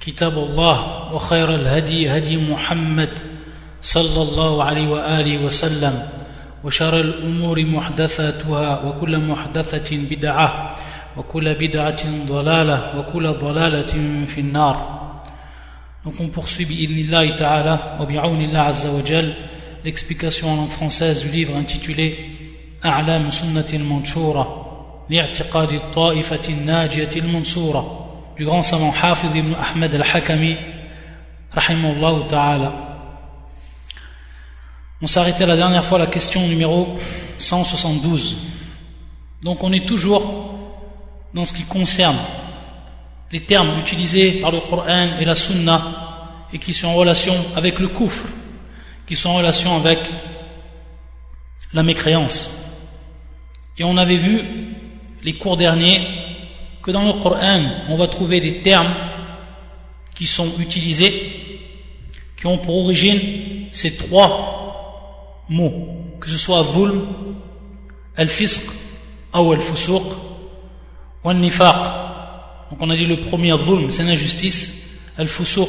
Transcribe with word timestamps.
كتاب 0.00 0.38
الله 0.38 1.12
وخير 1.14 1.54
الهدي 1.54 2.10
هدي 2.10 2.36
محمد 2.36 3.10
صلى 3.82 4.22
الله 4.22 4.64
عليه 4.64 4.88
وآله 4.88 5.44
وسلم 5.44 6.08
وشر 6.64 7.00
الأمور 7.00 7.64
محدثاتها 7.64 8.84
وكل 8.84 9.18
محدثة 9.18 9.96
بدعة 9.96 10.76
وكل 11.16 11.54
بدعة 11.54 12.26
ضلالة 12.26 12.98
وكل 12.98 13.32
ضلالة 13.32 14.24
في 14.26 14.40
النار. 14.40 15.00
Donc 16.04 16.14
on 16.20 16.62
بإذن 16.62 16.98
الله 16.98 17.36
تعالى 17.36 17.98
وبعون 18.00 18.40
الله 18.44 18.58
عز 18.58 18.86
وجل 18.86 19.32
l'explication 19.84 20.48
en 20.48 20.68
française 20.68 21.20
du 21.20 21.28
livre 21.28 21.56
intitulé 21.56 22.14
أعلام 22.84 23.30
سنة 23.30 23.68
المنشورة 23.74 24.66
لاعتقاد 25.10 25.72
الطائفة 25.72 26.48
الناجية 26.48 27.10
المنصورة 27.16 27.99
du 28.40 28.46
grand 28.46 28.62
savant 28.62 28.94
Hafid 29.02 29.36
ibn 29.36 29.52
Ahmed 29.52 29.94
al-Hakami 29.96 30.56
rahimahullah 31.52 32.26
ta'ala 32.26 32.72
On 35.02 35.06
arrêté 35.14 35.44
la 35.44 35.56
dernière 35.56 35.84
fois 35.84 35.98
à 35.98 36.00
la 36.00 36.06
question 36.06 36.48
numéro 36.48 36.98
172 37.36 38.38
donc 39.42 39.62
on 39.62 39.70
est 39.74 39.84
toujours 39.86 40.54
dans 41.34 41.44
ce 41.44 41.52
qui 41.52 41.64
concerne 41.64 42.16
les 43.30 43.40
termes 43.40 43.78
utilisés 43.78 44.40
par 44.40 44.52
le 44.52 44.60
Coran 44.60 45.16
et 45.20 45.24
la 45.26 45.34
Sunna 45.34 46.46
et 46.50 46.58
qui 46.58 46.72
sont 46.72 46.88
en 46.88 46.94
relation 46.94 47.34
avec 47.56 47.78
le 47.78 47.88
kufr, 47.88 48.24
qui 49.06 49.16
sont 49.16 49.28
en 49.28 49.34
relation 49.34 49.76
avec 49.76 49.98
la 51.74 51.82
mécréance. 51.82 52.62
Et 53.76 53.84
on 53.84 53.98
avait 53.98 54.16
vu 54.16 54.42
les 55.24 55.34
cours 55.34 55.58
derniers 55.58 56.00
que 56.82 56.90
dans 56.90 57.04
le 57.04 57.12
Coran, 57.22 57.62
on 57.88 57.96
va 57.96 58.06
trouver 58.06 58.40
des 58.40 58.62
termes 58.62 58.92
qui 60.14 60.26
sont 60.26 60.48
utilisés, 60.58 61.12
qui 62.36 62.46
ont 62.46 62.58
pour 62.58 62.84
origine 62.84 63.20
ces 63.70 63.96
trois 63.96 65.44
mots, 65.48 65.88
que 66.20 66.28
ce 66.28 66.36
soit 66.36 66.64
zulm, 66.72 67.06
al-fisq, 68.16 68.70
ou 69.34 69.52
al-fusuq, 69.52 70.02
ou 71.24 71.28
al-nifaq. 71.30 71.76
Donc 72.70 72.78
on 72.80 72.90
a 72.90 72.96
dit 72.96 73.06
le 73.06 73.20
premier 73.20 73.56
zulm, 73.58 73.90
c'est 73.90 74.04
l'injustice, 74.04 74.88
al-fusuq, 75.18 75.68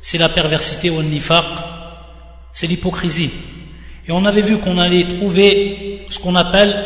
c'est 0.00 0.18
la 0.18 0.28
perversité, 0.28 0.90
ou 0.90 1.00
al-nifaq, 1.00 1.44
c'est 2.52 2.66
l'hypocrisie. 2.66 3.30
Et 4.08 4.12
on 4.12 4.24
avait 4.24 4.42
vu 4.42 4.58
qu'on 4.58 4.78
allait 4.78 5.04
trouver 5.04 6.06
ce 6.08 6.18
qu'on 6.18 6.36
appelle 6.36 6.76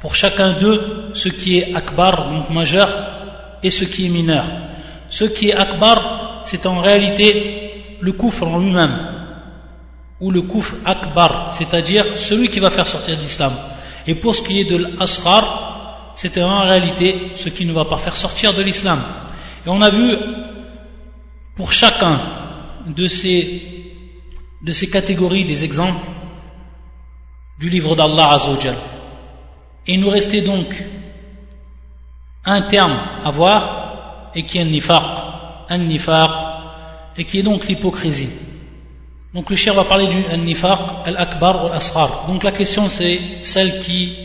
pour 0.00 0.14
chacun 0.14 0.52
d'eux 0.52 1.10
ce 1.12 1.28
qui 1.28 1.58
est 1.58 1.74
akbar, 1.74 2.30
donc 2.30 2.50
majeur, 2.50 2.88
et 3.62 3.70
ce 3.70 3.84
qui 3.84 4.06
est 4.06 4.08
mineur. 4.08 4.44
Ce 5.08 5.24
qui 5.24 5.50
est 5.50 5.54
akbar, 5.54 6.40
c'est 6.44 6.66
en 6.66 6.80
réalité 6.80 7.96
le 8.00 8.12
kufr 8.12 8.46
en 8.46 8.58
lui-même, 8.58 8.96
ou 10.20 10.30
le 10.30 10.42
kufr 10.42 10.74
akbar, 10.84 11.52
c'est-à-dire 11.52 12.04
celui 12.16 12.48
qui 12.48 12.60
va 12.60 12.70
faire 12.70 12.86
sortir 12.86 13.16
de 13.16 13.22
l'islam. 13.22 13.52
Et 14.06 14.14
pour 14.14 14.34
ce 14.34 14.42
qui 14.42 14.60
est 14.60 14.64
de 14.64 14.76
l'asghar, 14.98 16.12
c'est 16.14 16.42
en 16.42 16.62
réalité 16.62 17.32
ce 17.34 17.48
qui 17.50 17.66
ne 17.66 17.72
va 17.72 17.84
pas 17.84 17.98
faire 17.98 18.16
sortir 18.16 18.54
de 18.54 18.62
l'islam. 18.62 19.00
Et 19.66 19.68
on 19.68 19.80
a 19.82 19.90
vu 19.90 20.16
pour 21.54 21.72
chacun 21.72 22.18
de 22.86 23.06
ces, 23.06 23.62
de 24.62 24.72
ces 24.72 24.88
catégories 24.88 25.44
des 25.44 25.62
exemples 25.64 26.00
du 27.58 27.68
livre 27.68 27.94
d'Allah 27.94 28.32
Azzawajal. 28.32 28.76
Et 29.89 29.93
il 29.93 29.99
nous 29.99 30.09
restait 30.09 30.41
donc 30.41 30.67
un 32.45 32.61
terme 32.61 32.97
à 33.23 33.31
voir 33.31 34.31
et 34.35 34.43
qui 34.43 34.57
est 34.57 34.61
un 34.61 34.65
nifaq, 34.65 35.03
un 35.69 35.77
nifaq, 35.77 36.31
et 37.17 37.23
qui 37.23 37.39
est 37.39 37.43
donc 37.43 37.67
l'hypocrisie. 37.67 38.29
Donc 39.33 39.49
le 39.49 39.55
cher 39.55 39.73
va 39.73 39.83
parler 39.83 40.07
du 40.07 40.17
nifaq, 40.37 40.79
al-akbar 41.05 41.63
ou 41.63 41.67
al-asghar. 41.67 42.25
Donc 42.27 42.43
la 42.43 42.51
question 42.51 42.89
c'est 42.89 43.19
celle 43.41 43.79
qui 43.81 44.15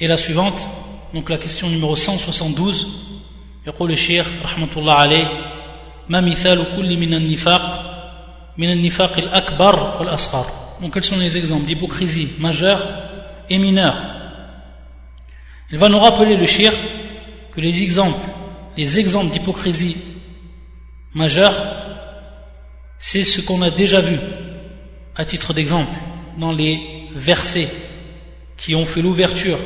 est 0.00 0.06
la 0.06 0.16
suivante. 0.16 0.66
Donc 1.14 1.28
la 1.30 1.38
question 1.38 1.68
numéro 1.68 1.96
172. 1.96 3.04
يقول 3.66 3.92
الشيخ 3.92 4.26
رحمة 4.44 4.68
الله 4.76 4.94
عليه 4.94 5.28
ما 6.08 6.20
مثال 6.20 6.64
كل 6.76 6.96
من 6.96 7.14
النفاق 7.14 7.84
من 8.58 8.72
النفاق 8.72 9.18
الأكبر 9.18 9.96
والأصغر 10.00 10.46
Donc 10.80 10.94
quels 10.94 11.04
sont 11.04 11.18
les 11.18 11.36
exemples 11.36 11.66
d'hypocrisie 11.66 12.28
majeure 12.38 12.80
et 13.50 13.58
mineure 13.58 13.96
Il 15.73 15.79
va 15.79 15.89
nous 15.89 15.97
rappeler 15.97 16.35
le 16.35 16.45
shir 16.45 16.71
que 17.51 17.59
les 17.59 17.81
exemples, 17.81 18.19
les 18.77 18.99
exemples 18.99 19.31
d'hypocrisie 19.31 19.97
majeure, 21.15 21.53
c'est 22.99 23.23
ce 23.23 23.41
qu'on 23.41 23.59
a 23.63 23.71
déjà 23.71 23.99
vu, 23.99 24.19
à 25.15 25.25
titre 25.25 25.51
d'exemple, 25.51 25.91
dans 26.37 26.51
les 26.51 26.79
versets 27.15 27.67
qui 28.55 28.75
ont 28.75 28.85
fait 28.85 29.01
l'ouverture 29.01 29.57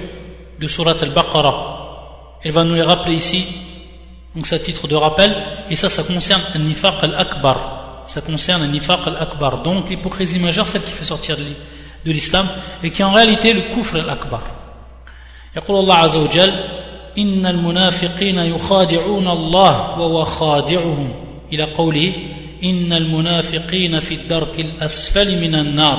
de 0.57 0.67
Surat 0.67 0.95
al-Baqarah. 1.01 2.39
Elle 2.41 2.53
va 2.53 2.63
nous 2.63 2.75
les 2.75 2.83
rappeler 2.83 3.15
ici, 3.15 3.45
donc 4.33 4.49
à 4.53 4.59
titre 4.59 4.87
de 4.87 4.95
rappel, 4.95 5.35
et 5.69 5.75
ça, 5.75 5.89
ça 5.89 6.03
concerne 6.03 6.41
nifaq 6.57 7.03
al-akbar. 7.03 8.03
Ça 8.05 8.21
concerne 8.21 8.65
nifaq 8.71 9.01
al-akbar. 9.07 9.61
Donc 9.61 9.89
l'hypocrisie 9.89 10.39
majeure, 10.39 10.69
celle 10.69 10.83
qui 10.83 10.93
fait 10.93 11.03
sortir 11.03 11.35
de 11.35 12.11
l'islam, 12.13 12.47
et 12.81 12.91
qui 12.91 13.01
est 13.01 13.05
en 13.05 13.11
réalité 13.11 13.51
le 13.51 13.75
kufr 13.75 13.97
al-akbar. 13.97 14.56
يقول 15.56 15.80
الله 15.80 15.94
عز 15.94 16.16
وجل 16.16 16.52
إن 17.18 17.46
المنافقين 17.46 18.38
يخادعون 18.38 19.28
الله 19.28 19.98
وهو 19.98 20.24
خادعهم 20.24 21.12
إلى 21.52 21.62
قوله 21.62 22.12
إن 22.64 22.92
المنافقين 22.92 24.00
في 24.00 24.14
الدرك 24.14 24.60
الأسفل 24.60 25.40
من 25.40 25.54
النار 25.54 25.98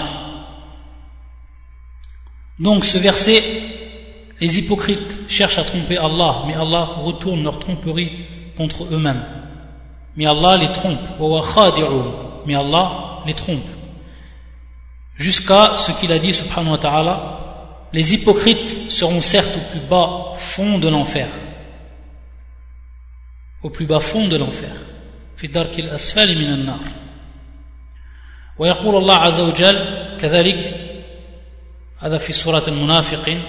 Donc 2.60 2.86
ce 2.86 2.98
verset, 3.00 3.44
les 4.40 4.60
hypocrites 4.60 5.20
cherchent 5.28 5.58
à 5.58 5.64
tromper 5.64 5.98
Allah, 5.98 6.44
mais 6.46 6.54
Allah 6.54 6.88
retourne 7.04 7.44
leur 7.44 7.58
tromperie 7.58 8.12
contre 8.56 8.86
eux-mêmes. 8.92 9.24
Mais 10.16 10.28
Allah 10.28 10.58
les 10.58 10.72
trompe, 10.72 11.00
mais 12.46 12.56
Allah 12.56 13.20
les 13.26 13.34
trompe. 13.34 13.68
Jusqu'à 15.18 15.78
ce 15.78 15.92
qu'il 15.94 16.12
a 16.12 16.20
dit, 16.20 16.34
subhanahu 16.34 16.72
wa 16.72 16.78
ta'ala, 16.78 17.47
les 17.94 18.14
hypocrites 18.14 18.92
seront 18.92 19.22
certes 19.22 19.56
au 19.56 19.72
plus 19.72 19.80
bas 19.88 20.34
fond 20.36 20.80
de 20.80 20.90
l'enfer. 20.90 21.28
Au 23.62 23.70
plus 23.70 23.86
bas 23.86 24.00
fond 24.00 24.28
de 24.28 24.38
l'enfer. 24.38 24.72
في 25.38 25.48
الدرك 25.48 25.80
الأسفل 25.80 26.40
من 26.40 26.54
النار 26.54 26.80
ويقول 28.60 28.96
الله 28.96 29.16
عز 29.16 29.40
وجل 29.40 29.80
كذلك 30.22 30.74
هذا 32.00 32.18
في 32.18 32.34
سورة 32.34 32.64
المنافقين 32.68 33.42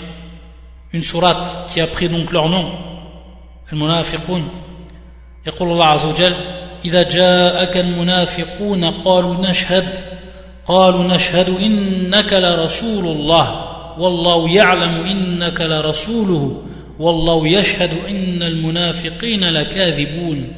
une 0.93 1.03
sourate 1.03 1.49
qui 1.69 1.81
a 1.81 1.87
pris 1.87 2.09
donc 2.09 2.33
leur 2.33 2.49
nom 2.49 2.72
المنافقون 3.72 4.49
يقول 5.47 5.71
الله 5.71 5.87
عز 5.87 6.05
وجل 6.05 6.34
إذا 6.84 7.03
جاءك 7.03 7.77
المنافقون 7.77 8.84
قالوا 8.84 9.34
نشهد 9.34 9.98
قالوا 10.66 11.04
نشهد 11.04 11.48
إنك 11.48 12.33
لرسول 12.33 13.07
الله 13.07 13.67
والله 13.98 14.51
يعلم 14.51 14.95
انك 15.07 15.60
لرسوله 15.60 16.63
والله 16.98 17.48
يشهد 17.48 17.91
ان 18.09 18.42
المنافقين 18.42 19.45
لكاذبون 19.45 20.53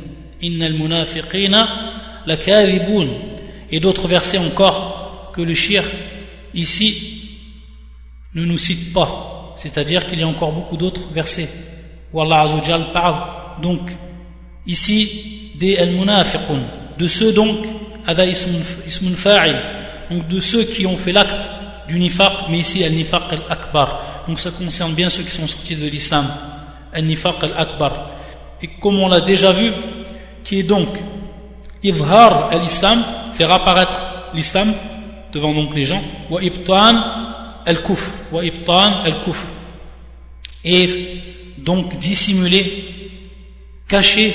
ان 0.45 0.63
المنافقين 0.63 1.57
لكاذبون 2.27 3.09
et 3.73 3.81
d'autres 3.81 4.07
versets 4.09 4.39
encore 4.39 5.31
que 5.35 5.43
le 5.43 5.55
shir 5.55 5.83
ici 6.55 7.23
ne 8.35 8.45
nous 8.45 8.59
cite 8.59 8.93
pas 8.93 9.55
c'est-à-dire 9.57 10.07
qu'il 10.07 10.21
y 10.21 10.23
a 10.23 10.29
encore 10.29 10.53
beaucoup 10.53 10.77
d'autres 10.77 11.09
versets 11.13 11.49
où 12.13 12.21
Allah 12.21 12.43
Azzawajal 12.43 12.93
parle 12.93 13.17
donc 13.63 13.91
ici 14.67 15.51
des 15.59 15.77
al-munafiqun 15.79 16.61
de 16.99 17.07
ceux 17.09 17.33
donc 17.33 17.59
ada 18.07 18.25
ismun 18.25 19.15
fa'il 19.17 19.57
donc 20.11 20.29
de 20.29 20.41
ceux 20.41 20.65
qui 20.65 20.87
ont 20.87 20.97
fait 20.97 21.13
l'acte 21.13 21.51
du 21.92 22.00
nifaq, 22.00 22.50
mais 22.50 22.60
ici 22.60 22.84
al-nifaq 22.84 23.24
al-akbar. 23.32 24.24
Donc 24.28 24.40
ça 24.40 24.52
concerne 24.52 24.94
bien 24.94 25.10
ceux 25.10 25.24
qui 25.24 25.32
sont 25.32 25.48
sortis 25.48 25.76
de 25.76 25.88
l'islam. 25.88 26.26
Al-nifaq 26.94 27.44
al-akbar. 27.44 28.12
Et 28.62 28.68
comme 28.80 29.00
on 29.00 29.08
l'a 29.08 29.22
déjà 29.22 29.52
vu, 29.52 29.72
qui 30.44 30.60
est 30.60 30.64
donc 30.64 30.88
Ivhar 31.84 32.50
al-islam, 32.52 33.04
faire 33.32 33.52
apparaître 33.52 34.06
l'islam 34.34 34.74
devant 35.34 35.54
donc 35.54 35.74
les 35.76 35.86
gens 35.86 36.02
wa 36.30 36.42
ibtan 36.44 36.96
al-kufr 37.66 38.12
wa 38.32 38.44
ibtan 38.44 39.02
al-kufr 39.04 39.46
et 40.64 40.90
donc 41.58 41.98
dissimuler 41.98 42.86
cacher 43.88 44.34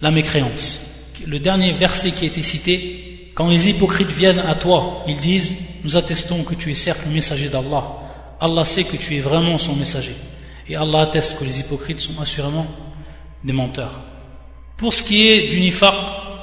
la 0.00 0.10
mécréance 0.10 1.10
le 1.26 1.38
dernier 1.38 1.72
verset 1.72 2.10
qui 2.12 2.24
a 2.24 2.28
été 2.28 2.42
cité 2.42 3.11
quand 3.34 3.48
les 3.48 3.68
hypocrites 3.68 4.10
viennent 4.10 4.40
à 4.40 4.54
toi 4.54 5.04
ils 5.06 5.20
disent 5.20 5.54
nous 5.84 5.96
attestons 5.96 6.44
que 6.44 6.54
tu 6.54 6.70
es 6.70 6.74
certes 6.74 7.00
le 7.06 7.12
messager 7.12 7.48
d'Allah. 7.48 7.84
Allah 8.40 8.64
sait 8.64 8.84
que 8.84 8.96
tu 8.96 9.16
es 9.16 9.20
vraiment 9.20 9.58
son 9.58 9.74
messager. 9.74 10.14
Et 10.68 10.76
Allah 10.76 11.02
atteste 11.02 11.38
que 11.38 11.44
les 11.44 11.60
hypocrites 11.60 12.00
sont 12.00 12.20
assurément 12.20 12.66
des 13.42 13.52
menteurs. 13.52 14.00
Pour 14.76 14.94
ce 14.94 15.02
qui 15.02 15.28
est 15.28 15.48
du 15.48 15.60
nifaq 15.60 15.94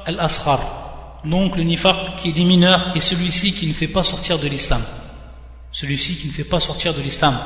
al-asghar 0.05 1.21
donc 1.25 1.57
le 1.57 1.63
nifaq 1.63 2.15
qui 2.17 2.29
est 2.29 2.33
des 2.33 2.45
mineurs 2.45 2.93
et 2.95 2.99
celui-ci 2.99 3.53
qui 3.53 3.67
ne 3.67 3.73
fait 3.73 3.87
pas 3.87 4.03
sortir 4.03 4.39
de 4.39 4.47
l'islam. 4.47 4.81
Celui-ci 5.71 6.15
qui 6.15 6.27
ne 6.27 6.31
fait 6.31 6.43
pas 6.43 6.59
sortir 6.59 6.93
de 6.93 7.01
l'islam. 7.01 7.37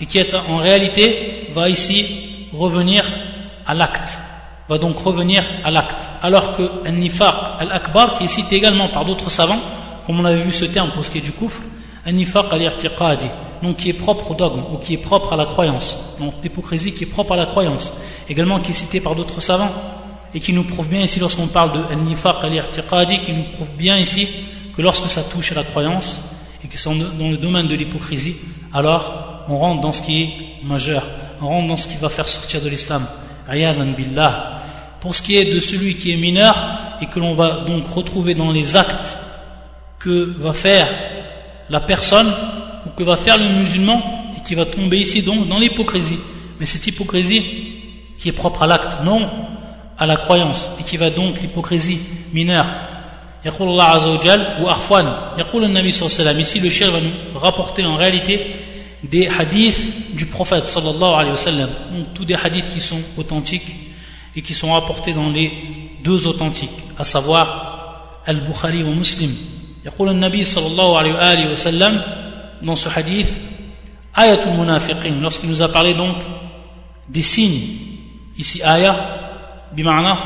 Et 0.00 0.06
qui 0.06 0.20
en 0.48 0.56
réalité 0.58 1.48
va 1.52 1.68
ici 1.68 2.48
revenir 2.52 3.04
à 3.66 3.74
l'acte 3.74 4.18
va 4.68 4.78
donc 4.78 4.98
revenir 4.98 5.44
à 5.64 5.70
l'acte. 5.70 6.10
Alors 6.22 6.56
que 6.56 6.70
un 6.86 6.92
nifaq 6.92 7.34
al-akbar 7.60 8.16
qui 8.16 8.24
est 8.24 8.28
cité 8.28 8.56
également 8.56 8.88
par 8.88 9.04
d'autres 9.04 9.30
savants 9.30 9.60
comme 10.06 10.20
on 10.20 10.24
avait 10.24 10.42
vu 10.42 10.52
ce 10.52 10.64
terme 10.64 10.90
pour 10.90 11.04
ce 11.04 11.10
qui 11.10 11.18
est 11.18 11.22
du 11.22 11.32
kufr 11.32 11.60
un 12.06 12.12
nifaq 12.12 12.46
al-irtiqadi 12.50 13.26
donc 13.62 13.76
qui 13.76 13.90
est 13.90 13.94
propre 13.94 14.30
au 14.30 14.34
dogme 14.34 14.62
ou 14.72 14.78
qui 14.78 14.94
est 14.94 14.98
propre 14.98 15.32
à 15.32 15.36
la 15.36 15.46
croyance 15.46 16.16
donc 16.20 16.34
l'hypocrisie 16.42 16.92
qui 16.92 17.04
est 17.04 17.06
propre 17.06 17.32
à 17.32 17.36
la 17.36 17.46
croyance 17.46 17.94
également 18.28 18.60
qui 18.60 18.70
est 18.70 18.74
cité 18.74 19.00
par 19.00 19.14
d'autres 19.14 19.40
savants 19.40 19.72
et 20.34 20.40
qui 20.40 20.52
nous 20.52 20.64
prouve 20.64 20.88
bien 20.88 21.00
ici 21.00 21.20
lorsqu'on 21.20 21.46
parle 21.46 21.72
de 21.72 21.94
nifaq 21.96 22.36
al-irtiqadi 22.42 23.20
qui 23.20 23.32
nous 23.32 23.44
prouve 23.54 23.70
bien 23.76 23.96
ici 23.96 24.28
que 24.76 24.82
lorsque 24.82 25.10
ça 25.10 25.22
touche 25.22 25.52
à 25.52 25.54
la 25.54 25.64
croyance 25.64 26.36
et 26.64 26.68
que 26.68 26.78
c'est 26.78 26.90
dans 26.90 27.28
le 27.28 27.36
domaine 27.36 27.68
de 27.68 27.74
l'hypocrisie 27.74 28.36
alors 28.72 29.44
on 29.48 29.56
rentre 29.56 29.82
dans 29.82 29.92
ce 29.92 30.02
qui 30.02 30.22
est 30.22 30.64
majeur 30.64 31.02
on 31.40 31.48
rentre 31.48 31.68
dans 31.68 31.76
ce 31.76 31.88
qui 31.88 31.96
va 31.96 32.08
faire 32.08 32.28
sortir 32.28 32.60
de 32.62 32.68
l'islam. 32.68 33.06
Billah 33.48 34.53
pour 35.03 35.15
ce 35.15 35.21
qui 35.21 35.37
est 35.37 35.53
de 35.53 35.59
celui 35.59 35.95
qui 35.95 36.11
est 36.11 36.17
mineur 36.17 36.55
et 37.01 37.07
que 37.07 37.19
l'on 37.19 37.33
va 37.33 37.61
donc 37.67 37.87
retrouver 37.87 38.35
dans 38.35 38.51
les 38.51 38.75
actes 38.75 39.17
que 39.99 40.33
va 40.39 40.53
faire 40.53 40.87
la 41.69 41.79
personne 41.79 42.31
ou 42.85 42.89
que 42.97 43.03
va 43.03 43.15
faire 43.15 43.37
le 43.37 43.47
musulman 43.49 44.01
et 44.37 44.41
qui 44.41 44.55
va 44.55 44.65
tomber 44.65 44.97
ici 44.97 45.21
donc 45.21 45.47
dans 45.47 45.59
l'hypocrisie 45.59 46.19
mais 46.59 46.65
cette 46.65 46.85
hypocrisie 46.87 47.43
qui 48.17 48.29
est 48.29 48.33
propre 48.33 48.63
à 48.63 48.67
l'acte 48.67 48.97
non 49.03 49.29
à 49.97 50.05
la 50.05 50.17
croyance 50.17 50.75
et 50.79 50.83
qui 50.83 50.97
va 50.97 51.09
donc 51.09 51.41
l'hypocrisie 51.41 51.99
mineure 52.33 52.65
يقول 53.45 53.69
الله 53.69 53.83
عز 53.83 54.07
وجل 54.07 54.43
وأخوان 54.61 55.13
يقول 55.39 55.63
النبي 55.63 55.91
صلى 55.91 56.07
الله 56.07 56.19
عليه 56.19 56.21
وسلم 56.29 56.39
ici 56.41 56.59
le 56.59 56.69
chef 56.69 56.89
va 56.91 56.99
nous 56.99 57.39
rapporter 57.39 57.85
en 57.85 57.95
réalité 57.95 58.47
des 59.03 59.27
hadiths 59.29 60.13
du 60.13 60.25
prophète 60.25 60.67
sallallahu 60.67 61.13
alayhi 61.13 61.31
wa 61.31 61.37
sallam 61.37 61.69
donc 61.93 62.13
tous 62.13 62.25
des 62.25 62.35
hadiths 62.35 62.69
qui 62.69 62.81
sont 62.81 62.99
authentiques 63.17 63.75
et 64.35 64.41
qui 64.41 64.53
sont 64.53 64.73
rapportés 64.73 65.13
dans 65.13 65.29
les 65.29 65.51
deux 66.03 66.27
authentiques 66.27 66.69
à 66.97 67.03
savoir 67.03 68.21
Al-Bukhari 68.25 68.83
ou 68.83 68.93
Muslim 68.93 69.31
يقول 69.85 70.09
النبي 70.09 70.43
صلى 70.43 70.67
الله 70.67 70.97
عليه 70.97 71.13
وآله 71.13 71.53
وسلم 71.53 72.01
dans 72.61 72.75
ce 72.75 72.89
hadith 72.89 73.31
ayatul 74.13 74.51
munafiqin 74.51 75.21
lorsqu'il 75.21 75.49
nous 75.49 75.61
a 75.61 75.69
parlé 75.69 75.93
donc 75.93 76.17
des 77.07 77.21
signes 77.21 77.61
ici 78.37 78.61
ayah 78.63 78.95
bima'na 79.71 80.17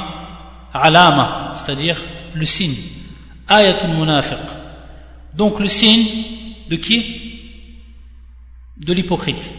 alama 0.74 1.54
c'est-à-dire 1.56 2.01
le 2.34 2.45
signe 2.45 2.75
ayatul 3.48 3.90
munafiq 3.92 4.40
donc 5.36 5.60
le 5.60 5.68
signe 5.68 6.07
de 6.69 6.75
qui 6.78 7.06
de 8.78 8.94
l'hypocrite 8.94 9.51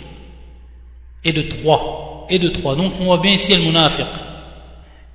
et 1.23 1.33
de 1.33 1.43
trois 1.43 2.27
et 2.29 2.41
de 2.41 2.49
trois 2.49 2.75
donc 2.75 2.93
on 3.01 3.05
voit 3.05 3.19
bien 3.19 3.33
ici 3.33 3.55
le 3.55 3.63
munafiq 3.63 4.07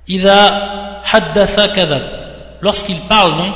إذا 0.08 1.00
حدث 1.04 1.60
كذب 1.60 2.20
lorsqu'il 2.62 2.98
parle 3.08 3.36
donc 3.36 3.54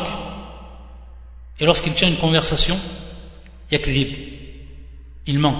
et 1.61 1.66
lorsqu'il 1.66 1.93
tient 1.94 2.08
une 2.08 2.16
conversation 2.16 2.78
yakdhib 3.70 4.16
il 5.26 5.38
ment 5.38 5.56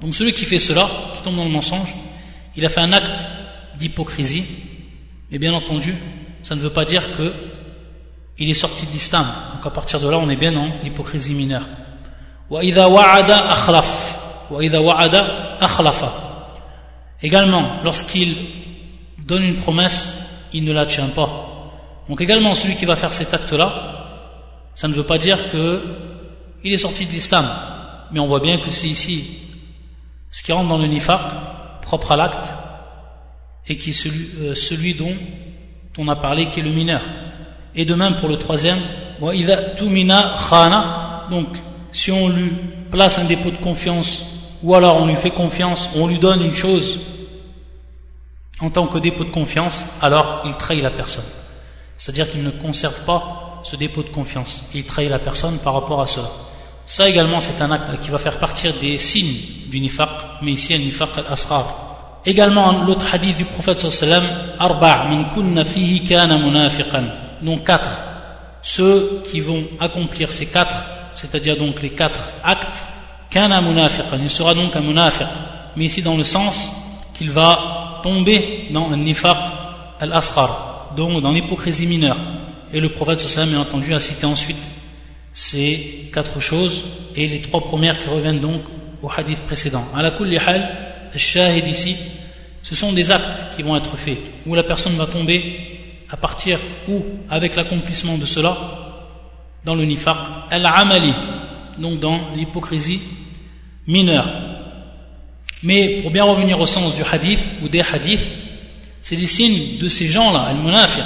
donc 0.00 0.14
celui 0.14 0.32
qui 0.32 0.44
fait 0.44 0.58
cela 0.58 0.88
qui 1.14 1.22
tombe 1.22 1.36
dans 1.36 1.44
le 1.44 1.50
mensonge 1.50 1.94
il 2.56 2.64
a 2.66 2.68
fait 2.68 2.80
un 2.80 2.92
acte 2.92 3.26
d'hypocrisie 3.78 4.44
mais 5.30 5.38
bien 5.38 5.54
entendu 5.54 5.94
ça 6.42 6.54
ne 6.54 6.60
veut 6.60 6.70
pas 6.70 6.84
dire 6.84 7.16
que 7.16 7.32
il 8.38 8.50
est 8.50 8.54
sorti 8.54 8.86
de 8.86 8.92
l'islam 8.92 9.26
donc 9.54 9.66
à 9.66 9.70
partir 9.70 10.00
de 10.00 10.08
là 10.08 10.18
on 10.18 10.28
est 10.28 10.36
bien 10.36 10.52
dans 10.52 10.68
l'hypocrisie 10.82 11.34
mineure 11.34 11.66
également 17.22 17.82
lorsqu'il 17.84 18.36
donne 19.18 19.44
une 19.44 19.56
promesse 19.56 20.13
il 20.55 20.63
ne 20.63 20.71
la 20.71 20.85
tient 20.85 21.07
pas. 21.07 21.29
Donc 22.07 22.21
également 22.21 22.53
celui 22.53 22.75
qui 22.75 22.85
va 22.85 22.95
faire 22.95 23.13
cet 23.13 23.33
acte-là, 23.33 24.71
ça 24.73 24.87
ne 24.87 24.93
veut 24.93 25.03
pas 25.03 25.17
dire 25.17 25.51
que 25.51 25.81
il 26.63 26.73
est 26.73 26.77
sorti 26.77 27.05
de 27.05 27.11
l'islam, 27.11 27.45
mais 28.11 28.19
on 28.19 28.27
voit 28.27 28.39
bien 28.39 28.57
que 28.57 28.71
c'est 28.71 28.87
ici 28.87 29.41
ce 30.31 30.43
qui 30.43 30.51
rentre 30.51 30.69
dans 30.69 30.77
le 30.77 30.87
nifaq, 30.87 31.21
propre 31.81 32.11
à 32.11 32.17
l'acte, 32.17 32.51
et 33.67 33.77
qui 33.77 33.91
est 33.91 33.93
celui, 33.93 34.29
euh, 34.41 34.55
celui 34.55 34.93
dont 34.93 35.15
on 35.97 36.07
a 36.09 36.15
parlé, 36.15 36.47
qui 36.47 36.59
est 36.59 36.63
le 36.63 36.71
mineur. 36.71 37.01
Et 37.73 37.85
de 37.85 37.95
même 37.95 38.17
pour 38.17 38.27
le 38.27 38.37
troisième, 38.37 38.79
donc 41.31 41.47
si 41.91 42.11
on 42.11 42.27
lui 42.27 42.51
place 42.91 43.17
un 43.17 43.23
dépôt 43.23 43.51
de 43.51 43.57
confiance, 43.57 44.25
ou 44.61 44.75
alors 44.75 44.97
on 44.97 45.05
lui 45.05 45.15
fait 45.15 45.31
confiance, 45.31 45.89
on 45.95 46.07
lui 46.07 46.19
donne 46.19 46.41
une 46.41 46.53
chose 46.53 46.99
en 48.61 48.69
tant 48.69 48.87
que 48.87 48.97
dépôt 48.97 49.23
de 49.23 49.31
confiance, 49.31 49.85
alors 50.01 50.41
il 50.45 50.53
trahit 50.55 50.81
la 50.81 50.89
personne. 50.89 51.25
C'est-à-dire 51.97 52.29
qu'il 52.29 52.43
ne 52.43 52.51
conserve 52.51 53.01
pas 53.05 53.61
ce 53.63 53.75
dépôt 53.75 54.03
de 54.03 54.09
confiance. 54.09 54.69
Il 54.73 54.85
trahit 54.85 55.09
la 55.09 55.19
personne 55.19 55.57
par 55.57 55.73
rapport 55.73 56.01
à 56.01 56.05
cela. 56.05 56.29
Ça 56.85 57.09
également, 57.09 57.39
c'est 57.39 57.61
un 57.61 57.71
acte 57.71 57.99
qui 57.99 58.09
va 58.09 58.17
faire 58.17 58.37
partir 58.37 58.73
des 58.79 58.99
signes 58.99 59.69
du 59.69 59.79
nifaq, 59.79 60.09
mais 60.41 60.51
ici 60.51 60.73
un 60.73 60.77
nifaq 60.77 61.09
al-asrar. 61.17 62.21
Également, 62.25 62.83
l'autre 62.85 63.05
hadith 63.11 63.37
du 63.37 63.45
prophète 63.45 63.79
sallam, 63.79 64.23
arba' 64.59 65.05
min 65.09 65.25
kunna 65.33 65.65
fihi 65.65 66.03
kana 66.03 66.37
munafiqan. 66.37 67.05
Donc 67.41 67.65
quatre. 67.65 67.89
Ceux 68.61 69.23
qui 69.29 69.41
vont 69.41 69.63
accomplir 69.79 70.31
ces 70.31 70.47
quatre, 70.47 70.75
c'est-à-dire 71.13 71.57
donc 71.57 71.81
les 71.81 71.89
quatre 71.89 72.19
actes, 72.43 72.83
kana 73.29 73.61
munafiqan. 73.61 74.17
Il 74.21 74.29
sera 74.29 74.53
donc 74.53 74.75
un 74.75 74.81
munafiq. 74.81 75.27
Mais 75.75 75.85
ici 75.85 76.01
dans 76.01 76.17
le 76.17 76.23
sens 76.23 76.71
qu'il 77.13 77.31
va 77.31 77.84
tomber 78.05 78.67
dans 78.69 78.91
un 78.91 78.97
nifaq 78.97 79.35
al-asghar, 79.99 80.93
donc 80.95 81.23
dans 81.23 81.31
l'hypocrisie 81.31 81.87
mineure. 81.87 82.17
Et 82.71 82.79
le 82.79 82.89
prophète 82.89 83.19
sallam, 83.19 83.49
bien 83.49 83.61
entendu, 83.61 83.95
a 83.95 83.99
cité 83.99 84.27
ensuite 84.27 84.63
ces 85.33 86.11
quatre 86.13 86.39
choses 86.39 86.83
et 87.15 87.25
les 87.27 87.41
trois 87.41 87.61
premières 87.61 87.97
qui 87.97 88.07
reviennent 88.07 88.39
donc 88.39 88.61
au 89.01 89.09
hadith 89.09 89.41
précédent. 89.41 89.83
À 89.95 90.03
la 90.03 90.09
hal, 90.09 90.61
shahid 91.15 91.67
ici, 91.67 91.97
ce 92.61 92.75
sont 92.75 92.93
des 92.93 93.09
actes 93.09 93.55
qui 93.55 93.63
vont 93.63 93.75
être 93.75 93.97
faits, 93.97 94.19
où 94.45 94.53
la 94.53 94.63
personne 94.63 94.95
va 94.97 95.07
tomber 95.07 95.41
à 96.11 96.17
partir 96.17 96.59
ou 96.87 97.03
avec 97.27 97.55
l'accomplissement 97.55 98.19
de 98.19 98.25
cela 98.25 98.55
dans 99.63 99.73
le 99.73 99.83
nifaq 99.83 100.17
al-amali, 100.51 101.13
donc 101.79 101.99
dans 101.99 102.19
l'hypocrisie 102.35 103.01
mineure. 103.87 104.27
Mais 105.65 106.01
pour 106.03 106.11
bien 106.11 106.23
revenir 106.23 106.59
au 106.59 106.67
sens 106.67 106.93
du 106.95 107.01
hadith 107.11 107.39
ou 107.63 107.67
des 107.67 107.81
hadiths, 107.81 108.19
c'est 109.01 109.15
des 109.15 109.25
signes 109.25 109.79
de 109.79 109.89
ces 109.89 110.07
gens-là, 110.07 110.41
al-munafiq. 110.49 111.03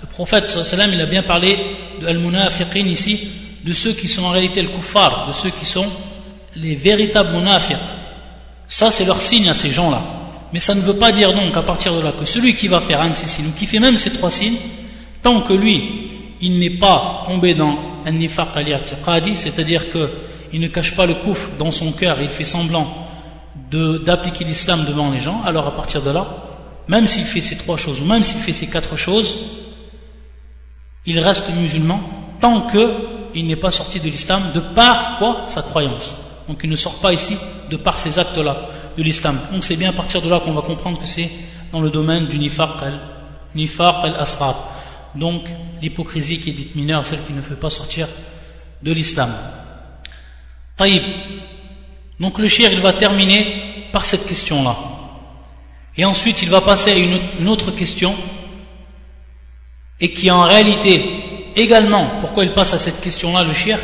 Le 0.00 0.06
prophète 0.06 0.44
il 0.92 1.00
a 1.02 1.06
bien 1.06 1.22
parlé 1.22 1.58
de 2.00 2.06
al-munafiqin 2.06 2.86
ici, 2.86 3.28
de 3.62 3.74
ceux 3.74 3.92
qui 3.92 4.08
sont 4.08 4.24
en 4.24 4.30
réalité 4.30 4.62
le 4.62 4.68
kuffar, 4.68 5.28
de 5.28 5.34
ceux 5.34 5.50
qui 5.50 5.66
sont 5.66 5.86
les 6.56 6.76
véritables 6.76 7.36
munafiq. 7.36 7.76
Ça, 8.66 8.90
c'est 8.90 9.04
leur 9.04 9.20
signe 9.20 9.50
à 9.50 9.54
ces 9.54 9.70
gens-là. 9.70 10.02
Mais 10.54 10.60
ça 10.60 10.74
ne 10.74 10.80
veut 10.80 10.96
pas 10.96 11.12
dire 11.12 11.34
donc 11.34 11.54
à 11.54 11.62
partir 11.62 11.94
de 11.94 12.00
là 12.00 12.12
que 12.18 12.24
celui 12.24 12.54
qui 12.54 12.68
va 12.68 12.80
faire 12.80 13.02
un 13.02 13.10
de 13.10 13.16
ces 13.16 13.26
signes, 13.26 13.48
ou 13.48 13.52
qui 13.52 13.66
fait 13.66 13.80
même 13.80 13.98
ces 13.98 14.14
trois 14.14 14.30
signes, 14.30 14.56
tant 15.22 15.42
que 15.42 15.52
lui, 15.52 15.82
il 16.40 16.58
n'est 16.58 16.78
pas 16.78 17.24
tombé 17.26 17.52
dans 17.52 17.78
un 18.06 18.12
nifaq 18.12 18.48
al 18.56 18.80
c'est-à-dire 19.36 19.90
qu'il 19.90 20.60
ne 20.60 20.68
cache 20.68 20.96
pas 20.96 21.04
le 21.04 21.14
kouf 21.14 21.50
dans 21.58 21.70
son 21.70 21.92
cœur, 21.92 22.16
il 22.22 22.28
fait 22.28 22.46
semblant 22.46 23.09
d'appliquer 23.70 24.44
l'islam 24.44 24.84
devant 24.84 25.10
les 25.10 25.20
gens, 25.20 25.42
alors 25.44 25.66
à 25.66 25.74
partir 25.74 26.02
de 26.02 26.10
là, 26.10 26.26
même 26.88 27.06
s'il 27.06 27.24
fait 27.24 27.40
ces 27.40 27.56
trois 27.56 27.76
choses, 27.76 28.00
ou 28.00 28.04
même 28.04 28.22
s'il 28.22 28.40
fait 28.40 28.52
ces 28.52 28.66
quatre 28.66 28.96
choses, 28.96 29.36
il 31.06 31.18
reste 31.18 31.50
musulman 31.50 32.00
tant 32.40 32.66
qu'il 32.66 33.46
n'est 33.46 33.56
pas 33.56 33.70
sorti 33.70 34.00
de 34.00 34.08
l'islam 34.08 34.42
de 34.54 34.60
par 34.60 35.18
quoi? 35.18 35.44
Sa 35.46 35.62
croyance. 35.62 36.42
Donc 36.48 36.60
il 36.64 36.70
ne 36.70 36.76
sort 36.76 36.98
pas 37.00 37.12
ici 37.12 37.36
de 37.70 37.76
par 37.76 37.98
ces 37.98 38.18
actes-là 38.18 38.68
de 38.96 39.02
l'islam. 39.02 39.38
Donc 39.52 39.64
c'est 39.64 39.76
bien 39.76 39.90
à 39.90 39.92
partir 39.92 40.20
de 40.20 40.28
là 40.28 40.40
qu'on 40.40 40.52
va 40.52 40.62
comprendre 40.62 40.98
que 40.98 41.06
c'est 41.06 41.30
dans 41.72 41.80
le 41.80 41.90
domaine 41.90 42.26
du 42.26 42.38
nifaq 42.38 42.82
al-asrar. 43.54 44.70
Donc, 45.14 45.48
l'hypocrisie 45.82 46.40
qui 46.40 46.50
est 46.50 46.54
dite 46.54 46.76
mineure, 46.76 47.04
celle 47.04 47.22
qui 47.24 47.32
ne 47.32 47.40
fait 47.40 47.56
pas 47.56 47.70
sortir 47.70 48.06
de 48.82 48.92
l'islam. 48.92 49.30
Taïb. 50.76 51.02
Donc 52.20 52.38
le 52.38 52.48
shir, 52.48 52.70
il 52.70 52.80
va 52.80 52.92
terminer 52.92 53.88
par 53.92 54.04
cette 54.04 54.26
question-là. 54.26 54.76
Et 55.96 56.04
ensuite, 56.04 56.42
il 56.42 56.50
va 56.50 56.60
passer 56.60 56.92
à 56.92 56.96
une 56.96 57.48
autre 57.48 57.70
question, 57.72 58.14
et 60.00 60.12
qui 60.12 60.30
en 60.30 60.42
réalité, 60.42 61.02
également, 61.56 62.06
pourquoi 62.20 62.44
il 62.44 62.52
passe 62.52 62.72
à 62.72 62.78
cette 62.78 63.00
question-là, 63.00 63.44
le 63.44 63.54
shir 63.54 63.78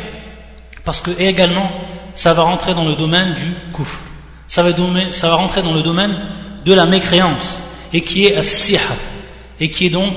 Parce 0.85 1.01
que 1.01 1.11
également, 1.19 1.69
ça 2.13 2.33
va 2.33 2.43
rentrer 2.43 2.73
dans 2.73 2.85
le 2.85 2.95
domaine 2.95 3.35
du 3.35 3.53
kouf. 3.73 3.99
Ça 4.47 4.63
va, 4.63 5.35
rentrer 5.35 5.61
dans 5.61 5.73
le 5.73 5.81
domaine 5.81 6.17
de 6.63 6.73
la 6.73 6.85
mécréance, 6.85 7.71
et 7.93 8.01
qui 8.01 8.25
est 8.25 8.37
as 8.37 8.71
et 9.59 9.71
qui 9.71 9.87
est 9.87 9.89
donc 9.89 10.13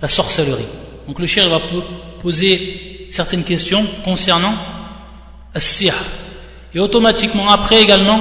la 0.00 0.08
sorcellerie. 0.08 0.66
Donc 1.06 1.18
le 1.18 1.26
shir 1.26 1.48
va 1.48 1.60
poser 2.20 3.08
certaines 3.10 3.44
questions 3.44 3.86
concernant 4.04 4.54
as 5.54 5.82
Et 6.76 6.78
automatiquement 6.78 7.48
après 7.48 7.82
également, 7.82 8.20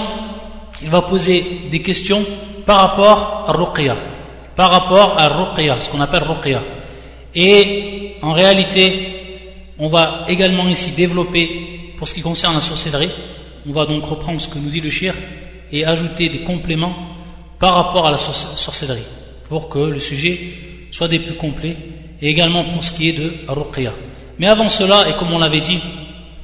il 0.82 0.90
va 0.90 1.02
poser 1.02 1.46
des 1.70 1.82
questions 1.82 2.24
par 2.66 2.78
rapport 2.78 3.44
à 3.50 3.52
ruqya, 3.52 3.98
par 4.56 4.72
rapport 4.72 5.20
à 5.20 5.28
ruqya, 5.28 5.76
ce 5.82 5.90
qu'on 5.90 6.00
appelle 6.00 6.24
ruqya. 6.24 6.64
Et 7.36 8.16
en 8.22 8.32
réalité, 8.32 8.94
on 9.78 9.90
va 9.90 10.24
également 10.30 10.70
ici 10.70 10.92
développer, 10.92 11.96
pour 11.98 12.08
ce 12.08 12.14
qui 12.14 12.22
concerne 12.22 12.56
la 12.56 12.62
sorcellerie, 12.62 13.12
on 13.68 13.74
va 13.74 13.86
donc 13.86 14.06
reprendre 14.06 14.40
ce 14.40 14.48
que 14.48 14.58
nous 14.58 14.70
dit 14.70 14.80
le 14.80 14.90
shir 14.90 15.14
et 15.74 15.84
ajouter 15.84 16.30
des 16.30 16.44
compléments 16.44 16.96
par 17.60 17.74
rapport 17.76 18.08
à 18.08 18.12
la 18.12 18.18
sorcellerie, 18.18 19.04
pour 19.50 19.68
que 19.68 19.80
le 19.80 20.00
sujet 20.00 20.40
soit 20.92 21.10
des 21.10 21.20
plus 21.20 21.36
complets, 21.36 21.76
et 22.22 22.30
également 22.30 22.64
pour 22.64 22.86
ce 22.86 22.94
qui 22.94 23.10
est 23.10 23.20
de 23.20 23.34
ruqya. 23.50 23.92
Mais 24.40 24.48
avant 24.48 24.70
cela, 24.70 25.10
et 25.10 25.14
comme 25.20 25.34
on 25.34 25.40
l'avait 25.40 25.60
dit, 25.60 25.80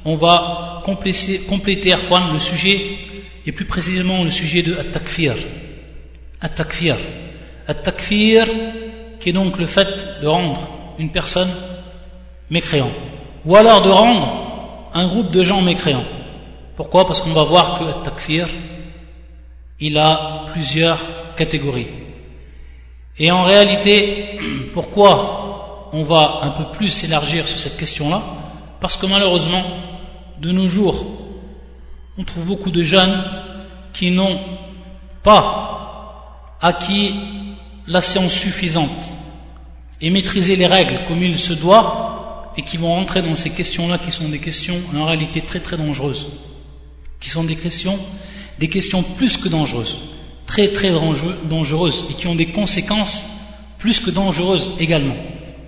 on 0.03 0.17
va 0.17 0.70
compléter, 0.83 1.39
compléter 1.39 1.93
le 2.33 2.39
sujet, 2.39 2.97
et 3.45 3.51
plus 3.51 3.65
précisément 3.65 4.23
le 4.23 4.29
sujet 4.29 4.61
de. 4.61 4.75
At-takfir. 4.77 5.35
At-takfir, 7.67 8.47
qui 9.19 9.29
est 9.29 9.33
donc 9.33 9.57
le 9.57 9.67
fait 9.67 10.21
de 10.21 10.27
rendre 10.27 10.61
une 10.97 11.11
personne 11.11 11.49
mécréant. 12.49 12.91
Ou 13.45 13.55
alors 13.55 13.81
de 13.81 13.89
rendre 13.89 14.89
un 14.93 15.07
groupe 15.07 15.31
de 15.31 15.43
gens 15.43 15.61
mécréants. 15.61 16.03
Pourquoi? 16.75 17.05
Parce 17.05 17.21
qu'on 17.21 17.31
va 17.31 17.43
voir 17.43 17.79
que 17.79 17.85
at-takfir, 17.85 18.47
il 19.79 19.97
a 19.97 20.45
plusieurs 20.51 20.99
catégories. 21.35 21.87
Et 23.17 23.31
en 23.31 23.43
réalité, 23.43 24.39
pourquoi 24.73 25.89
on 25.93 26.03
va 26.03 26.39
un 26.43 26.49
peu 26.49 26.65
plus 26.71 26.89
s'élargir 26.89 27.47
sur 27.47 27.59
cette 27.59 27.77
question-là? 27.77 28.21
Parce 28.79 28.97
que 28.97 29.05
malheureusement, 29.05 29.63
de 30.41 30.51
nos 30.51 30.67
jours, 30.67 31.05
on 32.17 32.23
trouve 32.23 32.45
beaucoup 32.45 32.71
de 32.71 32.83
jeunes 32.83 33.23
qui 33.93 34.09
n'ont 34.11 34.39
pas 35.23 36.57
acquis 36.61 37.13
la 37.87 38.01
science 38.01 38.33
suffisante 38.33 39.11
et 40.01 40.09
maîtrisé 40.09 40.55
les 40.55 40.65
règles 40.65 40.99
comme 41.07 41.23
il 41.23 41.37
se 41.37 41.53
doit 41.53 42.53
et 42.57 42.63
qui 42.63 42.77
vont 42.77 42.93
rentrer 42.95 43.21
dans 43.21 43.35
ces 43.35 43.51
questions-là 43.51 43.99
qui 43.99 44.11
sont 44.11 44.29
des 44.29 44.39
questions 44.39 44.79
en 44.95 45.05
réalité 45.05 45.41
très 45.41 45.59
très 45.59 45.77
dangereuses, 45.77 46.27
qui 47.19 47.29
sont 47.29 47.43
des 47.43 47.55
questions, 47.55 47.97
des 48.59 48.67
questions 48.67 49.03
plus 49.03 49.37
que 49.37 49.47
dangereuses, 49.47 49.97
très 50.47 50.69
très 50.69 50.91
dangereuses 51.43 52.05
et 52.09 52.13
qui 52.13 52.27
ont 52.27 52.35
des 52.35 52.47
conséquences 52.47 53.25
plus 53.77 53.99
que 53.99 54.09
dangereuses 54.09 54.71
également, 54.79 55.15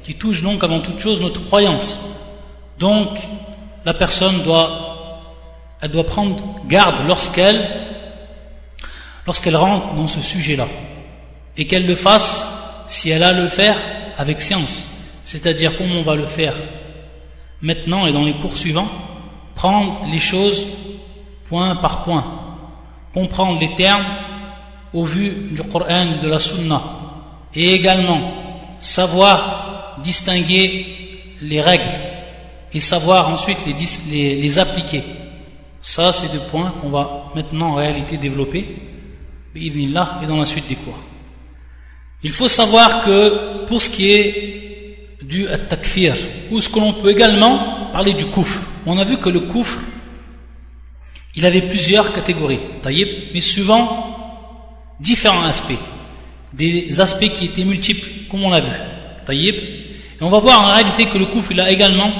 qui 0.03 0.15
touchent 0.15 0.41
donc 0.43 0.63
avant 0.63 0.79
toute 0.79 0.99
chose 0.99 1.21
notre 1.21 1.43
croyance. 1.45 2.09
Donc 2.79 3.09
la 3.85 3.93
personne 3.93 4.43
doit, 4.43 5.21
elle 5.81 5.91
doit 5.91 6.05
prendre 6.05 6.37
garde 6.67 7.07
lorsqu'elle, 7.07 7.67
lorsqu'elle 9.25 9.55
rentre 9.55 9.93
dans 9.93 10.07
ce 10.07 10.21
sujet-là, 10.21 10.67
et 11.57 11.67
qu'elle 11.67 11.85
le 11.85 11.95
fasse 11.95 12.49
si 12.87 13.09
elle 13.09 13.23
a 13.23 13.33
le 13.33 13.49
faire 13.49 13.77
avec 14.17 14.41
science, 14.41 14.89
c'est-à-dire 15.23 15.77
comment 15.77 15.95
on 15.95 16.03
va 16.03 16.15
le 16.15 16.25
faire 16.25 16.53
maintenant 17.61 18.05
et 18.05 18.13
dans 18.13 18.23
les 18.23 18.35
cours 18.35 18.57
suivants, 18.57 18.89
prendre 19.55 20.01
les 20.11 20.19
choses 20.19 20.65
point 21.47 21.75
par 21.75 22.03
point, 22.03 22.25
comprendre 23.13 23.59
les 23.59 23.73
termes 23.75 24.05
au 24.93 25.05
vu 25.05 25.49
du 25.51 25.61
Coran 25.63 26.11
et 26.11 26.23
de 26.23 26.29
la 26.29 26.39
Sunna, 26.39 26.81
et 27.55 27.73
également 27.73 28.33
savoir 28.79 29.99
distinguer 30.03 30.85
les 31.41 31.61
règles 31.61 32.12
et 32.73 32.79
savoir 32.79 33.29
ensuite 33.29 33.59
les, 33.65 34.59
appliquer. 34.59 35.03
Ça, 35.81 36.11
c'est 36.11 36.31
deux 36.31 36.43
points 36.49 36.73
qu'on 36.81 36.89
va 36.89 37.31
maintenant 37.35 37.71
en 37.71 37.75
réalité 37.75 38.17
développer, 38.17 38.67
et 39.55 39.69
dans 40.27 40.37
la 40.37 40.45
suite 40.45 40.67
des 40.67 40.75
cours. 40.75 40.97
Il 42.23 42.31
faut 42.31 42.47
savoir 42.47 43.03
que 43.03 43.65
pour 43.65 43.81
ce 43.81 43.89
qui 43.89 44.11
est 44.11 45.09
du 45.21 45.45
takfir, 45.69 46.15
ou 46.49 46.61
ce 46.61 46.69
que 46.69 46.79
l'on 46.79 46.93
peut 46.93 47.11
également 47.11 47.89
parler 47.91 48.13
du 48.13 48.25
kouf, 48.25 48.59
on 48.85 48.97
a 48.97 49.03
vu 49.03 49.17
que 49.17 49.29
le 49.29 49.41
kouf, 49.41 49.77
il 51.35 51.45
avait 51.45 51.61
plusieurs 51.61 52.11
catégories, 52.13 52.59
mais 53.33 53.41
suivant 53.41 54.09
différents 54.99 55.43
aspects, 55.43 55.73
des 56.53 56.99
aspects 56.99 57.29
qui 57.33 57.45
étaient 57.45 57.65
multiples, 57.65 58.07
comme 58.31 58.43
on 58.43 58.49
l'a 58.49 58.61
vu. 58.61 58.71
Et 59.29 60.21
on 60.21 60.29
va 60.29 60.39
voir 60.39 60.61
en 60.61 60.73
réalité 60.73 61.05
que 61.05 61.17
le 61.17 61.25
kouf, 61.27 61.47
il 61.51 61.59
a 61.59 61.69
également 61.71 62.11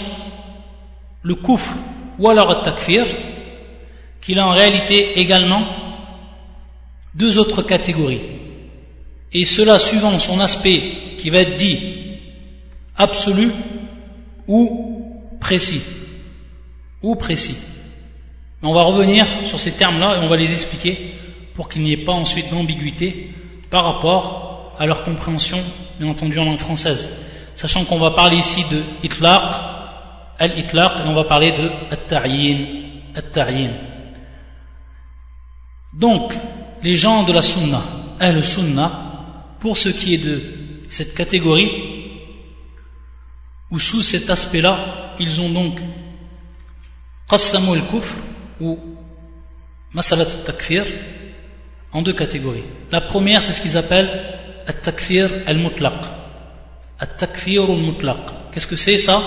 le 1.24 1.36
kouf 1.36 1.74
ou 2.20 2.30
alors 2.30 2.50
le 2.50 2.64
takfir, 2.64 3.06
qu'il 4.22 4.40
a 4.40 4.48
en 4.48 4.52
réalité 4.52 5.20
également 5.20 5.66
deux 7.16 7.38
autres 7.38 7.62
catégories 7.62 8.22
et 9.34 9.46
cela 9.46 9.80
suivant 9.80 10.18
son 10.20 10.40
aspect 10.40 10.82
qui 11.18 11.30
va 11.30 11.40
être 11.40 11.58
dit 11.58 11.80
absolu 12.98 13.52
ou 14.48 15.12
précis. 15.40 15.82
Ou 17.02 17.16
précis. 17.16 17.58
On 18.62 18.74
va 18.74 18.84
revenir 18.84 19.26
sur 19.46 19.60
ces 19.60 19.74
termes-là 19.74 20.16
et 20.16 20.20
on 20.20 20.30
va 20.30 20.38
les 20.38 20.52
expliquer 20.54 21.16
pour 21.54 21.68
qu'il 21.68 21.82
n'y 21.82 21.92
ait 21.92 21.98
pas 21.98 22.14
ensuite 22.14 22.50
d'ambiguïté 22.50 23.32
par 23.70 23.86
rapport 23.86 24.76
à 24.80 24.86
leur 24.86 25.04
compréhension, 25.04 25.60
bien 26.00 26.10
entendu 26.10 26.40
en 26.40 26.46
langue 26.46 26.60
française. 26.60 27.24
Sachant 27.56 27.84
qu'on 27.84 28.00
va 28.00 28.12
parler 28.12 28.38
ici 28.38 28.64
de 28.72 28.82
itlaq, 29.04 29.42
al-itlaq, 30.40 31.00
et 31.00 31.08
on 31.08 31.14
va 31.14 31.24
parler 31.24 31.52
de 31.52 31.70
at-ta'yin. 33.16 33.72
Donc, 35.94 36.34
les 36.82 36.96
gens 36.96 37.24
de 37.24 37.34
la 37.34 37.42
sunna, 37.42 37.82
al-sunna, 38.20 39.56
pour 39.60 39.78
ce 39.78 39.90
qui 39.90 40.16
est 40.16 40.18
de 40.18 40.42
cette 40.90 41.14
catégorie, 41.14 41.72
ou 43.72 43.80
sous 43.80 44.02
cet 44.02 44.30
aspect-là, 44.30 45.16
ils 45.20 45.40
ont 45.42 45.50
donc 45.50 45.80
qassamu 47.30 47.72
al-kufr 47.78 48.16
ou 48.60 48.78
masalat 49.94 50.24
al-takfir 50.24 50.86
en 51.92 52.02
deux 52.02 52.14
catégories. 52.14 52.64
La 52.92 53.02
première, 53.02 53.42
c'est 53.42 53.54
ce 53.54 53.62
qu'ils 53.62 53.78
appellent 53.78 54.12
al-takfir 54.68 55.32
al-mutlaq. 55.48 56.06
Al-takfir 57.00 57.64
al-mutlaq. 57.64 58.20
Qu'est-ce 58.52 58.68
que 58.68 58.76
c'est 58.76 58.98
ça? 58.98 59.22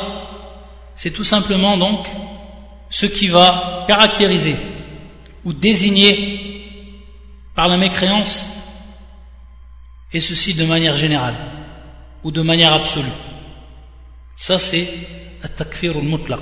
C'est 0.97 1.11
tout 1.11 1.25
simplement 1.25 1.77
donc 1.77 2.09
ce 2.89 3.05
qui 3.07 3.29
va 3.29 3.85
caractériser 3.87 4.57
ou 5.45 5.53
désigner 5.53 6.47
par 7.55 7.69
la 7.69 7.77
mécréance 7.77 8.57
et 10.13 10.21
ceci 10.21 10.55
de 10.55 10.65
manière 10.65 10.97
générale 10.97 11.35
ou 12.25 12.31
de 12.31 12.41
manière 12.41 12.73
absolue. 12.73 13.13
Ça, 14.37 14.59
c'est 14.59 14.89
at-takfir 15.43 16.03
mutlaq. 16.03 16.41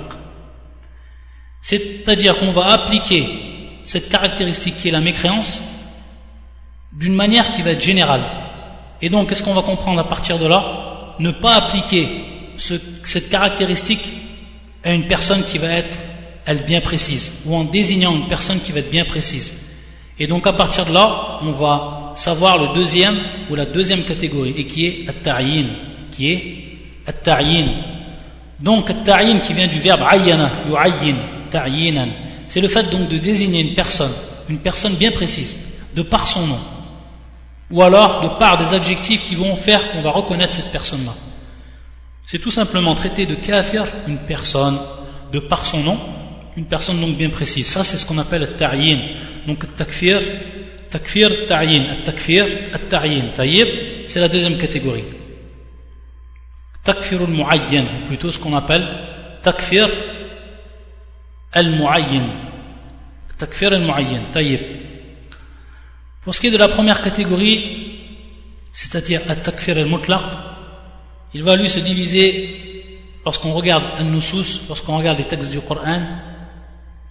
C'est-à-dire 1.61 2.37
qu'on 2.37 2.51
va 2.51 2.67
appliquer 2.67 3.27
cette 3.83 4.09
caractéristique 4.09 4.77
qui 4.77 4.87
est 4.87 4.91
la 4.91 5.01
mécréance 5.01 5.63
d'une 6.93 7.13
manière 7.13 7.51
qui 7.51 7.61
va 7.61 7.71
être 7.71 7.81
générale. 7.81 8.23
Et 9.01 9.09
donc, 9.09 9.29
qu'est-ce 9.29 9.43
qu'on 9.43 9.53
va 9.53 9.61
comprendre 9.61 9.99
à 9.99 10.07
partir 10.07 10.39
de 10.39 10.45
là? 10.45 11.15
Ne 11.19 11.31
pas 11.31 11.55
appliquer 11.55 12.07
cette 12.57 13.29
caractéristique 13.29 14.24
à 14.85 14.93
une 14.93 15.07
personne 15.07 15.43
qui 15.43 15.57
va 15.57 15.67
être, 15.67 15.97
elle, 16.45 16.63
bien 16.63 16.79
précise, 16.79 17.41
ou 17.45 17.55
en 17.55 17.65
désignant 17.65 18.15
une 18.15 18.27
personne 18.27 18.61
qui 18.61 18.71
va 18.71 18.79
être 18.79 18.91
bien 18.91 19.03
précise. 19.03 19.63
Et 20.17 20.27
donc, 20.27 20.47
à 20.47 20.53
partir 20.53 20.85
de 20.85 20.93
là, 20.93 21.39
on 21.41 21.51
va 21.51 22.13
savoir 22.15 22.57
le 22.57 22.73
deuxième 22.73 23.15
ou 23.49 23.55
la 23.55 23.65
deuxième 23.65 24.03
catégorie 24.03 24.53
et 24.57 24.65
qui 24.65 24.85
est 24.85 25.09
at-ta'yin 25.09 25.65
qui 26.15 26.31
est 26.31 26.77
at-ta'yin. 27.05 27.67
Donc 28.59 28.89
at-ta'yin 28.89 29.41
qui 29.41 29.53
vient 29.53 29.67
du 29.67 29.79
verbe 29.79 30.01
ayyana 30.09 30.49
yu'ayyin 30.69 31.15
ta'yinan. 31.51 32.07
C'est 32.47 32.61
le 32.61 32.69
fait 32.69 32.89
donc 32.89 33.09
de 33.09 33.17
désigner 33.17 33.59
une 33.61 33.75
personne 33.75 34.13
une 34.47 34.59
personne 34.59 34.93
bien 34.93 35.11
précise 35.11 35.57
de 35.95 36.03
par 36.03 36.27
son 36.27 36.45
nom 36.45 36.59
ou 37.71 37.81
alors 37.81 38.21
de 38.21 38.27
par 38.39 38.59
des 38.59 38.75
adjectifs 38.75 39.27
qui 39.27 39.35
vont 39.35 39.55
faire 39.55 39.91
qu'on 39.91 40.01
va 40.01 40.11
reconnaître 40.11 40.53
cette 40.53 40.71
personne 40.71 41.03
là 41.03 41.13
C'est 42.25 42.39
tout 42.39 42.51
simplement 42.51 42.95
traiter 42.95 43.25
de 43.25 43.35
kafir 43.35 43.85
une 44.07 44.17
personne 44.17 44.77
de 45.31 45.39
par 45.39 45.65
son 45.65 45.83
nom, 45.83 45.99
une 46.57 46.65
personne 46.65 46.99
donc 46.99 47.15
bien 47.17 47.29
précise. 47.29 47.67
Ça, 47.67 47.83
c'est 47.83 47.97
ce 47.97 48.05
qu'on 48.05 48.17
appelle. 48.17 48.49
Donc, 49.45 49.75
takfir, 49.75 50.19
takfir, 50.89 51.45
ta'yin. 51.45 51.83
Takfir, 52.03 52.45
ta'yin. 52.89 53.25
Tayyib, 53.35 53.67
c'est 54.05 54.19
la 54.19 54.27
deuxième 54.27 54.57
catégorie. 54.57 55.03
Takfir 56.83 57.19
al-mu'ayyan, 57.21 57.85
plutôt 58.05 58.31
ce 58.31 58.37
qu'on 58.37 58.55
appelle 58.55 58.85
takfir 59.41 59.87
al-mu'ayyan. 61.51 62.25
Takfir 63.37 63.73
al-mu'ayyan. 63.73 64.23
Tayyib. 64.31 64.61
Pour 66.23 66.33
ce 66.33 66.39
qui 66.39 66.47
est 66.47 66.51
de 66.51 66.57
la 66.57 66.69
première 66.69 67.03
catégorie, 67.03 67.99
c'est-à-dire 68.71 69.21
at-takfir 69.29 69.77
al-mutlaq, 69.77 70.23
il 71.35 71.43
va 71.43 71.57
lui 71.57 71.69
se 71.69 71.79
diviser, 71.81 73.01
lorsqu'on 73.25 73.51
regarde 73.51 73.83
al-nusus, 73.97 74.61
lorsqu'on 74.69 74.97
regarde 74.97 75.17
les 75.17 75.25
textes 75.25 75.51
du 75.51 75.59
Coran, 75.59 76.01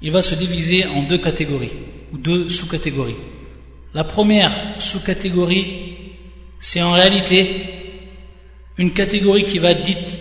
il 0.01 0.11
va 0.11 0.23
se 0.23 0.35
diviser 0.35 0.87
en 0.87 1.03
deux 1.03 1.19
catégories, 1.19 1.75
ou 2.11 2.17
deux 2.17 2.49
sous-catégories. 2.49 3.19
La 3.93 4.03
première 4.03 4.51
sous-catégorie, 4.79 6.15
c'est 6.59 6.81
en 6.81 6.93
réalité 6.93 7.67
une 8.79 8.93
catégorie 8.93 9.45
qui 9.45 9.59
va 9.59 9.73
être 9.73 9.83
dite 9.83 10.19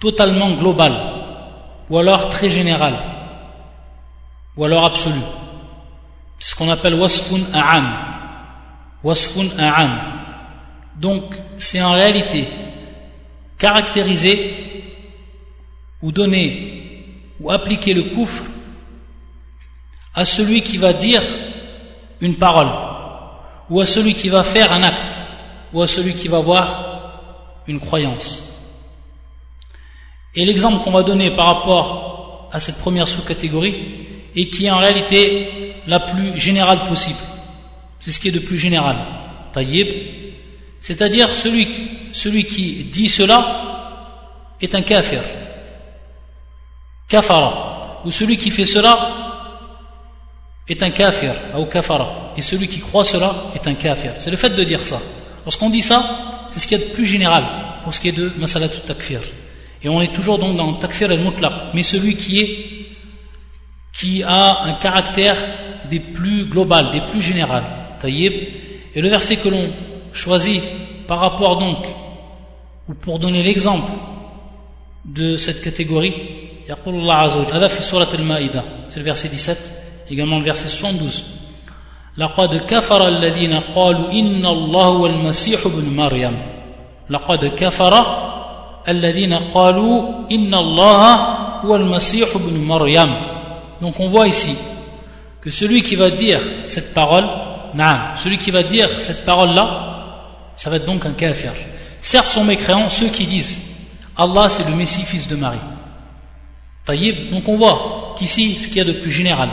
totalement 0.00 0.50
globale, 0.50 0.96
ou 1.88 1.98
alors 1.98 2.30
très 2.30 2.50
générale, 2.50 2.96
ou 4.56 4.64
alors 4.64 4.86
absolue. 4.86 5.28
C'est 6.40 6.50
ce 6.50 6.56
qu'on 6.56 6.68
appelle 6.68 6.94
wasfun 6.94 7.42
a'am. 7.54 7.86
Wasfun 9.04 9.50
a'am. 9.56 10.19
Donc, 11.00 11.34
c'est 11.56 11.80
en 11.80 11.92
réalité 11.92 12.46
caractériser 13.58 14.54
ou 16.02 16.12
donner 16.12 17.04
ou 17.40 17.50
appliquer 17.50 17.94
le 17.94 18.02
coufre 18.02 18.44
à 20.14 20.26
celui 20.26 20.60
qui 20.60 20.76
va 20.76 20.92
dire 20.92 21.22
une 22.20 22.34
parole, 22.36 22.68
ou 23.70 23.80
à 23.80 23.86
celui 23.86 24.12
qui 24.12 24.28
va 24.28 24.44
faire 24.44 24.72
un 24.74 24.82
acte, 24.82 25.18
ou 25.72 25.80
à 25.80 25.86
celui 25.86 26.12
qui 26.12 26.28
va 26.28 26.36
avoir 26.36 27.62
une 27.66 27.80
croyance. 27.80 28.76
Et 30.34 30.44
l'exemple 30.44 30.84
qu'on 30.84 30.90
va 30.90 31.02
donner 31.02 31.30
par 31.30 31.46
rapport 31.46 32.50
à 32.52 32.60
cette 32.60 32.78
première 32.78 33.08
sous-catégorie, 33.08 34.06
et 34.36 34.50
qui 34.50 34.66
est 34.66 34.70
en 34.70 34.78
réalité 34.78 35.76
la 35.86 36.00
plus 36.00 36.38
générale 36.38 36.86
possible, 36.88 37.18
c'est 38.00 38.10
ce 38.10 38.20
qui 38.20 38.28
est 38.28 38.32
de 38.32 38.38
plus 38.38 38.58
général, 38.58 38.96
taïb, 39.52 39.88
c'est-à-dire 40.80 41.28
celui, 41.36 41.66
qui 42.44 42.84
dit 42.90 43.08
cela 43.08 44.56
est 44.60 44.74
un 44.74 44.82
kafir, 44.82 45.20
kafara, 47.08 48.00
ou 48.04 48.10
celui 48.10 48.38
qui 48.38 48.50
fait 48.50 48.64
cela 48.64 48.98
est 50.66 50.82
un 50.82 50.90
kafir, 50.90 51.34
ou 51.58 51.66
kafara. 51.66 52.32
Et 52.36 52.42
celui 52.42 52.68
qui 52.68 52.80
croit 52.80 53.04
cela 53.04 53.34
est 53.54 53.66
un 53.66 53.74
kafir. 53.74 54.14
C'est 54.18 54.30
le 54.30 54.36
fait 54.36 54.50
de 54.50 54.64
dire 54.64 54.86
ça. 54.86 55.00
Lorsqu'on 55.44 55.68
dit 55.68 55.82
ça, 55.82 56.48
c'est 56.50 56.60
ce 56.60 56.66
qui 56.66 56.74
est 56.74 56.78
de 56.78 56.94
plus 56.94 57.06
général 57.06 57.44
pour 57.82 57.92
ce 57.92 58.00
qui 58.00 58.08
est 58.08 58.12
de 58.12 58.32
masalat 58.38 58.68
takfir. 58.68 59.20
Et 59.82 59.88
on 59.88 60.00
est 60.00 60.12
toujours 60.12 60.38
donc 60.38 60.56
dans 60.56 60.72
takfir 60.74 61.10
al-mutlaq, 61.10 61.52
mais 61.74 61.82
celui 61.82 62.16
qui 62.16 62.40
est 62.40 62.80
qui 63.92 64.22
a 64.22 64.62
un 64.64 64.74
caractère 64.74 65.36
des 65.90 66.00
plus 66.00 66.46
global, 66.46 66.90
des 66.92 67.00
plus 67.00 67.20
général. 67.20 67.64
Taïb. 67.98 68.32
Et 68.94 69.00
le 69.00 69.08
verset 69.08 69.36
que 69.36 69.48
l'on 69.48 69.68
choisit 70.13 70.61
par 71.07 71.19
rapport 71.19 71.57
donc, 71.57 71.85
ou 72.89 72.93
pour 72.93 73.19
donner 73.19 73.43
l'exemple 73.43 73.91
de 75.05 75.37
cette 75.37 75.61
catégorie, 75.61 76.13
c'est 78.89 78.97
le 78.97 79.03
verset 79.03 79.29
17 79.29 79.73
également 80.09 80.39
le 80.39 80.43
verset 80.43 80.67
72 80.67 81.23
لقد 82.17 82.55
كفر 82.67 83.07
الذين 83.07 83.59
قالوا 83.75 84.11
إن 84.11 84.45
الله 84.45 84.85
هو 84.85 85.05
المسيح 85.05 85.65
ابن 85.65 85.89
مريم 85.89 86.37
لقد 87.09 87.45
كفر 87.45 88.05
الذين 88.87 89.33
قالوا 89.33 90.03
إن 90.31 90.53
الله 90.53 91.15
هو 91.65 91.75
المسيح 91.75 92.29
ابن 92.35 92.57
مريم 92.57 93.13
donc 93.81 93.99
on 93.99 94.07
voit 94.07 94.27
ici 94.27 94.55
que 95.41 95.51
celui 95.51 95.83
qui 95.83 95.95
va 95.95 96.09
dire 96.09 96.39
cette 96.65 96.93
parole 96.93 97.25
non, 97.73 97.97
celui 98.15 98.37
qui 98.37 98.51
va 98.51 98.63
dire 98.63 98.89
cette 98.99 99.25
parole 99.25 99.53
là 99.53 99.88
ça 100.60 100.68
va 100.68 100.76
être 100.76 100.84
donc 100.84 101.06
un 101.06 101.12
kafir 101.12 101.52
certes 102.00 102.28
sont 102.28 102.44
mécréants 102.44 102.90
ceux 102.90 103.08
qui 103.08 103.24
disent 103.24 103.62
Allah 104.16 104.48
c'est 104.50 104.68
le 104.68 104.74
Messie 104.74 105.02
fils 105.02 105.26
de 105.28 105.36
Marie 105.36 105.58
Taïb, 106.84 107.30
donc 107.30 107.48
on 107.48 107.56
voit 107.56 108.14
qu'ici 108.18 108.58
ce 108.58 108.66
qu'il 108.68 108.76
y 108.76 108.80
a 108.80 108.84
de 108.84 108.92
plus 108.92 109.10
général 109.10 109.48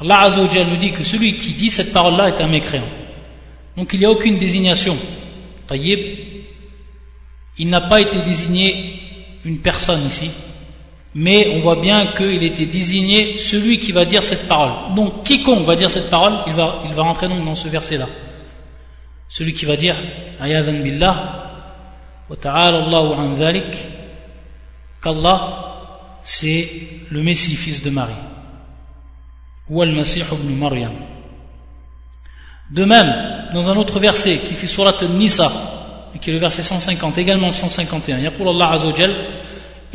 Allah 0.00 0.22
Azzawajal 0.22 0.66
nous 0.68 0.76
dit 0.76 0.92
que 0.92 1.04
celui 1.04 1.36
qui 1.36 1.52
dit 1.52 1.70
cette 1.70 1.92
parole-là 1.92 2.28
est 2.28 2.40
un 2.40 2.48
mécréant. 2.48 2.88
Donc 3.76 3.92
il 3.92 4.00
n'y 4.00 4.04
a 4.04 4.10
aucune 4.10 4.38
désignation. 4.38 4.96
Tayyib, 5.66 6.00
il 7.58 7.68
n'a 7.68 7.80
pas 7.80 8.00
été 8.00 8.18
désigné 8.22 9.00
une 9.44 9.58
personne 9.58 10.04
ici, 10.06 10.30
mais 11.14 11.52
on 11.54 11.60
voit 11.60 11.76
bien 11.76 12.08
qu'il 12.08 12.42
était 12.42 12.66
désigné 12.66 13.38
celui 13.38 13.78
qui 13.78 13.92
va 13.92 14.04
dire 14.04 14.24
cette 14.24 14.48
parole. 14.48 14.94
Donc 14.96 15.22
quiconque 15.22 15.64
va 15.64 15.76
dire 15.76 15.90
cette 15.90 16.10
parole, 16.10 16.34
il 16.46 16.54
va, 16.54 17.02
rentrer 17.02 17.28
dans 17.28 17.54
ce 17.54 17.68
verset-là. 17.68 18.08
Celui 19.33 19.53
qui 19.53 19.65
va 19.65 19.75
dire 19.75 19.95
Ayadan 20.39 20.81
billah 20.81 21.51
wa 22.29 22.35
ta'ala 22.35 22.83
Allahu 22.83 23.13
an 23.13 23.29
dhalik 23.29 23.75
qu'Allah 25.01 25.69
c'est 26.23 26.67
le 27.09 27.21
Messie 27.23 27.55
fils 27.55 27.81
de 27.81 27.89
Marie. 27.89 28.13
De 32.71 32.85
même, 32.85 33.13
dans 33.53 33.69
un 33.69 33.75
autre 33.77 33.99
verset 33.99 34.37
qui 34.37 34.53
fait 34.53 34.67
surat 34.67 34.93
Nisa, 35.09 35.51
et 36.15 36.19
qui 36.19 36.29
est 36.29 36.33
le 36.33 36.39
verset 36.39 36.63
150, 36.63 37.17
également 37.17 37.51
151, 37.51 38.19
يقول 38.19 38.49
الله 38.49 38.65
عز 38.65 38.85
وجل 38.85 39.13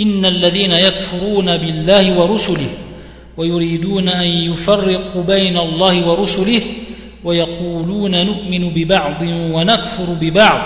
إن 0.01 0.25
الذين 0.25 0.73
يكفرون 0.73 1.57
بالله 1.57 2.19
ورسله 2.19 2.71
ويريدون 3.37 4.09
أن 4.09 4.27
يفرقوا 4.27 5.23
بين 5.23 5.59
الله 5.59 6.07
ورسله 6.07 6.63
ويقولون 7.25 8.27
نؤمن 8.27 8.71
ببعض 8.71 9.23
ونكفر 9.23 10.05
ببعض 10.21 10.61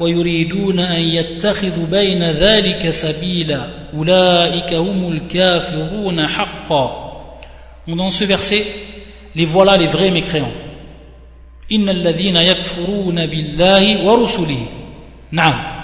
ويريدون 0.00 0.78
أن 0.78 1.00
يتخذوا 1.00 1.86
بين 1.86 2.22
ذلك 2.22 2.90
سبيلا 2.90 3.60
أولئك 3.94 4.74
هم 4.74 5.12
الكافرون 5.12 6.26
حقا 6.26 7.04
dans 7.86 8.10
ce 8.10 8.24
verset, 8.24 8.64
les 9.34 9.44
voilà 9.44 9.76
les 9.76 9.86
vrais 9.86 10.10
mécréants. 10.10 10.52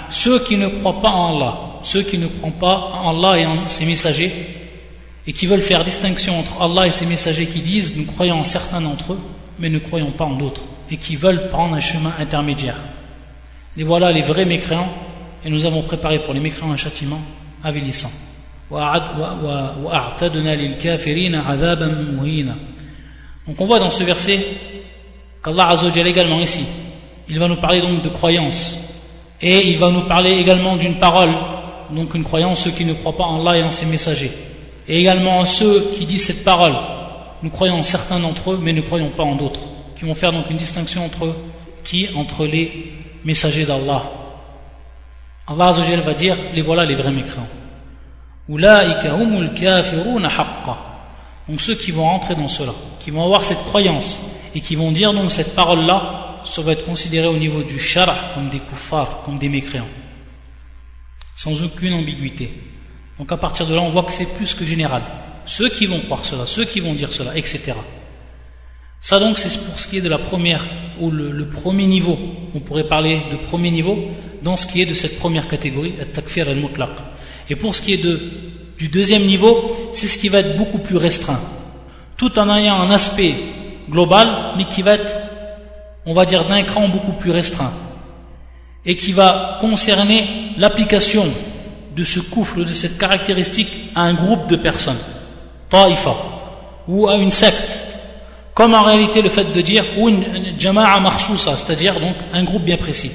Ceux 0.09 0.39
qui 0.39 0.57
ne 0.57 0.67
croient 0.67 1.01
pas 1.01 1.09
en 1.09 1.35
Allah, 1.35 1.59
ceux 1.83 2.01
qui 2.01 2.17
ne 2.17 2.27
croient 2.27 2.51
pas 2.59 2.91
en 3.03 3.09
Allah 3.11 3.39
et 3.39 3.45
en 3.45 3.67
ses 3.67 3.85
messagers, 3.85 4.31
et 5.27 5.33
qui 5.33 5.45
veulent 5.45 5.61
faire 5.61 5.83
distinction 5.85 6.39
entre 6.39 6.59
Allah 6.61 6.87
et 6.87 6.91
ses 6.91 7.05
messagers 7.05 7.45
qui 7.45 7.59
disent 7.59 7.95
nous 7.95 8.05
croyons 8.05 8.39
en 8.39 8.43
certains 8.43 8.81
d'entre 8.81 9.13
eux, 9.13 9.19
mais 9.58 9.68
ne 9.68 9.78
croyons 9.78 10.10
pas 10.10 10.24
en 10.24 10.34
d'autres, 10.34 10.62
et 10.90 10.96
qui 10.96 11.16
veulent 11.16 11.48
prendre 11.48 11.74
un 11.74 11.80
chemin 11.80 12.12
intermédiaire. 12.18 12.76
Les 13.76 13.84
voilà 13.84 14.12
les 14.12 14.22
vrais 14.22 14.44
mécréants, 14.44 14.88
et 15.44 15.50
nous 15.50 15.64
avons 15.64 15.82
préparé 15.82 16.18
pour 16.18 16.34
les 16.34 16.40
mécréants 16.40 16.72
un 16.72 16.76
châtiment 16.76 17.20
avilissant. 17.62 18.10
Donc 23.46 23.60
on 23.60 23.66
voit 23.66 23.78
dans 23.78 23.90
ce 23.90 24.02
verset 24.02 24.44
qu'Allah 25.42 25.68
Azzawajal 25.68 26.06
également 26.08 26.40
ici, 26.40 26.66
il 27.28 27.38
va 27.38 27.46
nous 27.46 27.56
parler 27.56 27.80
donc 27.80 28.02
de 28.02 28.08
croyance 28.08 28.86
et 29.40 29.68
il 29.68 29.78
va 29.78 29.90
nous 29.90 30.02
parler 30.02 30.32
également 30.32 30.76
d'une 30.76 30.96
parole, 30.96 31.30
donc 31.90 32.14
une 32.14 32.24
croyance, 32.24 32.64
ceux 32.64 32.70
qui 32.70 32.84
ne 32.84 32.94
croient 32.94 33.16
pas 33.16 33.24
en 33.24 33.40
Allah 33.40 33.58
et 33.58 33.62
en 33.62 33.70
ses 33.70 33.86
messagers. 33.86 34.32
Et 34.88 35.00
également 35.00 35.44
ceux 35.44 35.92
qui 35.96 36.06
disent 36.06 36.24
cette 36.24 36.44
parole, 36.44 36.72
nous 37.46 37.52
croyons 37.52 37.78
en 37.78 37.82
certains 37.84 38.18
d'entre 38.18 38.50
eux, 38.50 38.58
mais 38.60 38.72
ne 38.72 38.80
croyons 38.80 39.10
pas 39.10 39.22
en 39.22 39.36
d'autres, 39.36 39.60
qui 39.96 40.04
vont 40.04 40.16
faire 40.16 40.32
donc 40.32 40.50
une 40.50 40.56
distinction 40.56 41.04
entre 41.04 41.32
qui 41.84 42.08
Entre 42.16 42.44
les 42.44 42.92
messagers 43.24 43.64
d'Allah. 43.64 44.10
Allah 45.46 45.68
Azzawajal 45.68 46.00
va 46.00 46.14
dire, 46.14 46.36
les 46.54 46.62
voilà 46.62 46.84
les 46.84 46.96
vrais 46.96 47.12
mécréants. 47.12 47.46
Donc 51.48 51.60
ceux 51.60 51.76
qui 51.76 51.92
vont 51.92 52.02
rentrer 52.02 52.34
dans 52.34 52.48
cela, 52.48 52.72
qui 52.98 53.12
vont 53.12 53.24
avoir 53.24 53.44
cette 53.44 53.62
croyance 53.62 54.22
et 54.52 54.60
qui 54.60 54.74
vont 54.74 54.90
dire 54.90 55.14
donc 55.14 55.30
cette 55.30 55.54
parole-là, 55.54 56.40
ça 56.44 56.62
va 56.62 56.72
être 56.72 56.84
considéré 56.84 57.28
au 57.28 57.36
niveau 57.36 57.62
du 57.62 57.78
shara 57.78 58.16
comme 58.34 58.48
des 58.48 58.58
kuffars, 58.58 59.22
comme 59.24 59.38
des 59.38 59.48
mécréants. 59.48 59.86
Sans 61.36 61.62
aucune 61.62 61.94
ambiguïté. 61.94 62.52
Donc 63.20 63.30
à 63.30 63.36
partir 63.36 63.68
de 63.68 63.74
là, 63.76 63.82
on 63.82 63.90
voit 63.90 64.02
que 64.02 64.12
c'est 64.12 64.34
plus 64.34 64.52
que 64.52 64.64
général. 64.64 65.02
Ceux 65.46 65.68
qui 65.68 65.86
vont 65.86 66.00
croire 66.00 66.24
cela, 66.24 66.44
ceux 66.46 66.64
qui 66.64 66.80
vont 66.80 66.92
dire 66.92 67.12
cela, 67.12 67.36
etc. 67.36 67.72
Ça 69.00 69.20
donc 69.20 69.38
c'est 69.38 69.64
pour 69.64 69.78
ce 69.78 69.86
qui 69.86 69.98
est 69.98 70.00
de 70.00 70.08
la 70.08 70.18
première, 70.18 70.64
ou 70.98 71.10
le, 71.10 71.48
premier 71.48 71.86
niveau. 71.86 72.18
On 72.54 72.60
pourrait 72.60 72.88
parler 72.88 73.22
de 73.30 73.36
premier 73.36 73.70
niveau, 73.70 73.96
dans 74.42 74.56
ce 74.56 74.66
qui 74.66 74.82
est 74.82 74.86
de 74.86 74.94
cette 74.94 75.18
première 75.18 75.46
catégorie, 75.46 75.94
al-takfir 76.00 76.48
al-mutlaq. 76.48 76.90
Et 77.48 77.54
pour 77.54 77.74
ce 77.76 77.82
qui 77.82 77.92
est 77.92 78.02
de, 78.02 78.20
du 78.76 78.88
deuxième 78.88 79.24
niveau, 79.24 79.90
c'est 79.92 80.08
ce 80.08 80.18
qui 80.18 80.28
va 80.28 80.40
être 80.40 80.56
beaucoup 80.56 80.78
plus 80.78 80.96
restreint, 80.96 81.40
tout 82.16 82.36
en 82.38 82.52
ayant 82.56 82.80
un 82.80 82.90
aspect 82.90 83.34
global, 83.88 84.26
mais 84.56 84.64
qui 84.64 84.82
va 84.82 84.94
être, 84.94 85.14
on 86.04 86.12
va 86.12 86.26
dire, 86.26 86.44
d'un 86.44 86.62
cran 86.64 86.88
beaucoup 86.88 87.12
plus 87.12 87.30
restreint, 87.30 87.72
et 88.84 88.96
qui 88.96 89.12
va 89.12 89.58
concerner 89.60 90.26
l'application 90.56 91.24
de 91.94 92.02
ce 92.02 92.18
couple, 92.18 92.64
de 92.64 92.72
cette 92.72 92.98
caractéristique 92.98 93.90
à 93.94 94.02
un 94.02 94.14
groupe 94.14 94.48
de 94.48 94.56
personnes, 94.56 94.98
ta'ifa, 95.68 96.14
ou 96.88 97.08
à 97.08 97.16
une 97.16 97.30
secte, 97.30 97.80
comme 98.54 98.74
en 98.74 98.82
réalité 98.82 99.20
le 99.20 99.28
fait 99.28 99.52
de 99.52 99.60
dire, 99.60 99.84
ou 99.98 100.08
une 100.08 100.58
jama'a 100.58 100.98
makhsousa, 101.00 101.56
c'est-à-dire 101.56 102.00
donc 102.00 102.16
un 102.32 102.42
groupe 102.44 102.62
bien 102.62 102.76
précis. 102.76 103.12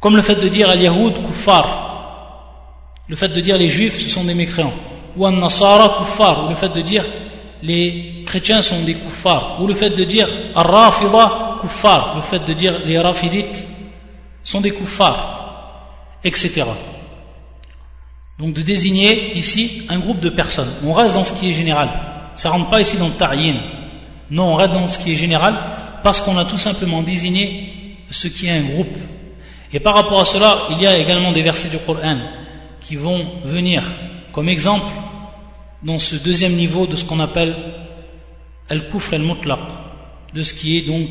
Comme 0.00 0.16
le 0.16 0.22
fait 0.22 0.36
de 0.36 0.48
dire 0.48 0.68
al-yahoud 0.68 1.14
kuffar, 1.26 1.84
le 3.08 3.16
fait 3.16 3.28
de 3.28 3.40
dire 3.40 3.56
les 3.56 3.68
juifs 3.68 4.00
ce 4.00 4.08
sont 4.08 4.24
des 4.24 4.34
mécréants, 4.34 4.74
ou 5.16 5.26
an-nasara 5.26 5.98
kuffar, 5.98 6.46
ou 6.46 6.48
le 6.48 6.54
fait 6.54 6.70
de 6.70 6.80
dire 6.80 7.04
les 7.62 8.22
chrétiens 8.26 8.60
sont 8.60 8.82
des 8.82 8.94
kuffars, 8.94 9.58
ou 9.60 9.66
le 9.66 9.74
fait 9.74 9.90
de 9.90 10.04
dire 10.04 10.28
ar-rafida 10.54 11.58
kuffar, 11.60 12.14
le 12.16 12.22
fait 12.22 12.44
de 12.44 12.52
dire 12.52 12.74
les 12.84 12.98
rafidites 12.98 13.64
sont 14.42 14.60
des 14.60 14.72
kuffars, 14.72 16.18
etc. 16.24 16.64
Donc 18.39 18.53
de 18.53 18.61
désigner 18.61 19.37
ici 19.37 19.83
un 19.89 19.99
groupe 19.99 20.19
de 20.21 20.29
personnes. 20.29 20.71
On 20.85 20.93
reste 20.93 21.15
dans 21.15 21.23
ce 21.23 21.33
qui 21.33 21.49
est 21.49 21.53
général. 21.53 21.89
Ça 22.35 22.49
rentre 22.49 22.69
pas 22.69 22.79
ici 22.79 22.97
dans 22.97 23.07
le 23.07 23.13
ta'yin. 23.13 23.55
Non, 24.31 24.53
on 24.53 24.55
reste 24.55 24.71
dans 24.71 24.87
ce 24.87 24.97
qui 24.97 25.11
est 25.11 25.17
général 25.17 25.55
parce 26.03 26.21
qu'on 26.21 26.37
a 26.37 26.45
tout 26.45 26.57
simplement 26.57 27.01
désigné 27.01 27.97
ce 28.09 28.27
qui 28.27 28.47
est 28.47 28.51
un 28.51 28.61
groupe. 28.61 28.97
Et 29.73 29.79
par 29.79 29.93
rapport 29.93 30.21
à 30.21 30.25
cela, 30.25 30.57
il 30.71 30.81
y 30.81 30.87
a 30.87 30.97
également 30.97 31.31
des 31.31 31.41
versets 31.41 31.69
du 31.69 31.77
Coran 31.79 32.17
qui 32.79 32.95
vont 32.95 33.25
venir 33.43 33.83
comme 34.31 34.49
exemple 34.49 34.91
dans 35.83 35.99
ce 35.99 36.15
deuxième 36.15 36.53
niveau 36.53 36.87
de 36.87 36.95
ce 36.95 37.05
qu'on 37.05 37.19
appelle 37.19 37.55
al-kufr 38.69 39.15
al-mutlaq, 39.15 39.59
de 40.33 40.43
ce 40.43 40.53
qui 40.53 40.77
est 40.77 40.81
donc 40.81 41.09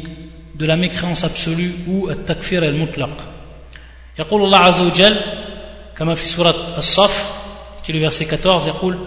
de 0.54 0.66
la 0.66 0.76
mécréance 0.76 1.24
absolue 1.24 1.74
ou 1.87 2.08
al-takfir 2.08 2.62
al-mutlaq. 2.62 3.11
يقول 4.18 4.44
الله 4.44 4.58
عز 4.58 4.80
وجل 4.80 5.16
كما 5.96 6.14
في 6.14 6.26
سورة 6.26 6.74
الصف 6.78 7.32
qui 7.84 7.90
est 7.90 7.94
le 7.94 8.00
verset 8.00 8.26
14 8.26 8.68
يقول 8.68 8.98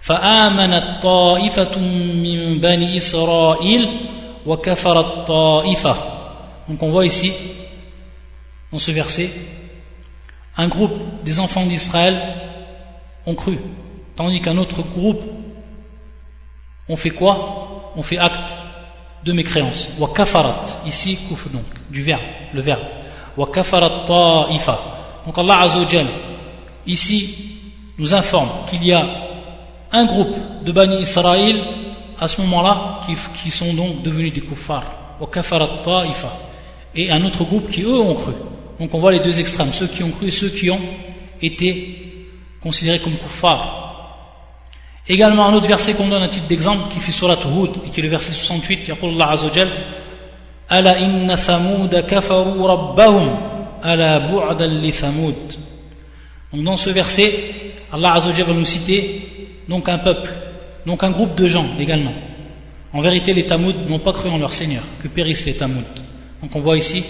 فآمنت 0.00 1.02
طائفة 1.02 1.78
من 1.78 2.58
بني 2.60 2.96
إسرائيل 2.98 3.88
وكفرت 4.46 5.26
طائفة 5.26 5.96
donc 6.68 6.82
on 6.82 6.90
voit 6.90 7.06
ici 7.06 7.32
dans 8.72 8.78
ce 8.78 8.90
verset 8.92 9.30
un 10.56 10.68
groupe 10.68 10.92
des 11.24 11.40
enfants 11.40 11.66
d'Israël 11.66 12.16
ont 13.26 13.34
cru 13.34 13.58
tandis 14.16 14.40
qu'un 14.40 14.56
autre 14.58 14.82
groupe 14.82 15.22
ont 16.88 16.96
fait 16.96 17.10
quoi 17.10 17.92
ont 17.96 18.02
fait 18.02 18.18
acte 18.18 18.52
de 19.24 19.32
mécréance 19.32 19.90
wa 19.98 20.08
kafarat 20.14 20.64
ici 20.86 21.18
kufr 21.28 21.48
donc 21.50 21.64
du 21.90 22.02
verbe 22.02 22.22
le 22.54 22.60
verbe 22.60 22.86
wa 23.36 23.46
kafarat 23.46 24.04
ta'ifa 24.06 24.78
donc 25.25 25.37
Allah 25.37 25.61
Azzawajal, 25.61 26.05
ici, 26.85 27.35
nous 27.97 28.13
informe 28.13 28.49
qu'il 28.69 28.85
y 28.85 28.93
a 28.93 29.05
un 29.91 30.05
groupe 30.05 30.35
de 30.63 30.71
Bani 30.71 31.01
Israël 31.01 31.57
à 32.19 32.27
ce 32.27 32.41
moment-là 32.41 33.01
qui, 33.05 33.15
qui, 33.41 33.51
sont 33.51 33.73
donc 33.73 34.01
devenus 34.03 34.33
des 34.33 34.41
kuffars, 34.41 34.91
au 35.19 35.25
kafarat 35.25 35.81
ta'ifa, 35.83 36.31
et 36.93 37.11
un 37.11 37.23
autre 37.25 37.43
groupe 37.43 37.69
qui 37.69 37.81
eux 37.81 37.99
ont 37.99 38.13
cru. 38.13 38.33
Donc 38.79 38.93
on 38.93 38.99
voit 38.99 39.11
les 39.11 39.19
deux 39.19 39.39
extrêmes, 39.39 39.73
ceux 39.73 39.87
qui 39.87 40.03
ont 40.03 40.11
cru 40.11 40.27
et 40.27 40.31
ceux 40.31 40.49
qui 40.49 40.69
ont 40.69 40.81
été 41.41 42.29
considérés 42.61 42.99
comme 42.99 43.15
kuffars. 43.15 43.81
Également 45.07 45.47
un 45.47 45.53
autre 45.53 45.67
verset 45.67 45.93
qu'on 45.93 46.07
donne 46.07 46.23
à 46.23 46.27
titre 46.27 46.47
d'exemple 46.47 46.91
qui 46.91 46.99
fait 46.99 47.11
surat 47.11 47.35
Hud 47.35 47.71
et 47.85 47.89
qui 47.89 47.99
est 47.99 48.03
le 48.03 48.09
verset 48.09 48.31
68, 48.31 48.83
qui 48.83 48.91
Allah 48.91 49.31
Azzawajal, 49.31 49.69
«Ala 50.69 50.99
inna 50.99 51.37
thamuda 51.37 52.03
kafaru 52.03 52.61
rabbahum» 52.61 53.29
ala 53.85 54.19
bu'dan 54.19 54.67
li 54.67 54.93
Donc 56.51 56.63
dans 56.63 56.77
ce 56.77 56.89
verset, 56.89 57.31
Allah 57.91 58.13
Azzawajal 58.13 58.47
va 58.47 58.53
nous 58.53 58.65
citer 58.65 59.59
donc 59.67 59.87
un 59.89 59.97
peuple, 59.97 60.31
donc 60.85 61.03
un 61.03 61.11
groupe 61.11 61.35
de 61.35 61.47
gens 61.47 61.65
également. 61.79 62.13
En 62.93 63.01
vérité, 63.01 63.33
les 63.33 63.45
Tamoud 63.45 63.89
n'ont 63.89 63.99
pas 63.99 64.13
cru 64.13 64.29
en 64.29 64.37
leur 64.37 64.53
Seigneur, 64.53 64.83
que 65.01 65.07
périssent 65.07 65.45
les 65.45 65.55
Tamoud. 65.55 65.83
Donc 66.41 66.55
on 66.55 66.59
voit 66.59 66.77
ici 66.77 67.03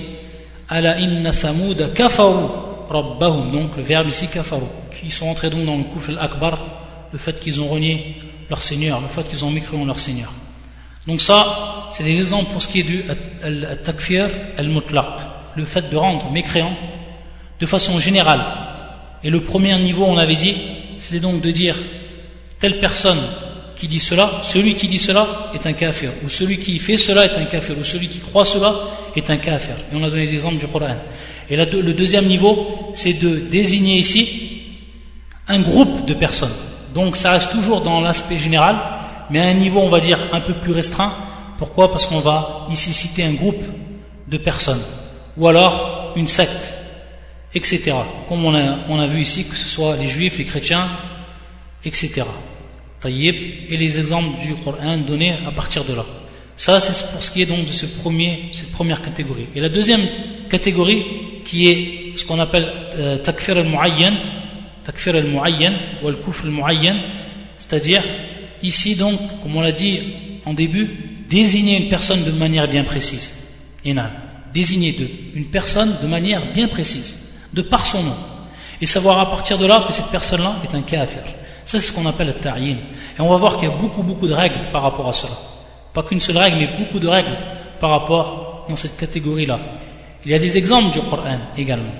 ala 0.67 0.99
inna 0.99 1.31
Thamoud 1.31 1.93
kafaru 1.93 2.45
rabbahum. 2.89 3.51
Donc 3.51 3.77
le 3.77 3.83
verbe 3.83 4.09
ici 4.09 4.27
kafaru, 4.27 4.65
qui 4.91 5.11
sont 5.11 5.27
entrés 5.27 5.49
donc 5.49 5.65
dans 5.65 5.77
le 5.77 5.83
kufr 5.83 6.11
al-akbar, 6.11 6.57
le 7.11 7.17
fait 7.17 7.39
qu'ils 7.39 7.61
ont 7.61 7.67
renié 7.67 8.17
leur 8.49 8.61
Seigneur, 8.61 8.99
le 8.99 9.07
fait 9.07 9.27
qu'ils 9.27 9.45
ont 9.45 9.51
mécru 9.51 9.77
en 9.77 9.85
leur 9.85 9.99
Seigneur. 9.99 10.31
Donc 11.07 11.21
ça, 11.21 11.87
c'est 11.91 12.03
des 12.03 12.19
exemples 12.19 12.51
pour 12.51 12.61
ce 12.61 12.67
qui 12.67 12.79
est 12.79 12.83
du 12.83 13.03
al-takfir 13.43 14.27
al-mutlaq 14.57 15.34
le 15.55 15.65
fait 15.65 15.89
de 15.89 15.97
rendre 15.97 16.31
mécréant 16.31 16.73
de 17.59 17.65
façon 17.65 17.99
générale. 17.99 18.41
Et 19.23 19.29
le 19.29 19.41
premier 19.41 19.77
niveau, 19.77 20.05
on 20.05 20.17
avait 20.17 20.35
dit, 20.35 20.55
c'est 20.97 21.19
donc 21.19 21.41
de 21.41 21.51
dire 21.51 21.75
telle 22.59 22.79
personne 22.79 23.19
qui 23.75 23.87
dit 23.87 23.99
cela, 23.99 24.39
celui 24.43 24.75
qui 24.75 24.87
dit 24.87 24.99
cela 24.99 25.51
est 25.53 25.65
un 25.67 25.73
kafir, 25.73 26.11
ou 26.23 26.29
celui 26.29 26.59
qui 26.59 26.79
fait 26.79 26.97
cela 26.97 27.25
est 27.25 27.37
un 27.37 27.45
kafir, 27.45 27.77
ou 27.77 27.83
celui 27.83 28.07
qui 28.07 28.19
croit 28.19 28.45
cela 28.45 28.73
est 29.15 29.29
un 29.29 29.37
kafir. 29.37 29.75
Et 29.91 29.95
on 29.95 30.03
a 30.03 30.09
donné 30.09 30.25
les 30.25 30.33
exemples 30.33 30.57
du 30.57 30.67
Coran. 30.67 30.95
Et 31.49 31.57
le 31.57 31.93
deuxième 31.93 32.25
niveau, 32.25 32.91
c'est 32.93 33.13
de 33.13 33.37
désigner 33.37 33.97
ici 33.97 34.61
un 35.47 35.59
groupe 35.59 36.05
de 36.05 36.13
personnes. 36.13 36.53
Donc 36.93 37.15
ça 37.15 37.31
reste 37.31 37.51
toujours 37.51 37.81
dans 37.81 38.01
l'aspect 38.01 38.39
général, 38.39 38.77
mais 39.29 39.39
à 39.41 39.45
un 39.47 39.53
niveau, 39.53 39.81
on 39.81 39.89
va 39.89 39.99
dire, 39.99 40.17
un 40.31 40.39
peu 40.39 40.53
plus 40.53 40.71
restreint. 40.71 41.13
Pourquoi? 41.57 41.91
Parce 41.91 42.05
qu'on 42.05 42.19
va 42.19 42.67
ici 42.71 42.93
citer 42.93 43.23
un 43.23 43.33
groupe 43.33 43.63
de 44.27 44.37
personnes, 44.37 44.81
ou 45.37 45.47
alors 45.47 46.13
une 46.15 46.27
secte, 46.27 46.73
etc. 47.53 47.93
Comme 48.27 48.45
on 48.45 48.99
a, 48.99 49.07
vu 49.07 49.21
ici, 49.21 49.47
que 49.47 49.55
ce 49.55 49.67
soit 49.67 49.95
les 49.97 50.07
juifs, 50.07 50.37
les 50.37 50.45
chrétiens, 50.45 50.87
etc. 51.83 52.23
Taïb, 52.99 53.35
et 53.69 53.77
les 53.77 53.99
exemples 53.99 54.39
du 54.39 54.55
Coran 54.55 54.97
donnés 54.97 55.35
à 55.45 55.51
partir 55.51 55.83
de 55.83 55.93
là. 55.93 56.05
Ça, 56.55 56.79
c'est 56.79 57.11
pour 57.11 57.21
ce 57.21 57.29
qui 57.29 57.41
est 57.41 57.45
donc 57.45 57.65
de 57.65 57.71
ce 57.71 57.85
premier, 57.85 58.49
cette 58.51 58.71
première 58.71 59.01
catégorie. 59.01 59.47
Et 59.55 59.59
la 59.59 59.69
deuxième 59.69 60.01
catégorie, 60.49 61.03
qui 61.43 61.69
est 61.69 62.17
ce 62.17 62.23
qu'on 62.23 62.39
appelle 62.39 62.71
euh, 62.95 63.17
takfir 63.17 63.57
al-mu'ayyan, 63.57 64.13
takfir 64.83 65.15
al-mu'ayyan 65.15 65.73
ou 66.01 66.07
al-kufr 66.07 66.45
al-mu'ayyan, 66.45 66.95
c'est-à-dire 67.57 68.01
ici 68.63 68.95
donc, 68.95 69.19
comme 69.43 69.55
on 69.57 69.61
l'a 69.61 69.73
dit 69.73 69.99
en 70.45 70.53
début, 70.53 70.89
désigner 71.29 71.77
une 71.77 71.89
personne 71.89 72.23
de 72.23 72.31
manière 72.31 72.67
bien 72.69 72.83
précise. 72.83 73.43
Ina, 73.83 74.11
désigner 74.54 74.92
de, 74.92 75.38
une 75.38 75.46
personne 75.46 75.96
de 76.02 76.06
manière 76.06 76.52
bien 76.52 76.68
précise, 76.68 77.30
de 77.52 77.62
par 77.62 77.86
son 77.86 78.02
nom, 78.02 78.16
et 78.80 78.86
savoir 78.86 79.18
à 79.20 79.30
partir 79.30 79.58
de 79.58 79.66
là 79.66 79.84
que 79.86 79.92
cette 79.92 80.06
personne-là 80.06 80.56
est 80.64 80.74
un 80.74 80.82
kafir. 80.82 81.22
Ça, 81.64 81.78
c'est 81.78 81.86
ce 81.86 81.92
qu'on 81.92 82.06
appelle 82.06 82.28
le 82.28 82.32
ta'yin. 82.34 82.76
Et 83.18 83.20
on 83.20 83.28
va 83.28 83.36
voir 83.36 83.56
qu'il 83.56 83.68
y 83.68 83.72
a 83.72 83.74
beaucoup, 83.74 84.02
beaucoup 84.02 84.26
de 84.26 84.32
règles 84.32 84.58
par 84.72 84.82
rapport 84.82 85.08
à 85.08 85.12
cela. 85.12 85.32
Pas 85.92 86.02
qu'une 86.02 86.20
seule 86.20 86.38
règle, 86.38 86.56
mais 86.58 86.68
beaucoup 86.78 86.98
de 86.98 87.06
règles 87.06 87.36
par 87.78 87.90
rapport 87.90 88.66
dans 88.68 88.76
cette 88.76 88.96
catégorie-là. 88.96 89.58
Il 90.24 90.30
y 90.30 90.34
a 90.34 90.38
des 90.38 90.56
exemples 90.56 90.92
du 90.92 91.00
Coran 91.00 91.38
également. 91.56 91.94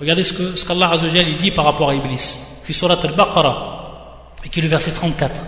Regardez 0.00 0.24
ce 0.24 0.32
que 0.32 0.56
ce 0.56 0.64
qu'Allah 0.64 0.90
Azzawajal 0.90 1.36
dit 1.38 1.50
par 1.50 1.64
rapport 1.64 1.90
à 1.90 1.94
Iblis. 1.94 2.38
Fi 2.64 2.72
surat 2.72 2.98
al-Baqarah, 3.02 4.30
et 4.44 4.48
qui 4.48 4.60
est 4.60 4.62
le 4.62 4.68
verset 4.68 4.92
34. 4.92 5.40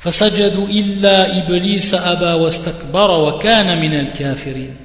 فسجدوا 0.00 0.66
إلا 0.66 1.38
إبليس 1.38 1.94
أبى 1.94 2.44
واستكبر 2.44 3.10
وكان 3.10 3.80
من 3.80 3.94
الكافرين 3.94 4.76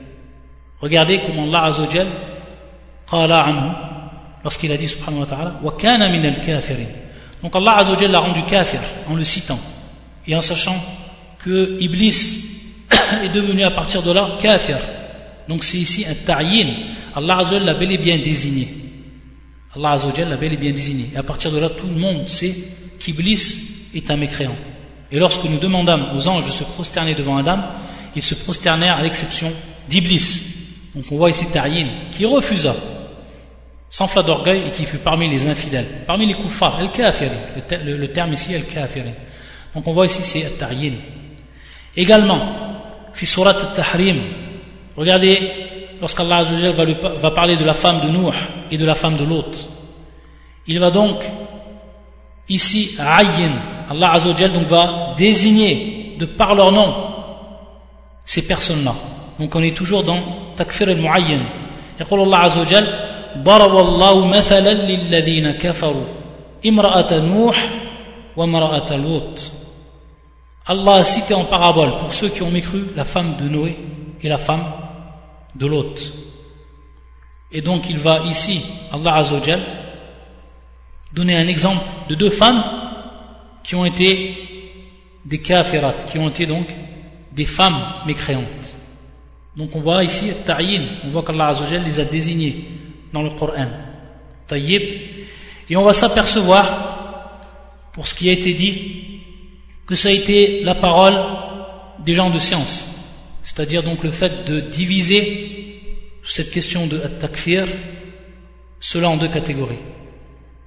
Regardez 0.81 1.21
comment 1.27 1.45
Allah 1.45 1.65
Azzawajal 1.65 2.07
qala 3.11 3.45
anhu 3.45 3.71
lorsqu'il 4.43 4.73
a 4.73 4.77
dit 4.77 4.89
subhanahu 4.89 5.21
wa 5.21 5.27
ta'ala 5.27 5.61
wa 5.63 5.73
kana 5.79 6.09
min 6.09 6.25
al-kafirin. 6.25 6.87
Donc 7.43 7.55
Allah 7.55 7.79
Azzawajal 7.79 8.11
l'a 8.11 8.21
rendu 8.21 8.43
kafir 8.45 8.81
en 9.09 9.15
le 9.15 9.25
citant 9.25 9.59
et 10.27 10.35
en 10.35 10.41
sachant 10.41 10.77
que 11.39 11.77
Iblis 11.81 12.45
est 13.25 13.29
devenu 13.29 13.63
à 13.63 13.71
partir 13.71 14.03
de 14.03 14.11
là 14.11 14.31
kafir. 14.41 14.79
Donc 15.49 15.65
c'est 15.65 15.79
ici 15.79 16.07
un 16.09 16.15
ta'yin. 16.15 16.69
Allah 17.15 17.39
Azzawajal 17.39 17.67
l'a 17.67 17.75
bel 17.75 17.93
et 17.93 17.99
bien 17.99 18.19
désigné. 18.19 18.69
Allah 19.77 19.93
Azzawajal 19.93 20.29
l'a 20.31 20.37
bel 20.37 20.53
et 20.55 20.57
bien 20.57 20.73
désigné. 20.73 21.11
Et 21.15 21.17
à 21.19 21.23
partir 21.23 21.51
de 21.53 21.59
là, 21.59 21.69
tout 21.69 21.87
le 21.87 22.01
monde 22.01 22.29
sait 22.29 22.55
qu'Iblis 22.99 23.89
est 23.95 24.11
un 24.11 24.17
mécréant. 24.17 24.57
Et 25.13 25.19
lorsque 25.19 25.45
nous 25.45 25.59
demandâmes 25.59 26.07
aux 26.17 26.29
anges 26.29 26.45
de 26.45 26.51
se 26.51 26.65
prosterner 26.65 27.15
devant 27.15 27.37
Adam, 27.37 27.59
ils 28.17 28.23
se 28.23 28.35
prosternèrent 28.35 28.97
à 28.97 29.03
l'exception 29.03 29.53
d'Iblis. 29.89 30.50
Donc 31.01 31.13
on 31.13 31.17
voit 31.17 31.31
ici 31.31 31.47
Ta'yin, 31.51 31.87
qui 32.13 32.27
refusa, 32.27 32.77
sans 33.89 34.07
flat 34.07 34.23
d'orgueil, 34.23 34.65
et 34.67 34.71
qui 34.71 34.85
fut 34.85 34.99
parmi 34.99 35.31
les 35.31 35.47
infidèles, 35.47 35.87
parmi 36.07 36.27
les 36.27 36.35
kuffars, 36.35 36.79
el-kafirin. 36.79 37.39
Le, 37.87 37.97
le, 37.97 38.09
terme 38.09 38.35
ici, 38.35 38.53
el-kafirin. 38.53 39.13
Donc 39.75 39.89
on 39.89 39.95
voit 39.95 40.05
ici, 40.05 40.23
c'est 40.23 40.59
Ta'yin. 40.59 40.93
Également, 41.97 42.39
fi 43.15 43.25
surat 43.25 43.53
al-tahrim, 43.53 44.19
regardez 44.95 45.41
lorsqu'Allah 46.03 46.43
va, 46.43 46.85
va 46.85 47.31
parler 47.31 47.57
de 47.57 47.65
la 47.65 47.73
femme 47.73 48.03
de 48.03 48.09
Nuh 48.09 48.35
et 48.71 48.77
de 48.77 48.85
la 48.85 48.95
femme 48.95 49.17
de 49.17 49.25
l'autre, 49.25 49.59
il 50.67 50.79
va 50.79 50.91
donc 50.91 51.25
ici 52.47 52.95
ayyin, 52.99 53.53
Allah 53.89 54.19
donc 54.21 54.67
va 54.69 55.15
désigner 55.17 56.17
de 56.19 56.27
par 56.27 56.55
leur 56.55 56.73
nom 56.73 56.95
ces 58.27 58.47
personnes-là. 58.47 58.95
Donc 59.40 59.56
on 59.56 59.64
est 59.64 59.76
toujours 59.76 60.04
dans 60.04 60.20
takfir 60.56 60.90
al-mu'ayyan. 60.90 61.42
يقول 62.00 62.22
الله 62.22 62.38
عز 62.38 62.58
وجل 62.58 62.88
ضرب 63.38 63.78
الله 63.78 64.28
مثلا 64.28 64.74
للذين 64.74 65.52
كفروا 65.52 66.06
امرأة 66.66 67.20
نوح 67.20 67.70
وامرأة 68.38 68.96
لوط 68.96 69.52
Allah 70.68 70.96
a 70.96 71.04
cité 71.04 71.36
en 71.36 71.44
parabole 71.44 71.96
pour 71.98 72.12
ceux 72.12 72.28
qui 72.28 72.42
ont 72.42 72.50
mécru 72.50 72.86
la 72.96 73.06
femme 73.06 73.36
de 73.38 73.48
Noé 73.48 73.78
et 74.24 74.28
la 74.28 74.40
femme 74.40 74.64
de 75.54 75.68
Lot. 75.68 76.12
Et 77.52 77.62
donc 77.62 77.88
il 77.88 78.00
va 78.00 78.22
ici, 78.26 78.66
Allah 78.92 79.14
Azzawajal, 79.18 79.62
donner 81.14 81.36
un 81.38 81.48
exemple 81.48 81.84
de 82.10 82.16
deux 82.16 82.32
femmes 82.32 82.64
qui 83.64 83.76
ont 83.76 83.86
été 83.86 84.36
des 85.24 85.40
kafirat, 85.40 85.94
qui 86.08 86.18
ont 86.18 86.30
été 86.30 86.48
donc 86.48 86.66
des 87.32 87.46
femmes 87.46 87.78
mécréantes. 88.08 88.79
Donc 89.57 89.75
on 89.75 89.81
voit 89.81 90.05
ici 90.05 90.33
ta'yin, 90.47 90.83
on 91.05 91.11
voit 91.11 91.23
qu'Allah 91.23 91.49
Azzawajal 91.49 91.85
les 91.85 91.99
a 91.99 92.05
désignées 92.05 92.65
dans 93.13 93.23
le 93.23 93.31
Coran. 93.31 93.69
Tayyib. 94.47 94.83
Et 95.69 95.77
on 95.77 95.83
va 95.83 95.93
s'apercevoir, 95.93 97.41
pour 97.93 98.07
ce 98.09 98.15
qui 98.15 98.29
a 98.29 98.33
été 98.33 98.55
dit, 98.55 99.21
que 99.87 99.95
ça 99.95 100.09
a 100.09 100.13
été 100.13 100.63
la 100.63 100.75
parole 100.75 101.19
des 102.05 102.15
gens 102.15 102.31
de 102.31 102.39
science. 102.39 102.97
C'est-à-dire 103.43 103.83
donc 103.83 104.03
le 104.03 104.11
fait 104.11 104.45
de 104.45 104.61
diviser 104.61 106.19
cette 106.23 106.51
question 106.51 106.87
de 106.87 107.01
at-takfir, 107.01 107.67
cela 108.81 109.11
en 109.11 109.17
deux 109.17 109.29
catégories. 109.29 109.79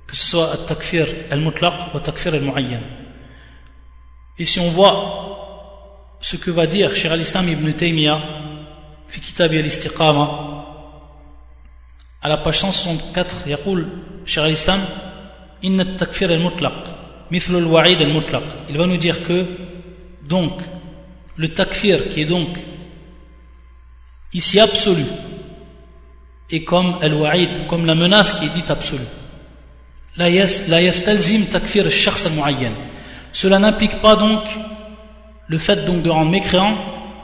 Que 0.08 0.16
ce 0.16 0.26
soit 0.26 0.54
at-takfir 0.54 1.08
al-mutlaq 1.32 1.74
ou 1.94 1.98
at-takfir 1.98 2.34
al-mu'ayyan. 2.34 2.82
Et 4.40 4.46
si 4.46 4.60
on 4.60 4.70
voit 4.70 6.18
ce 6.22 6.38
que 6.38 6.52
va 6.52 6.66
dire 6.66 6.96
Shir 6.96 7.12
al-Islam 7.12 7.50
ibn 7.50 7.72
Taymiyyah, 7.72 8.22
fi 9.13 9.21
kitab 9.21 9.53
al-istiqama, 9.53 10.65
à 12.23 12.29
la 12.29 12.37
page 12.39 12.59
164, 12.59 13.47
يقول 13.47 13.87
شيخ 14.27 14.45
الإسلام 14.45 14.85
إن 15.65 15.81
التكفير 15.81 16.31
المطلق 16.35 16.95
مثل 17.31 17.59
الوعيد 17.59 18.01
المطلق 18.01 18.43
il 18.71 18.77
va 18.77 18.87
nous 18.87 18.97
dire 18.97 19.23
que 19.23 19.47
donc 20.23 20.53
le 21.37 21.49
takfir 21.49 22.09
qui 22.11 22.23
est 22.23 22.25
donc 22.27 22.49
ici 24.35 24.61
absolu 24.61 25.05
est 26.51 26.65
comme 26.65 26.97
al-wa'id 27.01 27.67
comme 27.69 27.87
la 27.87 27.95
menace 27.95 28.33
qui 28.33 28.47
est 28.47 28.55
dite 28.55 28.71
absolue 28.71 29.11
la 30.17 30.29
yastalzim 30.29 31.47
takfir 31.47 31.85
al-shakhs 31.87 32.27
al-mu'ayyan 32.27 32.73
cela 33.33 33.59
n'implique 33.59 34.01
pas 34.01 34.17
donc 34.17 34.43
le 35.47 35.59
fait 35.59 35.85
donc 35.85 36.03
de 36.03 36.11
rendre 36.11 36.31
mécréant 36.31 36.77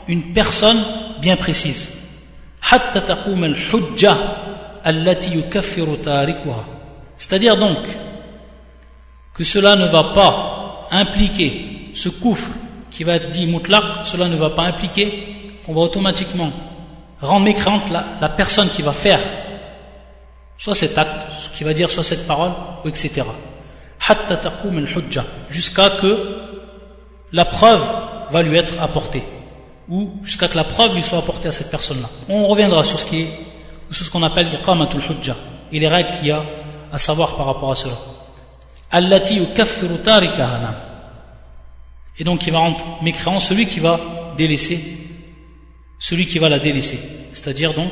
une 0.09 0.33
personne 0.33 0.83
bien 1.22 1.36
précise. 1.36 1.98
C'est-à-dire 7.18 7.58
donc 7.58 7.78
que 9.34 9.44
cela 9.44 9.76
ne 9.76 9.88
va 9.88 10.04
pas 10.04 10.88
impliquer 10.92 11.92
ce 11.94 12.10
coufre 12.10 12.50
qui 12.92 13.04
va 13.04 13.16
être 13.16 13.30
dit 13.30 13.48
mutlaq, 13.48 13.84
cela 14.06 14.28
ne 14.28 14.36
va 14.36 14.50
pas 14.50 14.64
impliquer 14.64 15.60
qu'on 15.66 15.74
va 15.74 15.82
automatiquement 15.82 16.52
rendre 17.22 17.46
mécrante 17.46 17.90
la, 17.90 18.30
personne 18.30 18.70
qui 18.70 18.82
va 18.82 18.94
faire 18.94 19.20
soit 20.58 20.76
cet 20.76 20.98
acte, 20.98 21.28
qui 21.54 21.64
va 21.64 21.74
dire 21.74 21.92
soit 21.92 22.04
cette 22.04 22.28
parole, 22.28 22.52
etc. 22.86 23.24
Jusqu'à 25.50 25.90
que 25.90 26.38
la 27.32 27.46
preuve 27.46 27.82
va 28.32 28.42
lui 28.42 28.58
être 28.58 28.74
apportée 28.82 29.24
ou 29.90 30.12
jusqu'à 30.24 30.48
que 30.48 30.56
la 30.56 30.64
preuve 30.64 30.96
lui 30.96 31.04
soit 31.04 31.18
apportée 31.18 31.48
à 31.48 31.52
cette 31.52 31.72
personne-là. 31.72 32.10
On 32.30 32.48
reviendra 32.48 32.84
sur 32.84 33.00
ce 33.00 33.06
qui 33.06 33.22
est 33.22 33.30
qu'on 34.12 34.24
appelle 34.24 34.48
iqamatul 34.54 35.02
hujja 35.02 35.36
et 35.72 35.80
les 35.80 35.88
règles 35.88 36.18
qu'il 36.18 36.28
y 36.28 36.32
a 36.32 36.44
à 36.92 36.98
savoir 36.98 37.36
par 37.36 37.48
rapport 37.48 37.72
à 37.72 37.76
cela. 37.76 37.94
Allati 38.92 39.36
yukaffiru 39.36 39.98
Et 42.18 42.24
donc 42.24 42.46
il 42.46 42.54
va 42.54 42.60
rendre 42.60 42.86
mécréant 43.02 43.40
celui 43.40 43.68
qui 43.68 43.80
va 43.80 44.00
délaisser, 44.38 44.80
celui 46.00 46.26
qui 46.26 46.40
va 46.40 46.50
la 46.50 46.60
délaisser. 46.60 47.00
C'est-à-dire 47.34 47.74
donc 47.74 47.92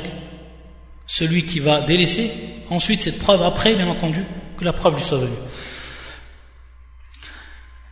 celui 1.06 1.46
qui 1.46 1.60
va 1.60 1.82
délaisser 1.82 2.32
ensuite 2.70 3.02
cette 3.02 3.20
preuve 3.20 3.44
après, 3.44 3.76
bien 3.76 3.88
entendu, 3.88 4.26
que 4.58 4.66
la 4.66 4.74
preuve 4.74 4.96
lui 4.96 5.04
soit 5.04 5.20
venue. 5.20 5.32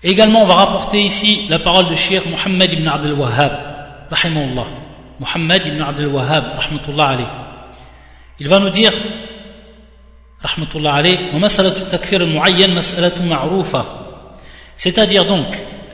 également, 0.03 0.43
on 0.43 0.45
va 0.45 0.55
rapporter 0.55 1.01
ici 1.01 1.45
la 1.49 1.59
parole 1.59 1.87
de 1.89 1.95
Cheikh 1.95 2.25
Muhammad 2.25 2.73
ibn 2.73 2.87
Abdel 2.87 3.13
Wahhab, 3.13 3.74
rahimahullah. 4.09 4.67
Muhammad 5.19 5.65
ibn 5.65 5.81
Abdel 5.81 6.07
Wahhab, 6.07 6.57
rahmatullah 6.57 7.07
alayhi. 7.07 7.27
Il 8.39 8.47
va 8.49 8.59
nous 8.59 8.69
dire, 8.69 8.91
c'est-à-dire 14.77 15.25
donc 15.25 15.45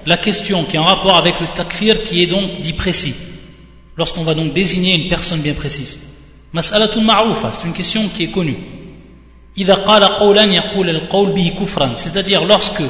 la 0.06 0.18
question 0.18 0.64
qui 0.64 0.76
est 0.76 0.80
en 0.80 0.86
rapport 0.86 1.16
avec 1.18 1.40
le 1.40 1.48
takfir 1.54 2.02
qui 2.02 2.24
est 2.24 2.28
donc 2.28 2.60
dit 2.60 2.74
précis, 2.74 3.16
lorsqu'on 3.96 4.24
va 4.24 4.34
donc 4.34 4.54
désigner 4.54 4.96
une 4.96 5.08
personne 5.10 5.42
bien 5.42 5.54
précise. 5.54 6.18
c'est 6.54 7.68
une 7.68 7.74
question 7.74 8.10
qui 8.10 8.24
est 8.24 8.32
connue. 8.32 8.58
C'est-à-dire 11.96 12.46
lorsque 12.46 12.84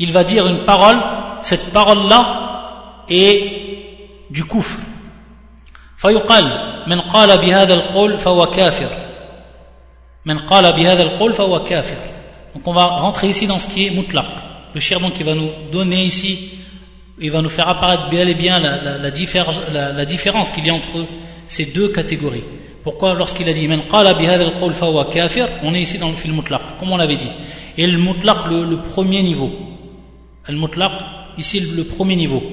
il 0.00 0.12
va 0.12 0.24
dire 0.24 0.46
une 0.46 0.64
parole, 0.64 0.96
cette 1.42 1.72
parole-là 1.72 3.04
est 3.08 3.68
du 4.29 4.43
kufr. 4.45 4.79
فيقال 5.97 6.43
من 6.87 7.01
قال 7.01 7.37
بهذا 7.37 7.73
القول 7.73 8.19
فهو 8.19 8.45
كافر 8.45 8.89
من 10.25 10.37
قال 10.37 10.73
بهذا 10.73 11.03
القول 11.03 11.33
فهو 11.33 11.63
كافر 11.63 11.95
donc 12.55 12.67
on 12.67 12.73
va 12.73 12.85
rentrer 12.85 13.29
ici 13.29 13.47
dans 13.47 13.57
ce 13.57 13.67
qui 13.67 13.87
est 13.87 13.89
mutlaq 13.89 14.25
le 14.75 14.79
cher 14.81 14.99
donc 14.99 15.13
il 15.19 15.25
va 15.25 15.33
nous 15.33 15.49
donner 15.71 16.03
ici 16.03 16.49
il 17.19 17.31
va 17.31 17.41
nous 17.41 17.49
faire 17.49 17.69
apparaître 17.69 18.09
bien 18.09 18.27
et 18.27 18.33
bien 18.33 18.59
la, 18.59 18.81
la, 18.81 18.97
la, 18.97 19.11
différence, 19.11 19.59
la, 19.71 19.91
la 19.93 20.05
différence 20.05 20.51
qu'il 20.51 20.65
y 20.67 20.69
a 20.69 20.73
entre 20.73 21.05
ces 21.47 21.65
deux 21.67 21.87
catégories 21.89 22.43
pourquoi 22.83 23.13
lorsqu'il 23.13 23.47
a 23.49 23.53
dit 23.53 23.67
من 23.67 23.79
قال 23.89 24.13
بهذا 24.13 24.43
القول 24.43 24.73
فهو 24.73 25.03
كافر 25.09 25.47
on 25.63 25.73
est 25.73 25.81
ici 25.81 25.97
dans 25.99 26.09
le 26.09 26.15
film 26.15 26.35
mutlaq 26.35 26.61
comme 26.79 26.91
on 26.91 26.97
l'avait 26.97 27.15
dit 27.15 27.31
et 27.77 27.87
le 27.87 27.97
mutlaq 27.97 28.45
le, 28.49 28.65
le 28.65 28.77
premier 28.81 29.21
niveau 29.23 29.51
le 30.49 30.57
mutlaq 30.57 30.91
ici 31.37 31.59
le, 31.61 31.77
le 31.77 31.83
premier 31.85 32.15
niveau 32.17 32.43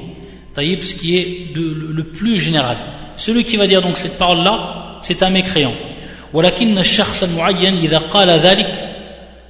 taïb 0.54 0.82
ce 0.82 0.94
qui 0.94 1.16
est 1.18 1.54
de, 1.54 1.60
le, 1.60 1.92
le 1.92 2.04
plus 2.04 2.40
général 2.40 2.76
celui 3.20 3.44
qui 3.44 3.56
va 3.58 3.66
dire 3.66 3.82
donc 3.82 3.98
cette 3.98 4.18
parole-là, 4.18 4.98
c'est 5.02 5.22
un 5.22 5.30
mécréant. 5.30 5.74
ولكن 6.32 6.78
الشخص 6.78 7.22
المعين 7.22 7.76
إذا 7.76 7.98
قال 7.98 8.30
ذلك 8.30 8.88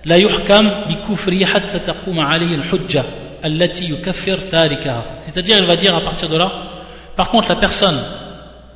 لا 0.05 0.17
يحكم 0.17 0.71
بكفره 0.89 1.45
حتى 1.45 1.79
تقوم 1.79 2.21
عليه 2.21 2.55
الحجة 2.55 3.05
التي 3.45 3.91
يكفر 3.93 4.39
تاركها 4.39 5.05
c'est-à-dire 5.21 5.59
il 5.59 5.67
va 5.67 5.77
dire 5.77 5.95
à 5.95 6.01
partir 6.01 6.29
de 6.31 6.39
là 6.39 6.51
par 7.17 7.29
contre 7.29 7.51
la 7.51 7.57
personne 7.57 8.01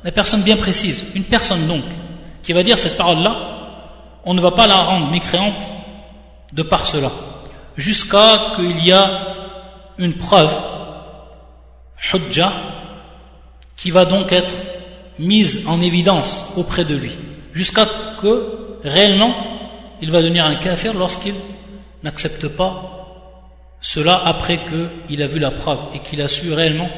la 0.03 0.11
personne 0.11 0.43
bien 0.43 0.55
précise 0.55 1.05
une 1.15 1.23
personne 1.23 1.65
donc 1.67 1.83
qui 2.43 2.53
va 2.53 2.61
dire 2.61 2.77
cette 2.77 2.95
parole-là 2.95 3.35
on 4.23 4.35
ne 4.35 4.41
va 4.41 4.51
pas 4.51 4.67
la 4.67 4.75
rendre 4.75 5.09
mécréante 5.09 5.65
de 6.53 6.61
par 6.61 6.85
cela 6.85 7.11
jusqu'à 7.75 8.53
qu'il 8.55 8.85
y 8.85 8.91
a 8.91 9.09
une 9.97 10.13
preuve 10.13 10.51
hujja 12.12 12.52
qui 13.76 13.90
va 13.90 14.04
donc 14.04 14.32
être 14.32 14.54
mise 15.18 15.66
en 15.66 15.80
évidence 15.80 16.52
auprès 16.56 16.84
de 16.84 16.94
lui, 16.94 17.12
jusqu'à 17.52 17.86
que 18.20 18.78
réellement 18.82 19.34
il 20.02 20.10
va 20.10 20.22
devenir 20.22 20.46
un 20.46 20.56
kafir 20.56 20.94
lorsqu'il 20.94 21.34
n'accepte 22.02 22.48
pas 22.48 22.96
cela 23.80 24.22
après 24.24 24.58
qu'il 25.08 25.22
a 25.22 25.26
vu 25.26 25.38
la 25.38 25.50
preuve 25.50 25.78
et 25.94 26.00
qu'il 26.00 26.20
a 26.22 26.28
su 26.28 26.52
réellement 26.52 26.90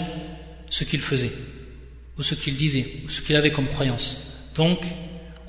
ce 0.69 0.85
qu'il 0.85 1.01
faisait, 1.01 1.33
ou 2.19 2.23
ce 2.23 2.35
qu'il 2.35 2.57
disait, 2.57 2.87
ou 3.05 3.11
ce 3.11 3.21
qu'il 3.21 3.37
avait 3.37 3.53
comme 3.53 3.69
croyance. 3.69 4.51
Donc, 4.57 4.81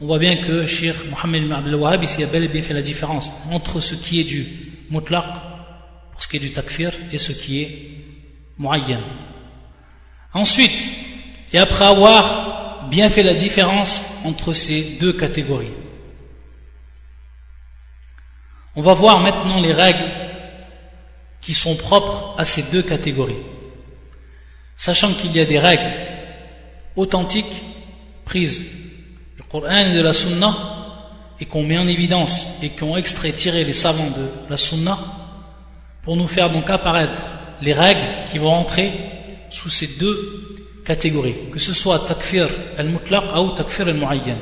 on 0.01 0.05
voit 0.05 0.19
bien 0.19 0.37
que 0.37 0.65
Sheikh 0.65 1.09
Mohammed 1.09 1.43
ibn 1.43 1.53
Abdel 1.53 2.03
ici 2.03 2.23
a 2.23 2.27
bel 2.27 2.43
et 2.43 2.47
bien 2.47 2.61
fait 2.61 2.73
la 2.73 2.81
différence 2.81 3.31
entre 3.51 3.79
ce 3.79 3.95
qui 3.95 4.19
est 4.19 4.25
du 4.25 4.45
mutlaq, 4.89 5.33
pour 6.11 6.21
ce 6.21 6.27
qui 6.27 6.37
est 6.37 6.41
du 6.41 6.51
takfir, 6.51 6.91
et 7.11 7.17
ce 7.17 7.31
qui 7.31 7.61
est 7.61 7.89
muayyan. 8.57 8.99
Ensuite, 10.33 10.93
et 11.53 11.59
après 11.59 11.85
avoir 11.85 12.87
bien 12.89 13.09
fait 13.09 13.23
la 13.23 13.33
différence 13.33 14.15
entre 14.25 14.53
ces 14.53 14.97
deux 14.99 15.13
catégories. 15.13 15.73
On 18.75 18.81
va 18.81 18.93
voir 18.93 19.19
maintenant 19.19 19.61
les 19.61 19.73
règles 19.73 20.09
qui 21.41 21.53
sont 21.53 21.75
propres 21.75 22.35
à 22.37 22.45
ces 22.45 22.63
deux 22.63 22.81
catégories. 22.81 23.43
Sachant 24.75 25.13
qu'il 25.13 25.31
y 25.35 25.39
a 25.39 25.45
des 25.45 25.59
règles 25.59 25.91
authentiques 26.95 27.61
prises 28.25 28.83
Coran 29.53 29.85
et 29.85 29.93
de 29.93 30.01
la 30.01 30.13
Sunna 30.13 30.57
et 31.39 31.45
qu'on 31.45 31.61
met 31.61 31.77
en 31.77 31.87
évidence 31.87 32.57
et 32.63 32.69
qu'on 32.69 32.97
extrait, 32.97 33.33
tiré 33.33 33.63
les 33.63 33.73
savants 33.73 34.09
de 34.09 34.27
la 34.49 34.57
Sunna 34.57 34.97
pour 36.01 36.17
nous 36.17 36.27
faire 36.27 36.49
donc 36.49 36.71
apparaître 36.71 37.21
les 37.61 37.73
règles 37.73 38.01
qui 38.31 38.39
vont 38.39 38.51
entrer 38.51 38.91
sous 39.53 39.69
ces 39.69 39.87
deux 39.99 40.55
catégories, 40.83 41.51
que 41.51 41.59
ce 41.59 41.73
soit 41.73 41.99
takfir 41.99 42.49
al-mutlaq 42.75 43.35
ou 43.37 43.51
takfir 43.51 43.87
al-muayyan. 43.87 44.37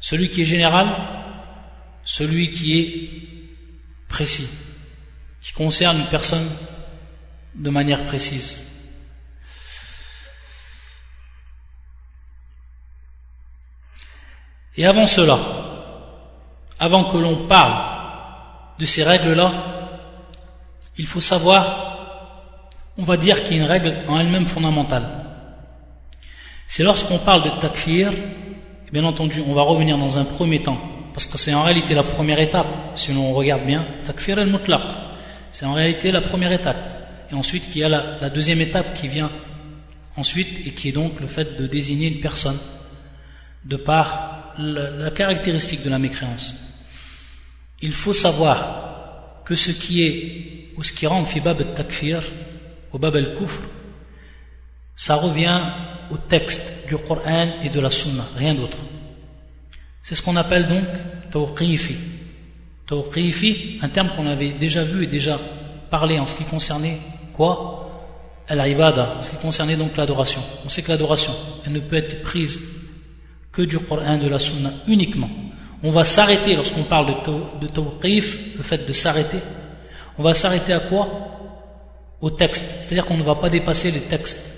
Celui 0.00 0.30
qui 0.30 0.42
est 0.42 0.46
général, 0.46 0.88
celui 2.04 2.50
qui 2.50 2.78
est 2.80 4.08
précis, 4.08 4.48
qui 5.42 5.52
concerne 5.52 5.98
une 5.98 6.06
personne 6.06 6.48
de 7.54 7.68
manière 7.68 8.06
précise. 8.06 8.64
Et 14.78 14.86
avant 14.86 15.06
cela, 15.06 15.38
avant 16.78 17.04
que 17.04 17.18
l'on 17.18 17.46
parle 17.46 17.74
de 18.78 18.86
ces 18.86 19.04
règles-là, 19.04 19.52
il 20.96 21.06
faut 21.06 21.20
savoir, 21.20 21.87
on 22.98 23.04
va 23.04 23.16
dire 23.16 23.44
qu'il 23.44 23.56
y 23.56 23.60
a 23.60 23.62
une 23.62 23.68
règle 23.68 23.94
en 24.08 24.18
elle-même 24.18 24.48
fondamentale. 24.48 25.04
C'est 26.66 26.82
lorsqu'on 26.82 27.18
parle 27.18 27.44
de 27.44 27.60
takfir, 27.60 28.12
bien 28.92 29.04
entendu, 29.04 29.42
on 29.46 29.54
va 29.54 29.62
revenir 29.62 29.96
dans 29.96 30.18
un 30.18 30.24
premier 30.24 30.60
temps, 30.60 30.78
parce 31.14 31.26
que 31.26 31.38
c'est 31.38 31.54
en 31.54 31.62
réalité 31.62 31.94
la 31.94 32.02
première 32.02 32.40
étape, 32.40 32.66
si 32.96 33.12
l'on 33.12 33.32
regarde 33.32 33.64
bien, 33.64 33.86
takfir 34.04 34.38
al-mutlaq, 34.38 34.82
c'est 35.52 35.64
en 35.64 35.74
réalité 35.74 36.10
la 36.10 36.20
première 36.20 36.52
étape. 36.52 36.76
Et 37.30 37.34
ensuite, 37.34 37.64
il 37.74 37.80
y 37.80 37.84
a 37.84 37.88
la, 37.88 38.30
deuxième 38.30 38.60
étape 38.60 38.94
qui 38.94 39.06
vient 39.06 39.30
ensuite, 40.16 40.66
et 40.66 40.72
qui 40.72 40.88
est 40.88 40.92
donc 40.92 41.20
le 41.20 41.28
fait 41.28 41.56
de 41.56 41.66
désigner 41.68 42.08
une 42.08 42.20
personne, 42.20 42.58
de 43.64 43.76
par 43.76 44.54
la, 44.58 45.10
caractéristique 45.12 45.84
de 45.84 45.90
la 45.90 46.00
mécréance. 46.00 46.84
Il 47.80 47.92
faut 47.92 48.12
savoir 48.12 49.42
que 49.44 49.54
ce 49.54 49.70
qui 49.70 50.02
est, 50.02 50.72
ou 50.76 50.82
ce 50.82 50.92
qui 50.92 51.06
rentre 51.06 51.28
fi 51.28 51.40
bab 51.40 51.60
al-takfir, 51.60 52.22
au 52.92 52.98
bab 52.98 53.16
al-kufr, 53.16 53.60
ça 54.96 55.16
revient 55.16 55.62
au 56.10 56.16
texte 56.16 56.88
du 56.88 56.96
Coran 56.96 57.48
et 57.62 57.68
de 57.68 57.80
la 57.80 57.90
Sunna, 57.90 58.24
rien 58.36 58.54
d'autre. 58.54 58.78
C'est 60.02 60.14
ce 60.14 60.22
qu'on 60.22 60.36
appelle 60.36 60.66
donc 60.66 60.86
tawqifi. 61.30 61.96
Tawqifi, 62.86 63.78
un 63.82 63.88
terme 63.88 64.10
qu'on 64.16 64.26
avait 64.26 64.52
déjà 64.52 64.82
vu 64.82 65.04
et 65.04 65.06
déjà 65.06 65.38
parlé 65.90 66.18
en 66.18 66.26
ce 66.26 66.36
qui 66.36 66.44
concernait 66.44 66.98
quoi? 67.34 67.74
Al-ibada, 68.48 69.16
en 69.18 69.22
ce 69.22 69.30
qui 69.30 69.36
concernait 69.36 69.76
donc 69.76 69.96
l'adoration. 69.96 70.42
On 70.64 70.68
sait 70.70 70.82
que 70.82 70.90
l'adoration, 70.90 71.32
elle 71.66 71.72
ne 71.72 71.80
peut 71.80 71.96
être 71.96 72.22
prise 72.22 72.60
que 73.52 73.62
du 73.62 73.78
Coran, 73.78 74.16
de 74.16 74.28
la 74.28 74.38
Sunna 74.38 74.72
uniquement. 74.86 75.30
On 75.82 75.90
va 75.90 76.04
s'arrêter 76.04 76.56
lorsqu'on 76.56 76.82
parle 76.82 77.14
de, 77.60 77.66
tawqif, 77.66 78.56
le 78.56 78.62
fait 78.62 78.86
de 78.86 78.92
s'arrêter. 78.92 79.38
On 80.18 80.22
va 80.22 80.34
s'arrêter 80.34 80.72
à 80.72 80.80
quoi? 80.80 81.37
Au 82.20 82.30
texte. 82.30 82.64
C'est-à-dire 82.80 83.06
qu'on 83.06 83.16
ne 83.16 83.22
va 83.22 83.36
pas 83.36 83.48
dépasser 83.48 83.90
les 83.90 84.00
textes 84.00 84.50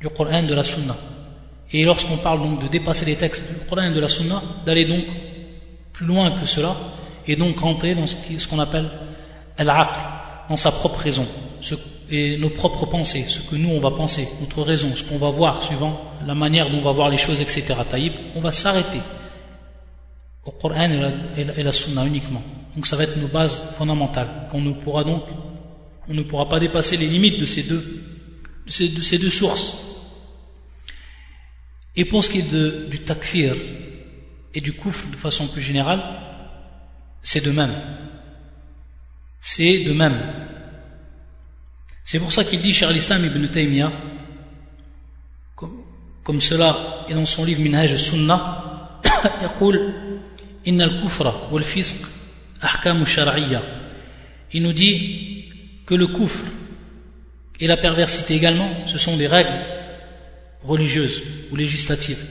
du 0.00 0.08
Coran, 0.08 0.42
de 0.42 0.54
la 0.54 0.64
Sunna. 0.64 0.96
Et 1.72 1.84
lorsqu'on 1.84 2.16
parle 2.16 2.40
donc 2.40 2.62
de 2.62 2.68
dépasser 2.68 3.04
les 3.04 3.16
textes 3.16 3.44
du 3.48 3.66
Coran 3.68 3.90
de 3.90 4.00
la 4.00 4.08
Sunna, 4.08 4.42
d'aller 4.64 4.84
donc 4.84 5.04
plus 5.92 6.06
loin 6.06 6.32
que 6.32 6.46
cela, 6.46 6.74
et 7.26 7.36
donc 7.36 7.60
rentrer 7.60 7.94
dans 7.94 8.06
ce 8.06 8.46
qu'on 8.48 8.58
appelle 8.58 8.90
al-aql, 9.58 9.98
dans 10.48 10.56
sa 10.56 10.72
propre 10.72 11.00
raison, 11.00 11.26
et 12.10 12.36
nos 12.36 12.50
propres 12.50 12.86
pensées, 12.86 13.24
ce 13.28 13.40
que 13.40 13.56
nous 13.56 13.70
on 13.70 13.80
va 13.80 13.90
penser, 13.90 14.28
notre 14.40 14.62
raison, 14.62 14.88
ce 14.94 15.04
qu'on 15.04 15.18
va 15.18 15.30
voir 15.30 15.62
suivant 15.62 15.98
la 16.26 16.34
manière 16.34 16.68
dont 16.68 16.78
on 16.78 16.82
va 16.82 16.92
voir 16.92 17.08
les 17.08 17.16
choses, 17.16 17.40
etc. 17.40 17.74
Taïb, 17.88 18.12
on 18.34 18.40
va 18.40 18.52
s'arrêter 18.52 19.00
au 20.44 20.50
Coran 20.50 20.90
et 21.36 21.62
la, 21.62 21.72
Sunna 21.72 22.04
uniquement. 22.04 22.42
Donc 22.74 22.86
ça 22.86 22.96
va 22.96 23.04
être 23.04 23.16
nos 23.16 23.28
bases 23.28 23.74
fondamentales. 23.78 24.28
Qu'on 24.50 24.60
ne 24.60 24.72
pourra 24.72 25.04
donc, 25.04 25.22
on 26.07 26.13
ne 26.13 26.23
pourra 26.23 26.47
pas 26.47 26.59
dépasser 26.59 26.97
les 26.97 27.07
limites 27.07 27.39
de 27.39 27.45
ces 27.45 27.63
deux, 27.63 28.03
de 28.65 28.71
ces, 28.71 29.17
deux 29.17 29.29
sources. 29.29 29.83
Et 31.95 32.05
pour 32.05 32.23
ce 32.23 32.29
qui 32.29 32.39
est 32.39 32.51
de, 32.51 32.87
du 32.89 32.99
takfir 32.99 33.55
et 34.53 34.61
du 34.61 34.73
kouf 34.73 35.09
de 35.09 35.15
façon 35.15 35.47
plus 35.47 35.61
générale, 35.61 36.01
c'est 37.21 37.43
de 37.43 37.51
même. 37.51 37.73
C'est 39.41 39.83
de 39.83 39.93
même. 39.93 40.17
C'est 42.03 42.19
pour 42.19 42.31
ça 42.31 42.43
qu'il 42.43 42.61
dit, 42.61 42.73
cher 42.73 42.91
l'Islam 42.91 43.25
ibn 43.25 43.45
Taymiyyah, 43.47 43.91
comme, 45.55 45.83
comme 46.23 46.39
cela 46.39 47.05
est 47.09 47.13
dans 47.13 47.25
son 47.25 47.43
livre 47.43 47.61
Minhaj 47.61 47.95
Sunnah, 47.97 48.63
يقول 49.43 49.93
إن 50.67 50.81
الكفر 50.81 51.49
والفسق 51.51 52.09
أحكام 52.63 53.05
شرعية 53.05 53.61
il 54.53 54.63
nous 54.63 54.73
dit 54.73 55.49
que 55.85 55.95
le 55.95 56.07
kufr 56.07 56.45
et 57.59 57.67
la 57.67 57.77
perversité 57.77 58.35
également 58.35 58.69
ce 58.85 58.97
sont 58.97 59.17
des 59.17 59.27
règles 59.27 59.57
religieuses 60.63 61.21
ou 61.51 61.55
législatives 61.55 62.23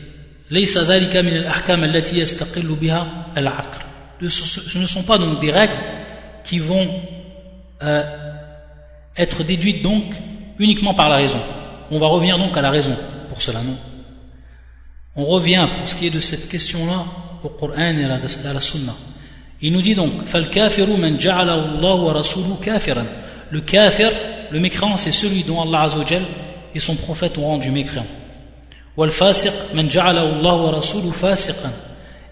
ليس 0.51 0.79
ذلك 0.79 1.17
من 1.17 1.33
الأحكام 1.33 1.85
التي 1.85 2.21
يستقل 2.21 2.75
بها 2.75 3.33
العقل 3.37 3.81
ce 4.29 4.79
ne 4.79 4.87
sont 4.87 5.03
pas 5.03 5.19
donc 5.19 5.41
des 5.41 5.51
règles 5.51 5.75
qui 6.45 6.59
vont 6.59 6.89
euh, 7.83 8.03
être 9.17 9.45
déduite 9.45 9.83
donc 9.83 10.05
uniquement 10.59 10.95
par 10.95 11.09
la 11.09 11.17
raison. 11.17 11.41
On 11.91 11.99
va 11.99 12.07
revenir 12.07 12.39
donc 12.39 12.57
à 12.57 12.63
la 12.63 12.71
raison 12.71 12.97
pour 13.29 13.43
cela, 13.43 13.61
non 13.61 13.77
On 15.17 15.25
revient 15.25 15.69
pour 15.79 15.89
ce 15.89 15.95
qui 15.95 16.07
est 16.07 16.11
de 16.11 16.21
cette 16.21 16.49
question-là 16.49 17.05
au 17.43 17.49
Coran 17.51 17.97
et 17.97 18.05
à 18.05 18.53
la, 18.53 18.61
Sunna. 18.61 18.95
Il 19.61 19.73
nous 19.73 19.83
dit 19.83 19.95
donc 19.95 20.13
le 23.52 23.62
kafir, 23.62 24.12
le 24.50 24.60
mécréant, 24.60 24.98
c'est 24.98 25.12
celui 25.12 25.44
dont 25.44 25.62
Allah 25.62 25.82
Azzawajal 25.82 26.24
et 26.74 26.80
son 26.80 26.96
prophète 26.96 27.38
ont 27.38 27.48
rendu 27.48 27.70
mécréant. 27.70 28.06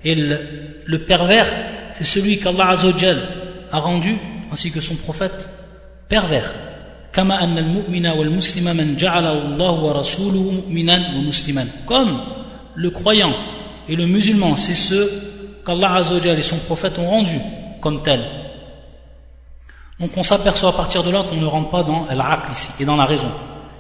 Et 0.05 0.15
le, 0.15 0.99
pervers, 0.99 1.47
c'est 1.93 2.05
celui 2.05 2.39
qu'Allah 2.39 2.69
Azzawajal 2.69 3.21
a 3.71 3.79
rendu, 3.79 4.15
ainsi 4.51 4.71
que 4.71 4.79
son 4.79 4.95
prophète, 4.95 5.49
pervers. 6.07 6.53
Comme 7.11 7.33
le 12.75 12.89
croyant 12.91 13.33
et 13.87 13.95
le 13.95 14.05
musulman, 14.05 14.55
c'est 14.55 14.75
ceux 14.75 15.11
qu'Allah 15.65 16.01
et 16.37 16.43
son 16.43 16.57
prophète 16.57 16.97
ont 16.99 17.09
rendus 17.09 17.41
comme 17.81 18.03
tels. 18.03 18.21
Donc 19.99 20.11
on 20.15 20.23
s'aperçoit 20.23 20.69
à 20.69 20.73
partir 20.73 21.03
de 21.03 21.11
là 21.11 21.23
qu'on 21.23 21.35
ne 21.35 21.45
rentre 21.45 21.69
pas 21.69 21.83
dans 21.83 22.05
l'aql 22.09 22.51
ici 22.51 22.69
et 22.79 22.85
dans 22.85 22.95
la 22.95 23.05
raison. 23.05 23.31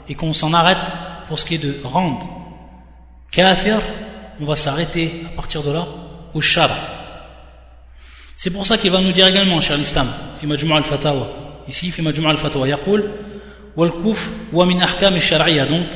Et 0.09 0.15
qu'on 0.15 0.33
s'en 0.33 0.53
arrête 0.53 0.77
pour 1.27 1.39
ce 1.39 1.45
qui 1.45 1.55
est 1.55 1.59
de 1.59 1.77
rendre 1.83 2.27
kafir, 3.31 3.79
on 4.41 4.45
va 4.45 4.55
s'arrêter 4.55 5.23
à 5.27 5.35
partir 5.35 5.61
de 5.61 5.71
là 5.71 5.87
au 6.33 6.41
shara. 6.41 6.75
C'est 8.35 8.49
pour 8.51 8.65
ça 8.65 8.77
qu'il 8.77 8.91
va 8.91 9.01
nous 9.01 9.11
dire 9.11 9.27
également, 9.27 9.59
cher 9.61 9.77
l'islam, 9.77 10.07
fi 10.39 10.47
al-fatawa, 10.73 11.27
ici, 11.67 11.91
fi 11.91 12.01
majmu' 12.01 12.29
al-fatawa, 12.29 12.67
yaqul, 12.67 13.11
wal 13.75 13.91
kuf 13.91 14.29
wa 14.51 14.65
min 14.65 14.79
ahkam 14.81 15.13
al-shar'iyya, 15.13 15.65
donc 15.65 15.87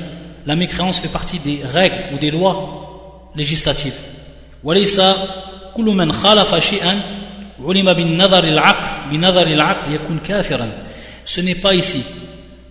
la 0.45 0.55
mécréance 0.55 0.99
fait 0.99 1.07
partie 1.07 1.39
des 1.39 1.61
règles 1.63 2.13
ou 2.13 2.17
des 2.17 2.31
lois 2.31 3.31
législatives. 3.35 3.97
Wa 4.63 4.73
laysa 4.73 5.15
kullu 5.73 5.93
man 5.93 6.11
khalafa 6.11 6.59
ulima 7.65 7.93
bin 7.93 8.17
nadhar 8.17 8.43
al-aql 8.43 9.02
ce 11.24 11.40
n'est 11.40 11.54
pas 11.54 11.74
ici 11.74 12.04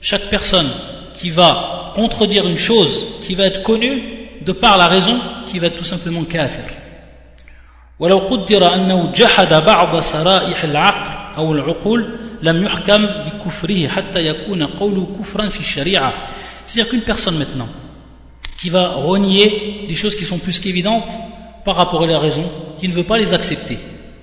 chaque 0.01 0.29
personne 0.29 0.69
qui 1.13 1.29
va 1.29 1.91
contredire 1.95 2.47
une 2.47 2.57
chose 2.57 3.05
qui 3.21 3.35
va 3.35 3.45
être 3.45 3.63
connue 3.63 4.03
de 4.41 4.51
par 4.51 4.77
la 4.77 4.87
raison 4.87 5.17
qui 5.47 5.59
va 5.59 5.67
être 5.67 5.77
tout 5.77 5.83
simplement 5.83 6.23
kafir 6.23 6.63
ولو 7.99 8.17
قدر 8.19 8.75
أنه 8.75 9.11
جحد 9.11 9.53
بعض 9.53 9.99
سرائح 9.99 10.63
العقل 10.63 11.37
أو 11.37 11.53
العقول 11.53 12.17
c'est-à-dire 16.65 16.89
qu'une 16.89 17.01
personne 17.01 17.37
maintenant 17.37 17.67
qui 18.57 18.69
va 18.69 18.89
renier 18.89 19.85
des 19.87 19.95
choses 19.95 20.15
qui 20.15 20.25
sont 20.25 20.37
plus 20.37 20.59
qu'évidentes 20.59 21.13
par 21.65 21.75
rapport 21.75 22.03
à 22.03 22.07
la 22.07 22.19
raison, 22.19 22.43
qui 22.79 22.87
ne 22.87 22.93
veut 22.93 23.03
pas 23.03 23.17
les 23.17 23.33
accepter. 23.33 23.77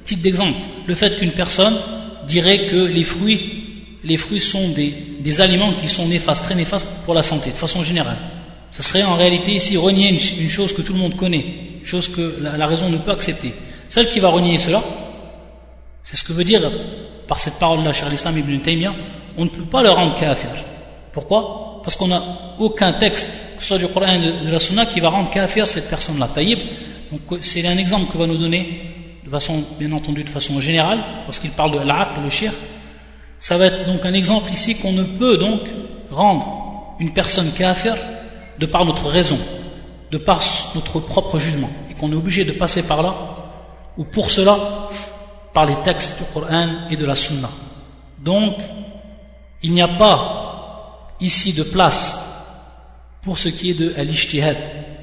Titre 0.05 0.22
d'exemple, 0.22 0.59
le 0.86 0.95
fait 0.95 1.18
qu'une 1.18 1.32
personne 1.32 1.74
dirait 2.30 2.67
que 2.67 2.77
les 2.77 3.03
fruits, 3.03 3.41
les 4.03 4.17
fruits 4.17 4.39
sont 4.39 4.69
des, 4.69 4.93
des, 5.19 5.41
aliments 5.41 5.73
qui 5.73 5.89
sont 5.89 6.07
néfastes, 6.07 6.45
très 6.45 6.55
néfastes 6.55 6.88
pour 7.03 7.13
la 7.13 7.23
santé, 7.23 7.49
de 7.49 7.55
façon 7.55 7.84
générale. 7.84 8.17
Ça 8.69 8.84
serait 8.84 9.03
en 9.03 9.15
réalité 9.15 9.51
ici 9.51 9.75
renier 9.77 10.09
une, 10.09 10.49
chose 10.49 10.73
que 10.73 10.82
tout 10.82 10.93
le 10.93 10.99
monde 10.99 11.15
connaît, 11.15 11.43
une 11.80 11.86
chose 11.86 12.07
que 12.07 12.38
la, 12.41 12.67
raison 12.67 12.89
ne 12.89 12.97
peut 12.97 13.11
accepter. 13.11 13.53
Celle 13.89 14.07
qui 14.07 14.19
va 14.19 14.30
renier 14.30 14.59
cela, 14.59 14.84
c'est 16.03 16.15
ce 16.15 16.23
que 16.23 16.34
veut 16.34 16.43
dire 16.43 16.61
par 17.27 17.39
cette 17.39 17.55
parole-là, 17.55 17.91
cher 17.93 18.09
l'islam 18.09 18.38
ibn 18.38 18.59
Taymiyyah, 18.59 18.93
on 19.38 19.45
ne 19.45 19.49
peut 19.49 19.63
pas 19.63 19.82
le 19.84 19.89
rendre 19.89 20.15
kafir. 20.15 20.49
Pourquoi? 21.11 21.82
Parce 21.84 21.95
qu'on 21.95 22.07
n'a 22.07 22.23
aucun 22.59 22.93
texte, 22.93 23.45
que 23.57 23.63
ce 23.63 23.69
soit 23.69 23.77
du 23.77 23.88
Coran 23.88 24.17
ou 24.17 24.45
de 24.45 24.51
la 24.51 24.59
Sunna, 24.59 24.86
qui 24.86 24.99
va 24.99 25.09
rendre 25.09 25.30
kafir 25.30 25.67
cette 25.67 25.89
personne-là. 25.89 26.30
Taïb, 26.34 26.59
c'est 27.41 27.65
un 27.65 27.77
exemple 27.77 28.11
que 28.11 28.17
va 28.17 28.27
nous 28.27 28.38
donner, 28.38 28.99
de 29.30 29.32
façon, 29.32 29.63
bien 29.77 29.91
entendu 29.91 30.23
de 30.23 30.30
façon 30.30 30.59
générale, 30.59 30.97
lorsqu'il 31.25 31.51
parle 31.51 31.80
de 31.80 31.86
l'aql, 31.86 32.19
le 32.23 32.32
shirk. 32.32 32.55
Ça 33.38 33.59
va 33.59 33.67
être 33.67 33.86
donc 33.86 34.03
un 34.03 34.13
exemple 34.13 34.51
ici 34.51 34.75
qu'on 34.75 34.91
ne 34.91 35.03
peut 35.03 35.38
donc 35.38 35.61
rendre 36.09 36.95
une 36.99 37.13
personne 37.13 37.51
kafir 37.51 37.95
de 38.57 38.65
par 38.65 38.86
notre 38.86 39.07
raison, 39.07 39.38
de 40.09 40.17
par 40.17 40.41
notre 40.73 40.99
propre 40.99 41.38
jugement, 41.38 41.69
et 41.91 41.93
qu'on 41.93 42.11
est 42.11 42.15
obligé 42.15 42.43
de 42.43 42.53
passer 42.53 42.82
par 42.82 43.03
là, 43.03 43.13
ou 43.97 44.03
pour 44.03 44.32
cela, 44.32 44.57
par 45.53 45.67
les 45.67 45.75
textes 45.84 46.17
du 46.17 46.25
Coran 46.34 46.88
et 46.89 46.95
de 46.95 47.05
la 47.05 47.15
Sunna. 47.15 47.51
Donc, 48.17 48.55
il 49.61 49.73
n'y 49.73 49.82
a 49.84 49.88
pas 49.88 51.07
ici 51.19 51.53
de 51.53 51.63
place 51.63 52.25
pour 53.21 53.38
ce 53.38 53.49
qui 53.49 53.69
est 53.69 53.73
de 53.75 53.93
al 53.95 54.07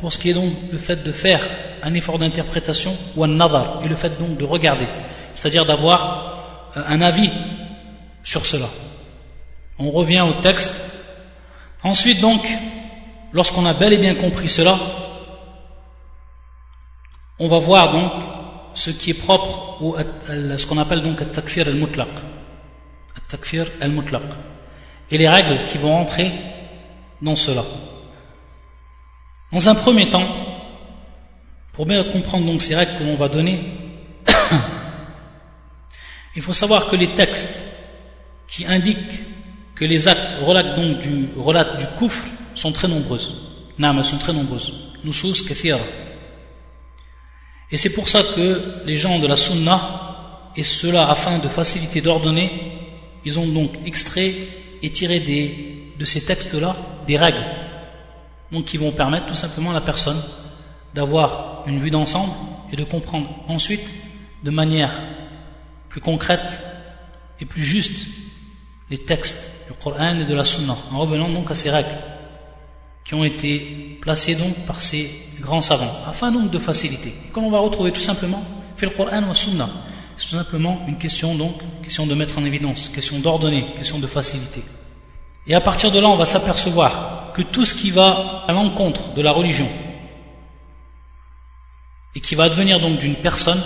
pour 0.00 0.12
ce 0.12 0.18
qui 0.18 0.30
est 0.30 0.34
donc 0.34 0.52
le 0.70 0.78
fait 0.78 1.02
de 1.02 1.12
faire 1.12 1.40
un 1.82 1.94
effort 1.94 2.18
d'interprétation 2.18 2.96
ou 3.16 3.24
un 3.24 3.28
nazar, 3.28 3.80
et 3.84 3.88
le 3.88 3.96
fait 3.96 4.18
donc 4.18 4.36
de 4.36 4.44
regarder, 4.44 4.86
c'est-à-dire 5.34 5.64
d'avoir 5.66 6.70
euh, 6.76 6.82
un 6.88 7.00
avis 7.00 7.30
sur 8.22 8.44
cela. 8.44 8.68
On 9.78 9.90
revient 9.90 10.22
au 10.22 10.40
texte. 10.40 10.72
Ensuite 11.82 12.20
donc, 12.20 12.46
lorsqu'on 13.32 13.66
a 13.66 13.74
bel 13.74 13.92
et 13.92 13.98
bien 13.98 14.14
compris 14.14 14.48
cela, 14.48 14.78
on 17.38 17.48
va 17.48 17.58
voir 17.58 17.92
donc 17.92 18.12
ce 18.74 18.90
qui 18.90 19.10
est 19.10 19.14
propre 19.14 19.82
ou 19.82 19.94
ce 20.26 20.66
qu'on 20.66 20.78
appelle 20.78 21.02
donc 21.02 21.20
al-takfir 21.20 21.68
al-mutlaq. 21.68 22.08
Al-takfir 23.16 23.66
al-mutlaq. 23.80 24.22
Et 25.10 25.18
les 25.18 25.28
règles 25.28 25.64
qui 25.66 25.78
vont 25.78 25.94
entrer 25.94 26.32
dans 27.22 27.36
cela. 27.36 27.62
Dans 29.52 29.68
un 29.68 29.74
premier 29.74 30.08
temps, 30.10 30.26
pour 31.72 31.86
bien 31.86 32.02
comprendre 32.04 32.60
ces 32.60 32.74
règles 32.74 32.98
que 32.98 33.04
l'on 33.04 33.16
va 33.16 33.28
donner, 33.28 33.62
il 36.36 36.42
faut 36.42 36.52
savoir 36.52 36.88
que 36.88 36.96
les 36.96 37.08
textes 37.08 37.64
qui 38.48 38.66
indiquent 38.66 39.22
que 39.74 39.84
les 39.84 40.08
actes 40.08 40.36
relatent 40.44 40.74
donc 40.74 40.98
du, 41.00 41.28
relatent 41.36 41.78
du 41.78 41.86
sont 42.54 42.72
très 42.72 42.88
nombreuses. 42.88 43.42
Non, 43.78 44.02
sont 44.02 44.18
très 44.18 44.32
nombreuses. 44.32 44.72
Nusus 45.04 45.42
kathira. 45.46 45.78
Et 47.70 47.76
c'est 47.76 47.92
pour 47.92 48.08
ça 48.08 48.22
que 48.22 48.82
les 48.84 48.96
gens 48.96 49.18
de 49.18 49.26
la 49.26 49.36
sunna, 49.36 50.50
et 50.56 50.62
cela 50.62 51.10
afin 51.10 51.38
de 51.38 51.48
faciliter 51.48 52.00
d'ordonner, 52.00 52.50
ils 53.24 53.38
ont 53.38 53.46
donc 53.46 53.72
extrait 53.84 54.34
et 54.82 54.90
tiré 54.90 55.20
de 55.98 56.04
ces 56.04 56.24
textes-là 56.24 56.76
des 57.06 57.18
règles, 57.18 57.44
donc 58.52 58.64
qui 58.64 58.76
vont 58.76 58.92
permettre 58.92 59.26
tout 59.26 59.34
simplement 59.34 59.70
à 59.70 59.74
la 59.74 59.80
personne 59.80 60.20
d'avoir 60.94 61.62
une 61.66 61.78
vue 61.78 61.90
d'ensemble 61.90 62.32
et 62.72 62.76
de 62.76 62.84
comprendre 62.84 63.28
ensuite 63.48 63.94
de 64.42 64.50
manière 64.50 64.90
plus 65.88 66.00
concrète 66.00 66.60
et 67.40 67.44
plus 67.44 67.62
juste 67.62 68.06
les 68.90 68.98
textes 68.98 69.66
du 69.66 69.72
Coran 69.74 70.18
et 70.18 70.24
de 70.24 70.34
la 70.34 70.44
Sunna, 70.44 70.76
en 70.92 70.98
revenant 70.98 71.28
donc 71.28 71.50
à 71.50 71.54
ces 71.54 71.70
règles 71.70 71.88
qui 73.04 73.14
ont 73.14 73.24
été 73.24 73.98
placées 74.00 74.34
donc 74.34 74.54
par 74.66 74.80
ces 74.80 75.10
grands 75.40 75.60
savants, 75.60 75.92
afin 76.06 76.32
donc 76.32 76.50
de 76.50 76.58
faciliter. 76.58 77.14
Et 77.26 77.30
comme 77.30 77.44
on 77.44 77.50
va 77.50 77.58
retrouver 77.58 77.92
tout 77.92 78.00
simplement, 78.00 78.42
fait 78.76 78.86
le 78.86 78.92
Coran 78.92 79.22
ou 79.22 79.28
la 79.28 79.34
Sunna, 79.34 79.68
c'est 80.16 80.30
tout 80.30 80.36
simplement 80.36 80.84
une 80.88 80.98
question 80.98 81.34
donc, 81.34 81.60
question 81.82 82.06
de 82.06 82.14
mettre 82.14 82.38
en 82.38 82.44
évidence, 82.44 82.88
question 82.88 83.18
d'ordonner, 83.18 83.74
question 83.76 83.98
de 83.98 84.06
faciliter. 84.06 84.62
Et 85.46 85.54
à 85.54 85.60
partir 85.60 85.92
de 85.92 86.00
là, 86.00 86.08
on 86.08 86.16
va 86.16 86.24
s'apercevoir 86.24 87.32
que 87.34 87.42
tout 87.42 87.64
ce 87.64 87.74
qui 87.74 87.90
va 87.90 88.44
à 88.48 88.52
l'encontre 88.52 89.12
de 89.14 89.22
la 89.22 89.30
religion 89.30 89.68
et 92.14 92.20
qui 92.20 92.34
va 92.34 92.48
devenir 92.48 92.80
donc 92.80 92.98
d'une 92.98 93.16
personne, 93.16 93.62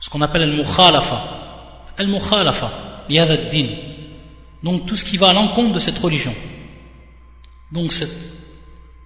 ce 0.00 0.08
qu'on 0.08 0.22
appelle 0.22 0.42
al-mukhalafa, 0.42 1.84
al-mukhalafa, 1.98 2.70
din, 3.08 3.66
donc 4.62 4.86
tout 4.86 4.96
ce 4.96 5.04
qui 5.04 5.16
va 5.18 5.28
à 5.28 5.32
l'encontre 5.32 5.74
de 5.74 5.78
cette 5.78 5.98
religion. 5.98 6.34
Donc 7.70 7.92
cette 7.92 8.32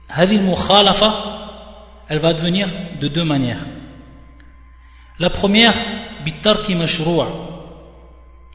hadith 0.08 0.40
mukhalafa, 0.40 2.04
elle 2.08 2.20
va 2.20 2.32
devenir 2.32 2.68
de 3.00 3.08
deux 3.08 3.24
manières. 3.24 3.66
La 5.18 5.30
première, 5.30 5.74
bitarki 6.24 6.74
mashru'a, 6.76 7.26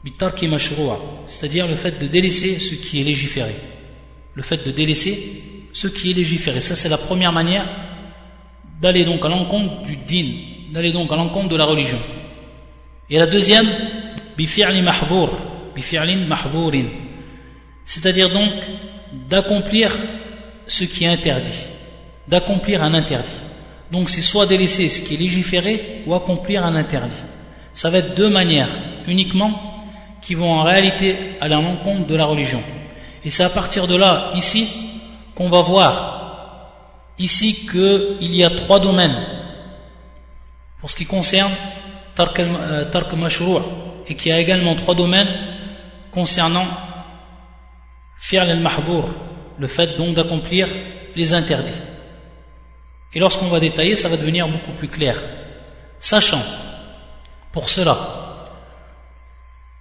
bitarki 0.02 0.48
mashru'a, 0.48 0.96
c'est-à-dire 1.28 1.66
le 1.66 1.76
fait 1.76 1.98
de 1.98 2.06
délaisser 2.06 2.58
ce 2.58 2.74
qui 2.74 3.00
est 3.00 3.04
légiféré. 3.04 3.54
Le 4.34 4.42
fait 4.42 4.66
de 4.66 4.70
délaisser 4.70 5.42
ce 5.72 5.86
qui 5.86 6.10
est 6.10 6.14
légiféré. 6.14 6.60
Ça, 6.60 6.74
c'est 6.74 6.88
la 6.88 6.98
première 6.98 7.32
manière 7.32 7.64
d'aller 8.80 9.04
donc 9.04 9.24
à 9.24 9.28
l'encontre 9.28 9.84
du 9.84 9.96
din, 9.96 10.72
d'aller 10.72 10.92
donc 10.92 11.12
à 11.12 11.16
l'encontre 11.16 11.48
de 11.48 11.56
la 11.56 11.64
religion. 11.64 11.98
Et 13.10 13.18
la 13.18 13.26
deuxième, 13.26 13.66
bifi'li 14.36 14.82
mahvour, 14.82 15.30
c'est-à-dire 17.84 18.30
donc 18.30 18.52
d'accomplir 19.28 19.92
ce 20.66 20.84
qui 20.84 21.04
est 21.04 21.08
interdit, 21.08 21.66
d'accomplir 22.26 22.82
un 22.82 22.94
interdit. 22.94 23.30
Donc 23.90 24.10
c'est 24.10 24.20
soit 24.20 24.46
délaisser 24.46 24.88
ce 24.90 25.00
qui 25.00 25.14
est 25.14 25.18
légiféré 25.18 26.02
ou 26.06 26.14
accomplir 26.14 26.64
un 26.64 26.74
interdit. 26.74 27.14
Ça 27.72 27.90
va 27.90 27.98
être 27.98 28.14
deux 28.14 28.28
manières 28.28 28.68
uniquement 29.06 29.67
qui 30.20 30.34
vont 30.34 30.52
en 30.52 30.62
réalité 30.62 31.16
à 31.40 31.48
l'encontre 31.48 32.06
de 32.06 32.14
la 32.14 32.24
religion. 32.24 32.62
Et 33.24 33.30
c'est 33.30 33.44
à 33.44 33.50
partir 33.50 33.86
de 33.86 33.94
là, 33.94 34.30
ici, 34.34 34.68
qu'on 35.34 35.48
va 35.48 35.62
voir 35.62 36.14
ici 37.18 37.66
qu'il 37.66 38.34
y 38.34 38.44
a 38.44 38.50
trois 38.50 38.80
domaines 38.80 39.16
pour 40.80 40.90
ce 40.90 40.96
qui 40.96 41.06
concerne 41.06 41.50
Tark 42.14 42.40
euh, 42.40 42.84
et 44.06 44.14
qu'il 44.14 44.30
y 44.30 44.34
a 44.34 44.38
également 44.38 44.74
trois 44.74 44.94
domaines 44.94 45.28
concernant 46.10 46.66
fi'l 48.18 48.40
al-mahdour, 48.40 49.08
le 49.58 49.66
fait 49.68 49.96
donc 49.96 50.14
d'accomplir 50.14 50.68
les 51.14 51.34
interdits. 51.34 51.80
Et 53.14 53.20
lorsqu'on 53.20 53.46
va 53.46 53.60
détailler, 53.60 53.96
ça 53.96 54.08
va 54.08 54.16
devenir 54.16 54.48
beaucoup 54.48 54.72
plus 54.72 54.88
clair. 54.88 55.16
Sachant, 55.98 56.42
pour 57.52 57.68
cela, 57.68 58.27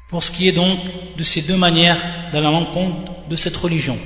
pour 0.09 0.23
ce 0.23 0.31
qui 0.31 0.47
est 0.47 0.53
donc 0.53 0.79
de 1.17 1.23
ces 1.23 1.41
deux 1.41 1.57
manières 1.57 1.97
d'aller 2.31 2.47
à 2.47 2.51
l'encontre 2.51 3.11
de 3.29 3.35
cette 3.35 3.57
religion, 3.57 3.97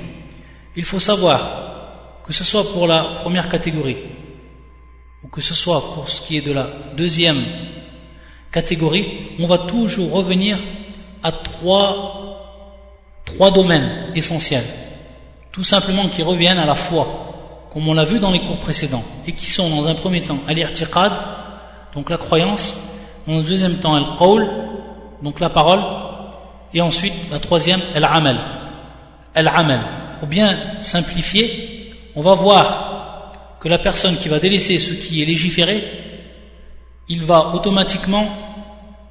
il 0.76 0.84
faut 0.84 1.00
savoir 1.00 2.20
que 2.24 2.32
ce 2.32 2.44
soit 2.44 2.72
pour 2.72 2.86
la 2.86 3.02
première 3.22 3.48
catégorie 3.48 3.98
ou 5.22 5.28
que 5.28 5.40
ce 5.40 5.54
soit 5.54 5.94
pour 5.94 6.08
ce 6.08 6.22
qui 6.22 6.36
est 6.36 6.40
de 6.40 6.52
la 6.52 6.68
deuxième 6.96 7.42
catégorie, 8.50 9.28
on 9.38 9.46
va 9.46 9.58
toujours 9.58 10.12
revenir 10.12 10.58
à 11.22 11.32
trois, 11.32 12.68
trois 13.24 13.50
domaines 13.50 14.12
essentiels, 14.14 14.64
tout 15.52 15.64
simplement 15.64 16.08
qui 16.08 16.22
reviennent 16.22 16.58
à 16.58 16.66
la 16.66 16.74
foi, 16.74 17.68
comme 17.72 17.88
on 17.88 17.94
l'a 17.94 18.04
vu 18.04 18.18
dans 18.18 18.30
les 18.30 18.40
cours 18.40 18.58
précédents, 18.58 19.04
et 19.26 19.32
qui 19.32 19.46
sont 19.46 19.70
dans 19.70 19.88
un 19.88 19.94
premier 19.94 20.22
temps 20.22 20.38
al-i'tiqad, 20.46 21.12
donc 21.94 22.10
la 22.10 22.18
croyance, 22.18 22.98
dans 23.26 23.38
un 23.38 23.42
deuxième 23.42 23.76
temps 23.76 23.94
al-qawl, 23.94 24.48
donc 25.22 25.40
la 25.40 25.48
parole, 25.48 25.80
et 26.74 26.80
ensuite 26.80 27.14
la 27.30 27.38
troisième 27.38 27.80
al-amal. 27.94 28.38
Al-amal. 29.34 29.80
Pour 30.18 30.28
bien 30.28 30.56
simplifier, 30.80 31.94
on 32.14 32.22
va 32.22 32.34
voir 32.34 33.32
que 33.60 33.68
la 33.68 33.78
personne 33.78 34.16
qui 34.16 34.28
va 34.28 34.38
délaisser 34.38 34.78
ce 34.78 34.92
qui 34.92 35.22
est 35.22 35.24
légiféré, 35.24 35.84
il 37.08 37.22
va 37.22 37.52
automatiquement 37.54 38.26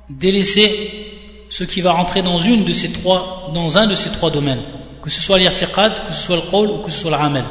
délaisser 0.10 1.46
ce 1.50 1.64
qui 1.64 1.82
va 1.82 1.92
rentrer 1.92 2.22
dans, 2.22 2.40
un 2.40 2.58
de 2.58 3.96
ces 3.96 4.12
trois 4.12 4.32
domaines, 4.32 4.62
que 5.02 5.10
ce 5.10 5.22
soit 5.22 5.38
l'irtiqad, 5.38 6.08
que 6.08 6.14
ce 6.14 6.22
soit 6.24 6.36
le 6.38 6.42
qawl 6.44 6.70
ou 6.70 6.78
que 6.80 6.92
ce 6.92 6.98
soit 7.00 7.12
l'amal, 7.12 7.46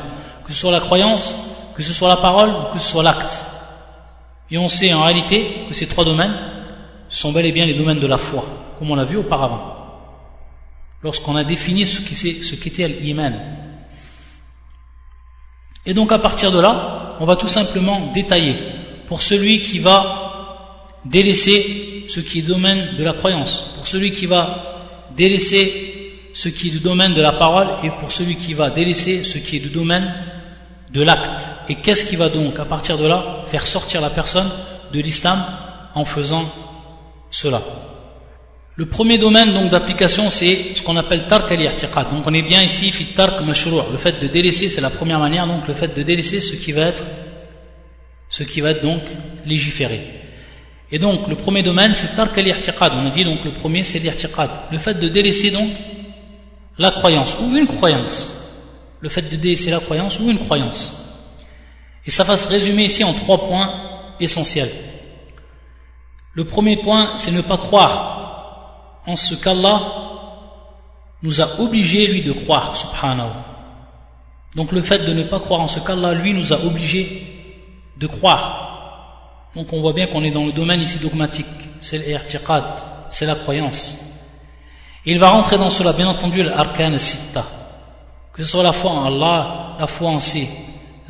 que 0.45 0.53
ce 0.53 0.59
soit 0.59 0.73
la 0.73 0.81
croyance, 0.81 1.37
que 1.75 1.83
ce 1.83 1.93
soit 1.93 2.09
la 2.09 2.17
parole 2.17 2.51
ou 2.51 2.73
que 2.73 2.79
ce 2.79 2.91
soit 2.91 3.03
l'acte. 3.03 3.41
Et 4.51 4.59
on 4.59 4.69
sait 4.69 4.93
en 4.93 5.05
réalité 5.05 5.67
que 5.69 5.75
ces 5.75 5.87
trois 5.87 6.05
domaines 6.05 6.35
sont 7.11 7.33
bel 7.33 7.45
et 7.45 7.53
bien 7.53 7.67
les 7.67 7.75
domaines 7.75 7.99
de 7.99 8.07
la 8.07 8.19
foi, 8.19 8.47
comme 8.79 8.91
on 8.91 8.95
l'a 8.95 9.05
vu 9.05 9.17
auparavant, 9.17 9.77
lorsqu'on 11.03 11.37
a 11.37 11.45
défini 11.45 11.87
ce 11.87 12.55
qu'était 12.55 12.89
l'iman. 12.89 13.35
Et 15.87 15.95
donc 15.95 16.13
à 16.13 16.19
partir 16.19 16.53
de 16.53 16.61
là, 16.61 17.17
on 17.21 17.27
va 17.27 17.37
tout 17.37 17.49
simplement 17.49 18.11
détailler 18.15 18.55
pour 19.07 19.23
celui 19.23 19.61
qui 19.61 19.79
va 19.79 20.87
délaisser 21.05 22.05
ce 22.09 22.21
qui 22.21 22.41
est 22.41 22.43
domaine 22.43 22.97
de 22.97 23.05
la 23.05 23.13
croyance, 23.13 23.75
pour 23.77 23.87
celui 23.87 24.13
qui 24.13 24.27
va 24.27 25.07
délaisser 25.17 25.91
ce 26.33 26.49
qui 26.49 26.69
est 26.69 26.71
du 26.71 26.81
domaine 26.81 27.15
de 27.15 27.21
la 27.21 27.33
parole 27.33 27.67
et 27.83 27.91
pour 27.99 28.13
celui 28.13 28.37
qui 28.37 28.55
va 28.55 28.71
délaisser 28.71 29.25
ce 29.25 29.39
qui 29.39 29.57
est 29.57 29.61
du 29.61 29.71
domaine 29.71 30.13
de 30.93 31.03
l'acte. 31.03 31.49
Et 31.69 31.77
qu'est-ce 31.77 32.05
qui 32.05 32.17
va 32.17 32.29
donc, 32.29 32.59
à 32.59 32.65
partir 32.65 32.99
de 32.99 33.07
là, 33.07 33.43
faire 33.47 33.67
sortir 33.67 34.01
la 34.01 34.11
personne 34.11 34.49
de 34.93 35.01
l'islam 35.01 35.43
en 35.95 36.05
faisant 36.05 36.45
cela 37.31 37.63
Le 38.77 38.87
premier 38.87 39.19
domaine 39.19 39.53
donc 39.53 39.71
d'application, 39.71 40.31
c'est 40.31 40.75
ce 40.75 40.83
qu'on 40.83 40.97
appelle 40.97 41.27
tark 41.27 41.51
al 41.53 41.59
Donc 41.59 42.27
on 42.27 42.35
est 42.35 42.43
bien 42.43 42.63
ici, 42.63 42.91
fit 42.91 43.07
tark 43.07 43.41
Le 43.47 43.99
fait 43.99 44.21
de 44.21 44.27
délaisser, 44.27 44.69
c'est 44.69 44.81
la 44.81 44.91
première 44.91 45.19
manière, 45.19 45.47
donc 45.47 45.69
le 45.69 45.75
fait 45.75 45.95
de 45.95 46.03
délaisser 46.03 46.41
ce 46.41 46.57
qui 46.57 46.73
va 46.73 46.83
être 46.83 47.03
ce 48.31 48.45
qui 48.45 48.61
va 48.61 48.71
être 48.71 48.83
donc 48.83 49.03
légiféré. 49.45 50.01
Et 50.93 50.99
donc, 50.99 51.29
le 51.29 51.37
premier 51.37 51.63
domaine, 51.63 51.95
c'est 51.95 52.17
tark 52.17 52.37
al 52.39 52.47
On 52.95 53.07
a 53.07 53.11
dit 53.11 53.25
donc 53.25 53.45
le 53.45 53.53
premier, 53.53 53.85
c'est 53.85 53.99
l'irtiqad. 53.99 54.51
Le 54.73 54.79
fait 54.79 54.95
de 54.95 55.09
délaisser 55.09 55.51
donc 55.51 55.71
la 56.79 56.91
croyance 56.91 57.37
ou 57.41 57.57
une 57.57 57.67
croyance. 57.67 58.37
Le 59.01 59.09
fait 59.09 59.23
de 59.23 59.37
délaisser 59.37 59.71
la 59.71 59.81
croyance 59.81 60.19
ou 60.21 60.31
une 60.31 60.39
croyance. 60.39 61.07
Et 62.07 62.11
ça 62.11 62.25
va 62.25 62.37
se 62.37 62.49
résumer 62.49 62.85
ici 62.85 63.05
en 63.05 63.13
trois 63.13 63.47
points 63.47 63.73
essentiels. 64.21 64.71
Le 66.41 66.47
premier 66.47 66.79
point, 66.79 67.11
c'est 67.17 67.33
ne 67.33 67.43
pas 67.43 67.59
croire 67.59 69.03
en 69.07 69.15
ce 69.15 69.35
qu'Allah 69.35 69.83
nous 71.23 71.43
a 71.43 71.61
obligé, 71.61 72.07
lui, 72.07 72.23
de 72.23 72.33
croire, 72.33 72.75
subhanahu. 72.75 73.29
Donc 74.55 74.73
le 74.73 74.81
fait 74.81 75.01
de 75.01 75.13
ne 75.13 75.23
pas 75.25 75.39
croire 75.39 75.61
en 75.61 75.67
ce 75.67 75.81
qu'Allah, 75.81 76.15
lui, 76.15 76.33
nous 76.33 76.55
a 76.55 76.65
obligé 76.65 77.61
de 77.99 78.07
croire. 78.07 79.51
Donc 79.55 79.71
on 79.75 79.83
voit 79.83 79.93
bien 79.93 80.07
qu'on 80.07 80.25
est 80.25 80.31
dans 80.31 80.47
le 80.47 80.53
domaine 80.53 80.81
ici 80.81 80.99
dogmatique. 80.99 81.45
C'est 81.79 81.99
l'irtiqad, 81.99 82.65
c'est 83.11 83.27
la 83.27 83.35
croyance. 83.35 83.99
Et 85.05 85.13
il 85.13 85.19
va 85.19 85.29
rentrer 85.29 85.59
dans 85.59 85.69
cela, 85.69 85.93
bien 85.93 86.09
entendu, 86.09 86.43
l'arkan 86.43 86.99
sitta. 86.99 87.45
Que 88.33 88.43
ce 88.45 88.53
soit 88.53 88.63
la 88.63 88.73
foi 88.73 88.93
en 88.93 89.05
Allah, 89.05 89.77
la 89.79 89.87
foi 89.87 90.09
en 90.09 90.21
ses 90.21 90.49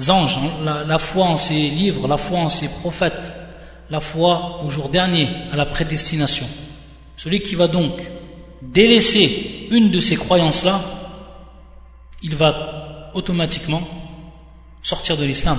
anges, 0.09 0.41
la, 0.65 0.83
la 0.83 0.99
foi 0.99 1.27
en 1.27 1.37
ses 1.37 1.71
livres, 1.71 2.09
la 2.09 2.17
foi 2.17 2.41
en 2.41 2.49
ses 2.49 2.69
prophètes, 2.81 3.37
la 3.91 4.01
foi 4.01 4.61
au 4.65 4.71
jour 4.71 4.89
dernier, 4.89 5.29
à 5.53 5.57
la 5.57 5.67
prédestination. 5.67 6.47
Celui 7.17 7.43
qui 7.43 7.57
va 7.57 7.67
donc 7.67 8.01
délaisser 8.63 9.69
une 9.71 9.91
de 9.91 10.01
ces 10.01 10.17
croyances-là, 10.17 10.81
il 12.23 12.37
va 12.37 13.11
automatiquement 13.15 13.83
sortir 14.83 15.17
de 15.17 15.25
l'islam. 15.25 15.59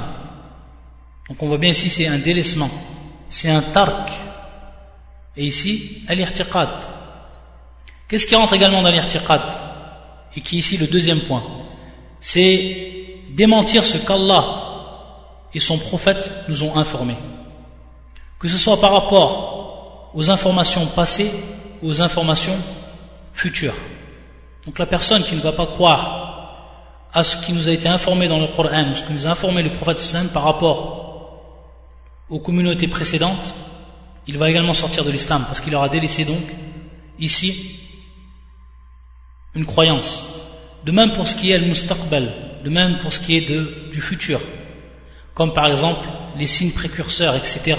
Donc 1.27 1.43
on 1.43 1.47
voit 1.47 1.57
bien 1.57 1.71
ici, 1.71 1.89
c'est 1.89 2.07
un 2.07 2.17
délaissement, 2.17 2.69
c'est 3.29 3.49
un 3.49 3.61
tark. 3.61 4.11
Et 5.35 5.45
ici, 5.45 6.03
al-irtiqad. 6.07 6.69
Qu'est-ce 8.07 8.25
qui 8.25 8.35
rentre 8.35 8.53
également 8.53 8.81
dans 8.81 8.89
l'irtiqad 8.89 9.41
Et 10.35 10.41
qui 10.41 10.57
est 10.57 10.59
ici 10.59 10.77
le 10.77 10.87
deuxième 10.87 11.19
point? 11.19 11.43
C'est 12.19 13.19
démentir 13.31 13.85
ce 13.85 13.97
qu'Allah 13.97 14.45
et 15.53 15.59
son 15.59 15.77
prophète 15.77 16.31
nous 16.47 16.63
ont 16.63 16.77
informé 16.77 17.15
que 18.41 18.47
ce 18.47 18.57
soit 18.57 18.81
par 18.81 18.91
rapport 18.91 20.09
aux 20.15 20.31
informations 20.31 20.87
passées 20.87 21.31
ou 21.81 21.89
aux 21.89 22.01
informations 22.01 22.57
futures. 23.33 23.75
Donc 24.65 24.79
la 24.79 24.87
personne 24.87 25.23
qui 25.23 25.35
ne 25.35 25.41
va 25.41 25.51
pas 25.51 25.67
croire 25.67 27.07
à 27.13 27.23
ce 27.23 27.37
qui 27.37 27.53
nous 27.53 27.67
a 27.67 27.71
été 27.71 27.87
informé 27.87 28.27
dans 28.27 28.39
le 28.39 28.47
Coran, 28.47 28.89
ou 28.89 28.95
ce 28.95 29.03
que 29.03 29.13
nous 29.13 29.27
a 29.27 29.29
informé 29.29 29.61
le 29.61 29.71
prophète 29.71 30.33
par 30.33 30.41
rapport 30.41 31.39
aux 32.29 32.39
communautés 32.39 32.87
précédentes, 32.87 33.53
il 34.25 34.39
va 34.39 34.49
également 34.49 34.73
sortir 34.73 35.05
de 35.05 35.11
l'islam 35.11 35.43
parce 35.45 35.61
qu'il 35.61 35.75
aura 35.75 35.89
délaissé 35.89 36.25
donc 36.25 36.43
ici 37.19 37.79
une 39.53 39.67
croyance. 39.67 40.41
De 40.83 40.91
même 40.91 41.13
pour 41.13 41.27
ce 41.27 41.35
qui 41.35 41.51
est 41.51 41.59
le 41.59 41.67
mustaqbal, 41.67 42.33
de 42.63 42.69
même 42.71 42.97
pour 42.99 43.13
ce 43.13 43.19
qui 43.19 43.37
est 43.37 43.41
du 43.91 44.01
futur, 44.01 44.41
comme 45.35 45.53
par 45.53 45.67
exemple 45.67 46.07
les 46.39 46.47
signes 46.47 46.71
précurseurs, 46.71 47.35
etc 47.35 47.77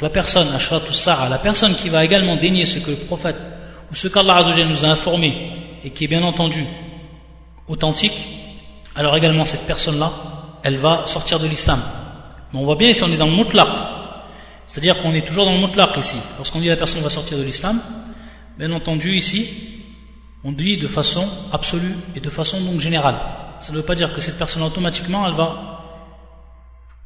la 0.00 0.10
personne, 0.10 0.48
la 1.30 1.38
personne 1.38 1.74
qui 1.74 1.88
va 1.88 2.04
également 2.04 2.36
dénier 2.36 2.64
ce 2.64 2.78
que 2.78 2.90
le 2.90 2.96
prophète 2.96 3.50
ou 3.90 3.94
ce 3.94 4.08
qu'Allah 4.08 4.44
nous 4.68 4.84
a 4.84 4.88
informé 4.88 5.78
et 5.82 5.90
qui 5.90 6.04
est 6.04 6.08
bien 6.08 6.22
entendu 6.22 6.64
authentique, 7.66 8.12
alors 8.94 9.16
également 9.16 9.44
cette 9.44 9.66
personne-là, 9.66 10.12
elle 10.62 10.76
va 10.76 11.04
sortir 11.06 11.38
de 11.40 11.46
l'islam. 11.46 11.80
Mais 12.52 12.60
on 12.60 12.64
voit 12.64 12.76
bien 12.76 12.88
ici, 12.88 13.02
on 13.02 13.12
est 13.12 13.16
dans 13.16 13.26
le 13.26 13.32
mutlaq. 13.32 13.68
C'est-à-dire 14.66 15.00
qu'on 15.02 15.14
est 15.14 15.26
toujours 15.26 15.44
dans 15.44 15.52
le 15.52 15.66
mutlaq 15.66 15.96
ici. 15.96 16.16
Lorsqu'on 16.36 16.60
dit 16.60 16.68
la 16.68 16.76
personne 16.76 17.02
va 17.02 17.10
sortir 17.10 17.38
de 17.38 17.42
l'islam, 17.42 17.80
bien 18.58 18.70
entendu 18.72 19.14
ici, 19.14 19.48
on 20.44 20.52
dit 20.52 20.78
de 20.78 20.88
façon 20.88 21.26
absolue 21.52 21.94
et 22.14 22.20
de 22.20 22.30
façon 22.30 22.60
donc 22.60 22.80
générale. 22.80 23.16
Ça 23.60 23.72
ne 23.72 23.78
veut 23.78 23.82
pas 23.82 23.94
dire 23.94 24.14
que 24.14 24.20
cette 24.20 24.38
personne 24.38 24.62
automatiquement, 24.62 25.26
elle 25.26 25.34
va 25.34 25.82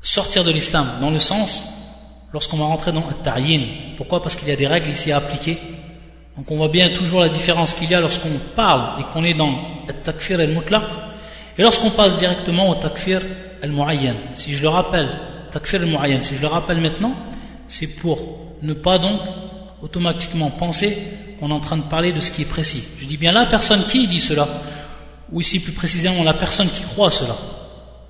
sortir 0.02 0.44
de 0.44 0.50
l'islam, 0.50 0.86
dans 1.00 1.10
le 1.10 1.18
sens 1.18 1.81
lorsqu'on 2.32 2.56
va 2.56 2.64
rentrer 2.64 2.92
dans 2.92 3.00
un 3.00 3.12
ta'yin. 3.22 3.62
Pourquoi? 3.96 4.22
Parce 4.22 4.34
qu'il 4.34 4.48
y 4.48 4.52
a 4.52 4.56
des 4.56 4.66
règles 4.66 4.90
ici 4.90 5.12
à 5.12 5.18
appliquer. 5.18 5.58
Donc 6.36 6.50
on 6.50 6.56
voit 6.56 6.68
bien 6.68 6.88
toujours 6.90 7.20
la 7.20 7.28
différence 7.28 7.74
qu'il 7.74 7.90
y 7.90 7.94
a 7.94 8.00
lorsqu'on 8.00 8.30
parle 8.56 9.00
et 9.00 9.04
qu'on 9.04 9.22
est 9.22 9.34
dans 9.34 9.50
le 9.86 9.92
takfir 10.02 10.40
al-mutlaq 10.40 10.84
et 11.58 11.62
lorsqu'on 11.62 11.90
passe 11.90 12.16
directement 12.18 12.70
au 12.70 12.74
takfir 12.74 13.20
al-mu'ayyan. 13.62 14.14
Si 14.34 14.54
je 14.54 14.62
le 14.62 14.68
rappelle, 14.68 15.08
takfir 15.50 15.82
al-mu'ayyan, 15.82 16.22
si 16.22 16.34
je 16.34 16.40
le 16.40 16.46
rappelle 16.46 16.78
maintenant, 16.80 17.14
c'est 17.68 17.96
pour 17.96 18.18
ne 18.62 18.72
pas 18.72 18.98
donc 18.98 19.20
automatiquement 19.82 20.50
penser 20.50 20.96
qu'on 21.38 21.50
est 21.50 21.52
en 21.52 21.60
train 21.60 21.76
de 21.76 21.82
parler 21.82 22.12
de 22.12 22.20
ce 22.20 22.30
qui 22.30 22.42
est 22.42 22.46
précis. 22.48 22.82
Je 22.98 23.04
dis 23.04 23.18
bien 23.18 23.32
la 23.32 23.44
personne 23.44 23.84
qui 23.84 24.06
dit 24.06 24.20
cela, 24.20 24.48
ou 25.30 25.40
ici 25.40 25.60
plus 25.60 25.72
précisément 25.72 26.22
la 26.22 26.34
personne 26.34 26.68
qui 26.68 26.82
croit 26.82 27.10
cela, 27.10 27.36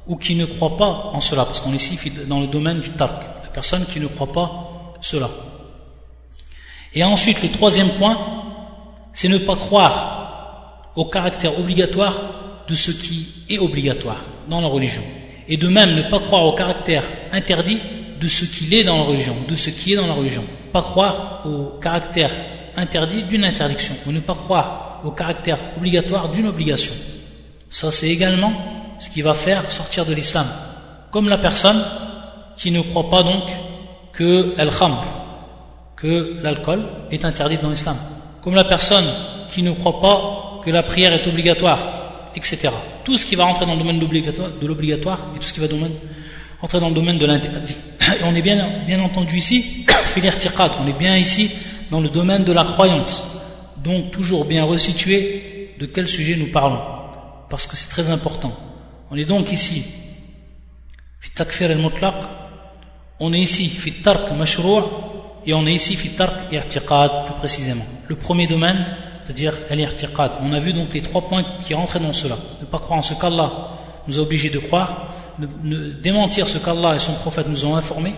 ou 0.06 0.16
qui 0.16 0.36
ne 0.36 0.44
croit 0.44 0.76
pas 0.76 1.10
en 1.12 1.20
cela, 1.20 1.44
parce 1.44 1.60
qu'on 1.60 1.72
est 1.72 1.76
ici 1.76 1.98
dans 2.28 2.40
le 2.40 2.46
domaine 2.46 2.80
du 2.80 2.90
tark 2.90 3.41
personne 3.52 3.84
qui 3.86 4.00
ne 4.00 4.06
croit 4.06 4.32
pas 4.32 4.68
cela. 5.00 5.30
Et 6.94 7.04
ensuite, 7.04 7.42
le 7.42 7.50
troisième 7.50 7.90
point, 7.90 8.18
c'est 9.12 9.28
ne 9.28 9.38
pas 9.38 9.56
croire 9.56 10.90
au 10.94 11.04
caractère 11.06 11.58
obligatoire 11.58 12.16
de 12.68 12.74
ce 12.74 12.90
qui 12.90 13.28
est 13.48 13.58
obligatoire 13.58 14.22
dans 14.48 14.60
la 14.60 14.68
religion. 14.68 15.02
Et 15.48 15.56
de 15.56 15.68
même, 15.68 15.94
ne 15.94 16.02
pas 16.02 16.20
croire 16.20 16.44
au 16.44 16.52
caractère 16.52 17.02
interdit 17.32 17.80
de 18.20 18.28
ce 18.28 18.44
qu'il 18.44 18.72
est 18.74 18.84
dans 18.84 18.98
la 18.98 19.04
religion, 19.04 19.36
de 19.48 19.56
ce 19.56 19.70
qui 19.70 19.92
est 19.92 19.96
dans 19.96 20.06
la 20.06 20.12
religion. 20.12 20.44
Pas 20.72 20.82
croire 20.82 21.42
au 21.44 21.78
caractère 21.80 22.30
interdit 22.76 23.24
d'une 23.24 23.44
interdiction, 23.44 23.94
ou 24.06 24.12
ne 24.12 24.20
pas 24.20 24.34
croire 24.34 25.00
au 25.04 25.10
caractère 25.10 25.58
obligatoire 25.76 26.28
d'une 26.28 26.46
obligation. 26.46 26.94
Ça, 27.68 27.90
c'est 27.90 28.08
également 28.08 28.52
ce 28.98 29.10
qui 29.10 29.22
va 29.22 29.34
faire 29.34 29.70
sortir 29.70 30.06
de 30.06 30.14
l'islam. 30.14 30.46
Comme 31.10 31.28
la 31.28 31.38
personne 31.38 31.82
qui 32.62 32.70
ne 32.70 32.80
croit 32.80 33.10
pas 33.10 33.24
donc 33.24 33.42
que 34.12 34.54
al-khamr, 34.56 35.02
que 35.96 36.38
l'alcool 36.44 36.86
est 37.10 37.24
interdit 37.24 37.56
dans 37.56 37.70
l'islam. 37.70 37.96
Comme 38.40 38.54
la 38.54 38.62
personne 38.62 39.04
qui 39.50 39.64
ne 39.64 39.72
croit 39.72 40.00
pas 40.00 40.60
que 40.64 40.70
la 40.70 40.84
prière 40.84 41.12
est 41.12 41.26
obligatoire, 41.26 42.30
etc. 42.36 42.68
Tout 43.04 43.18
ce 43.18 43.26
qui 43.26 43.34
va 43.34 43.46
rentrer 43.46 43.66
dans 43.66 43.72
le 43.72 43.78
domaine 43.78 43.98
de 43.98 44.66
l'obligatoire 44.68 45.18
et 45.34 45.40
tout 45.40 45.48
ce 45.48 45.52
qui 45.52 45.58
va 45.58 45.66
rentrer 46.60 46.78
dans 46.78 46.88
le 46.90 46.94
domaine 46.94 47.18
de 47.18 47.26
l'interdit. 47.26 47.74
Et 48.00 48.24
on 48.24 48.32
est 48.32 48.42
bien, 48.42 48.84
bien 48.86 49.00
entendu 49.00 49.38
ici, 49.38 49.84
on 50.16 50.86
est 50.86 50.92
bien 50.96 51.16
ici 51.16 51.50
dans 51.90 51.98
le 51.98 52.10
domaine 52.10 52.44
de 52.44 52.52
la 52.52 52.62
croyance. 52.62 53.42
Donc 53.78 54.12
toujours 54.12 54.44
bien 54.44 54.62
resituer 54.62 55.74
de 55.80 55.86
quel 55.86 56.06
sujet 56.06 56.36
nous 56.36 56.52
parlons. 56.52 56.78
Parce 57.50 57.66
que 57.66 57.76
c'est 57.76 57.88
très 57.88 58.10
important. 58.10 58.56
On 59.10 59.16
est 59.16 59.24
donc 59.24 59.50
ici, 59.50 59.84
on 63.20 63.32
est 63.32 63.40
ici 63.40 63.68
fit 63.68 64.02
tark 64.02 64.28
et 65.46 65.54
on 65.54 65.66
est 65.66 65.74
ici 65.74 65.96
fit 65.96 66.10
tark 66.10 66.52
i'tiqad 66.52 67.26
plus 67.26 67.34
précisément. 67.36 67.84
Le 68.08 68.16
premier 68.16 68.46
domaine, 68.46 68.84
c'est-à-dire 69.24 69.54
l'irtiqad. 69.70 70.32
On 70.42 70.52
a 70.52 70.60
vu 70.60 70.72
donc 70.72 70.92
les 70.94 71.02
trois 71.02 71.22
points 71.22 71.44
qui 71.64 71.74
rentraient 71.74 72.00
dans 72.00 72.12
cela. 72.12 72.36
Ne 72.60 72.66
pas 72.66 72.78
croire 72.78 72.98
en 72.98 73.02
ce 73.02 73.14
qu'Allah 73.14 73.50
nous 74.06 74.18
a 74.18 74.22
obligés 74.22 74.50
de 74.50 74.58
croire, 74.58 75.14
ne, 75.38 75.92
démentir 75.92 76.48
ce 76.48 76.58
qu'Allah 76.58 76.96
et 76.96 76.98
son 76.98 77.12
prophète 77.14 77.48
nous 77.48 77.64
ont 77.64 77.76
informé, 77.76 78.14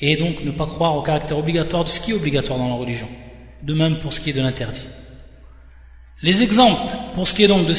et 0.00 0.16
donc 0.16 0.44
ne 0.44 0.50
pas 0.50 0.66
croire 0.66 0.96
au 0.96 1.02
caractère 1.02 1.38
obligatoire 1.38 1.84
de 1.84 1.88
ce 1.88 2.00
qui 2.00 2.10
est 2.10 2.14
obligatoire 2.14 2.58
dans 2.58 2.68
la 2.68 2.74
religion. 2.74 3.08
De 3.62 3.72
même 3.72 3.98
pour 3.98 4.12
ce 4.12 4.20
qui 4.20 4.30
est 4.30 4.34
de 4.34 4.42
l'interdit. 4.42 4.86
Les 6.22 6.42
exemples 6.42 6.92
pour 7.14 7.26
ce 7.26 7.34
qui 7.34 7.44
est 7.44 7.48
donc 7.48 7.66
de, 7.66 7.74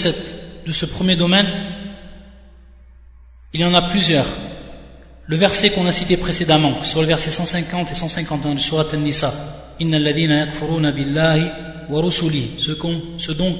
de 0.65 0.71
ce 0.71 0.85
premier 0.85 1.15
domaine, 1.15 1.47
il 3.53 3.61
y 3.61 3.65
en 3.65 3.73
a 3.73 3.81
plusieurs. 3.83 4.25
Le 5.26 5.36
verset 5.36 5.70
qu'on 5.70 5.86
a 5.86 5.92
cité 5.92 6.16
précédemment, 6.16 6.82
sur 6.84 7.00
le 7.00 7.06
verset 7.06 7.30
150 7.30 7.90
et 7.90 7.94
151 7.94 8.54
du 8.54 8.58
Surat 8.58 8.86
An-Nisa, 8.92 9.32
Inna 9.80 9.96
alladhina 9.96 10.46
yakfuruna 10.46 10.92
billahi 10.92 11.50
wa 11.88 12.00
rusuli, 12.02 12.50
ceux 12.58 13.34
donc 13.34 13.56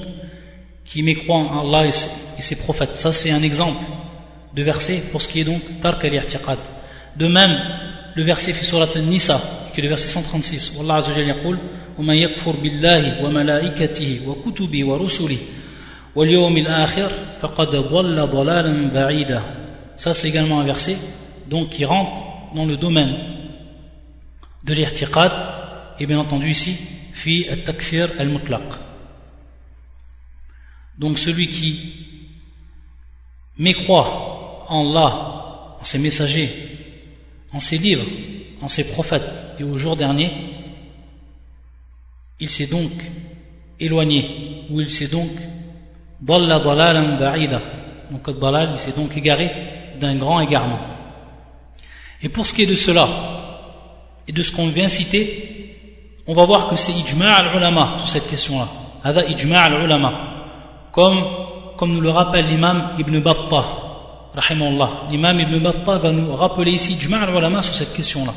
qui 0.85 1.03
mécroient 1.03 1.37
en 1.37 1.61
Allah 1.61 1.87
et 1.87 2.43
ses 2.43 2.57
prophètes. 2.57 2.97
Ça, 2.97 3.13
c'est 3.13 3.31
un 3.31 3.43
exemple 3.43 3.83
de 4.55 4.63
verset 4.63 5.03
pour 5.13 5.23
ce 5.23 5.29
qui 5.29 5.41
est 5.41 5.45
donc 5.45 5.63
Tark 5.81 6.05
al-i'tiqad. 6.05 6.59
De 7.17 7.27
même, 7.27 7.57
le 8.15 8.23
verset 8.23 8.53
fi 8.53 8.65
Surat 8.65 8.89
An-Nisa, 8.97 9.41
qui 9.73 9.81
est 9.81 9.83
le 9.85 9.89
verset 9.89 10.09
136, 10.09 10.79
Allah 10.81 10.97
Azza 10.97 11.09
wa 11.09 11.15
Jalla 11.15 11.29
yaqul, 11.29 11.59
ومن 11.99 12.15
يكفر 12.15 12.53
بالله 12.63 13.25
وملائكته 13.25 14.21
وكتبه 14.27 14.85
ورسله 14.85 15.39
واليوم 16.15 16.57
الآخر 16.57 17.11
فقد 17.41 17.71
ضل 17.77 18.27
ضلالا 18.27 18.89
بعيدا 18.95 19.43
ça 19.97 20.15
c'est 20.15 20.29
également 20.29 20.61
un 20.61 20.65
verset 20.65 20.97
donc 21.48 21.70
qui 21.70 21.86
rentre 21.86 22.22
dans 22.54 22.66
le 22.66 22.78
domaine 22.78 23.16
de 24.64 24.74
l'irtiqad 24.74 25.32
et 26.00 26.06
bien 26.06 26.20
entendu 26.20 26.50
ici 26.50 26.78
fi 27.14 27.48
al-takfir 27.50 28.10
al-mutlaq 28.20 28.64
donc 30.98 31.18
celui 31.18 31.48
qui 31.50 31.94
mécroit 33.58 34.66
en 34.70 34.88
Allah 34.88 35.78
en 35.80 35.84
ses 35.84 36.00
messagers 36.00 36.68
en 37.54 37.60
ses 37.60 37.78
livres, 37.78 38.06
en 38.62 38.68
ses 38.68 38.90
prophètes 38.92 39.44
et 39.60 39.64
au 39.64 39.78
jour 39.78 39.96
dernier, 39.96 40.32
il 42.40 42.50
s'est 42.50 42.68
donc 42.68 42.92
éloigné, 43.80 44.66
ou 44.70 44.82
il 44.82 44.92
s'est 44.92 45.08
donc 45.08 45.32
donc 46.20 46.42
il 48.30 48.80
s'est 48.80 48.92
donc 48.94 49.16
égaré 49.16 49.52
d'un 50.00 50.16
grand 50.16 50.40
égarement. 50.40 50.80
Et 52.23 52.29
pour 52.29 52.47
ce 52.47 52.55
qui 52.55 52.63
est 52.63 52.67
de 52.67 52.77
cela, 52.77 53.09
et 54.29 54.33
de 54.33 54.43
ce 54.43 54.53
qu'on 54.53 54.69
vient 54.69 54.89
citer, 54.89 56.19
on 56.27 56.35
va 56.35 56.45
voir 56.45 56.69
que 56.69 56.77
c'est 56.77 56.93
ijma' 56.93 57.33
al-ulama 57.33 57.97
sur 57.99 58.09
cette 58.09 58.29
question-là. 58.29 58.69
Hada 59.03 59.25
ijma' 59.25 59.61
al-ulama. 59.61 60.13
Comme, 60.93 61.25
comme 61.77 61.93
nous 61.93 62.01
le 62.01 62.11
rappelle 62.11 62.47
l'imam 62.47 62.93
Ibn 62.99 63.19
Battah, 63.21 63.65
rahimahullah. 64.35 65.09
L'imam 65.11 65.41
Ibn 65.41 65.59
Battah 65.59 65.99
va 65.99 66.13
nous 66.13 66.35
rappeler 66.37 66.73
ici 66.73 66.95
ijma' 66.95 67.23
al-ulama 67.23 67.63
sur 67.63 67.75
cette 67.75 67.93
question-là. 67.93 68.33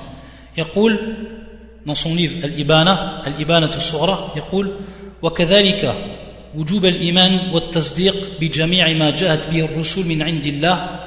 يقول 0.58 1.00
dans 1.86 1.96
son 1.96 2.16
livre 2.16 2.44
Al-Ibana, 2.44 3.22
Al-Ibana 3.26 3.68
al-Sughra, 3.68 4.32
يقول 4.36 4.72
وكذلك 5.22 5.94
وجوب 6.56 6.86
الإيمان 6.86 7.40
والتصديق 7.54 8.16
بجميع 8.42 8.94
ما 8.94 9.10
جاءت 9.10 9.50
به 9.52 9.66
الرسل 9.66 10.08
من 10.08 10.24
عند 10.24 10.46
الله 10.46 10.99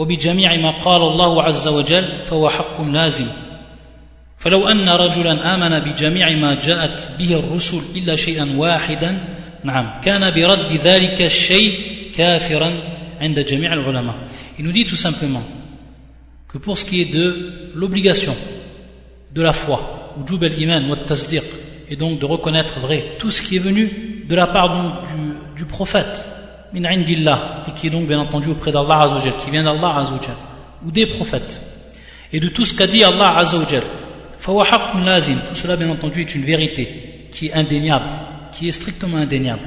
وبجميع 0.00 0.56
ما 0.56 0.70
قال 0.70 1.02
الله 1.02 1.42
عز 1.42 1.68
وجل 1.68 2.04
فهو 2.24 2.48
حق 2.48 2.80
لازم. 2.80 3.26
فلو 4.36 4.68
أن 4.68 4.88
رجلا 4.88 5.54
آمن 5.54 5.80
بجميع 5.80 6.30
ما 6.30 6.54
جاءت 6.54 7.08
به 7.18 7.34
الرسل 7.34 7.80
إلا 7.96 8.16
شيئا 8.16 8.54
واحدا 8.56 9.18
نعم 9.64 10.00
كان 10.02 10.34
برد 10.34 10.72
ذلك 10.72 11.22
الشيء 11.22 11.72
كافرا 12.14 12.72
عند 13.20 13.40
جميع 13.40 13.72
العلماء. 13.72 14.16
Il 14.58 14.64
nous 14.64 14.72
dit 14.72 14.86
tout 14.86 14.96
simplement 14.96 15.42
que 16.48 16.56
pour 16.56 16.78
ce 16.78 16.84
qui 16.84 17.02
est 17.02 17.12
de 17.12 17.70
l'obligation 17.74 18.34
de 19.34 19.42
la 19.42 19.52
foi, 19.52 19.80
وجوب 20.20 20.44
الإيمان 20.44 20.90
والتصديق 20.90 21.44
et 21.90 21.96
donc 21.96 22.18
de 22.18 22.24
reconnaître 22.24 22.80
vrai 22.80 23.04
tout 23.18 23.30
ce 23.30 23.42
qui 23.42 23.56
est 23.56 23.64
venu 23.70 24.22
de 24.26 24.34
la 24.34 24.46
part 24.46 24.68
donc, 24.70 25.08
du, 25.08 25.58
du 25.58 25.64
prophète 25.66 26.24
min 26.72 26.84
indillah 26.84 27.64
et 27.68 27.72
qui 27.72 27.88
est 27.88 27.90
donc 27.90 28.06
bien 28.06 28.18
entendu 28.18 28.50
auprès 28.50 28.72
d'Allah 28.72 29.02
Azzawajal 29.02 29.36
qui 29.36 29.50
vient 29.50 29.62
d'Allah 29.62 29.96
Azzawajal 29.98 30.36
ou 30.84 30.90
des 30.90 31.06
prophètes. 31.06 31.60
Et 32.32 32.40
de 32.40 32.48
tout 32.48 32.64
ce 32.64 32.74
qu'a 32.74 32.86
dit 32.86 33.02
Allah 33.04 33.36
Azzawajal 33.38 33.82
lazim 35.04 35.36
tout 35.48 35.54
cela 35.54 35.76
bien 35.76 35.90
entendu 35.90 36.22
est 36.22 36.34
une 36.34 36.44
vérité 36.44 37.28
qui 37.30 37.48
est 37.48 37.52
indéniable 37.52 38.06
qui 38.52 38.68
est 38.68 38.72
strictement 38.72 39.18
indéniable. 39.18 39.62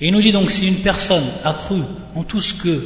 Et 0.00 0.08
il 0.08 0.12
nous 0.12 0.22
dit 0.22 0.32
donc 0.32 0.50
si 0.50 0.68
une 0.68 0.80
personne 0.82 1.24
a 1.44 1.52
cru 1.52 1.80
en 2.14 2.22
tout 2.24 2.40
ce 2.40 2.54
que 2.54 2.82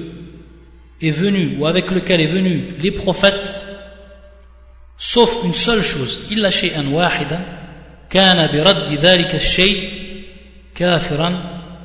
est 1.00 1.10
venu 1.10 1.56
ou 1.58 1.66
avec 1.66 1.90
lequel 1.90 2.20
est 2.20 2.26
venu 2.26 2.68
les 2.80 2.90
prophètes 2.90 3.60
sauf 4.96 5.38
une 5.44 5.54
seule 5.54 5.82
chose 5.82 6.26
illa 6.30 6.50
shay'an 6.50 6.84
wahidan 6.86 7.40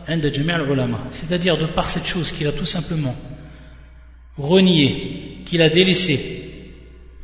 c'est-à-dire 0.05 1.57
de 1.57 1.65
par 1.65 1.89
cette 1.89 2.05
chose 2.05 2.31
qu'il 2.31 2.47
a 2.47 2.51
tout 2.51 2.65
simplement 2.65 3.15
renié, 4.37 5.41
qu'il 5.45 5.61
a 5.61 5.69
délaissé. 5.69 6.39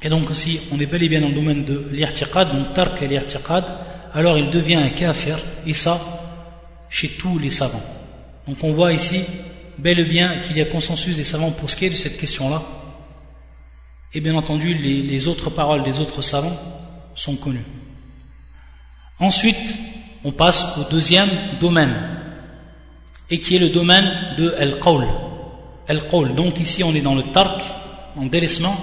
Et 0.02 0.10
donc 0.10 0.34
si 0.34 0.60
on 0.72 0.80
est 0.80 0.86
bel 0.86 1.04
et 1.04 1.10
bien 1.10 1.22
dans 1.22 1.30
le 1.30 1.34
domaine 1.34 1.66
de 1.66 1.90
l'irtiqad, 1.92 2.52
donc 2.52 2.74
tark 2.74 3.02
et 3.02 3.08
l'irtiqad, 3.08 3.66
alors 4.14 4.38
il 4.38 4.50
devient 4.50 4.76
un 4.76 4.90
kafir, 4.90 5.40
et 5.66 5.74
ça 5.74 6.00
chez 6.90 7.10
tous 7.10 7.38
les 7.38 7.50
savants. 7.50 7.84
Donc 8.48 8.64
on 8.64 8.74
voit 8.74 8.94
ici 8.94 9.24
bel 9.78 10.00
et 10.00 10.06
bien 10.06 10.40
qu'il 10.40 10.58
y 10.58 10.62
a 10.62 10.66
consensus 10.66 11.16
des 11.16 11.24
savants 11.24 11.52
pour 11.52 11.70
ce 11.70 11.76
qui 11.76 11.86
est 11.86 11.90
de 11.90 11.96
cette 11.96 12.18
question-là. 12.18 12.62
Et 14.14 14.22
bien 14.22 14.36
entendu, 14.36 14.74
les 14.74 15.28
autres 15.28 15.50
paroles 15.50 15.84
des 15.84 16.00
autres 16.00 16.22
savants 16.22 16.58
sont 17.14 17.36
connues. 17.36 17.66
Ensuite, 19.20 19.78
on 20.24 20.32
passe 20.32 20.78
au 20.78 20.90
deuxième 20.90 21.30
domaine, 21.60 21.94
et 23.32 23.40
qui 23.40 23.56
est 23.56 23.60
le 23.60 23.70
domaine 23.70 24.36
de 24.38 24.54
Al-Qawl. 24.58 25.08
Al-Qawl, 25.88 26.36
donc 26.36 26.60
ici 26.60 26.84
on 26.84 26.94
est 26.96 27.02
dans 27.02 27.16
le 27.16 27.24
tark, 27.24 27.62
en 28.16 28.26
délaissement, 28.26 28.76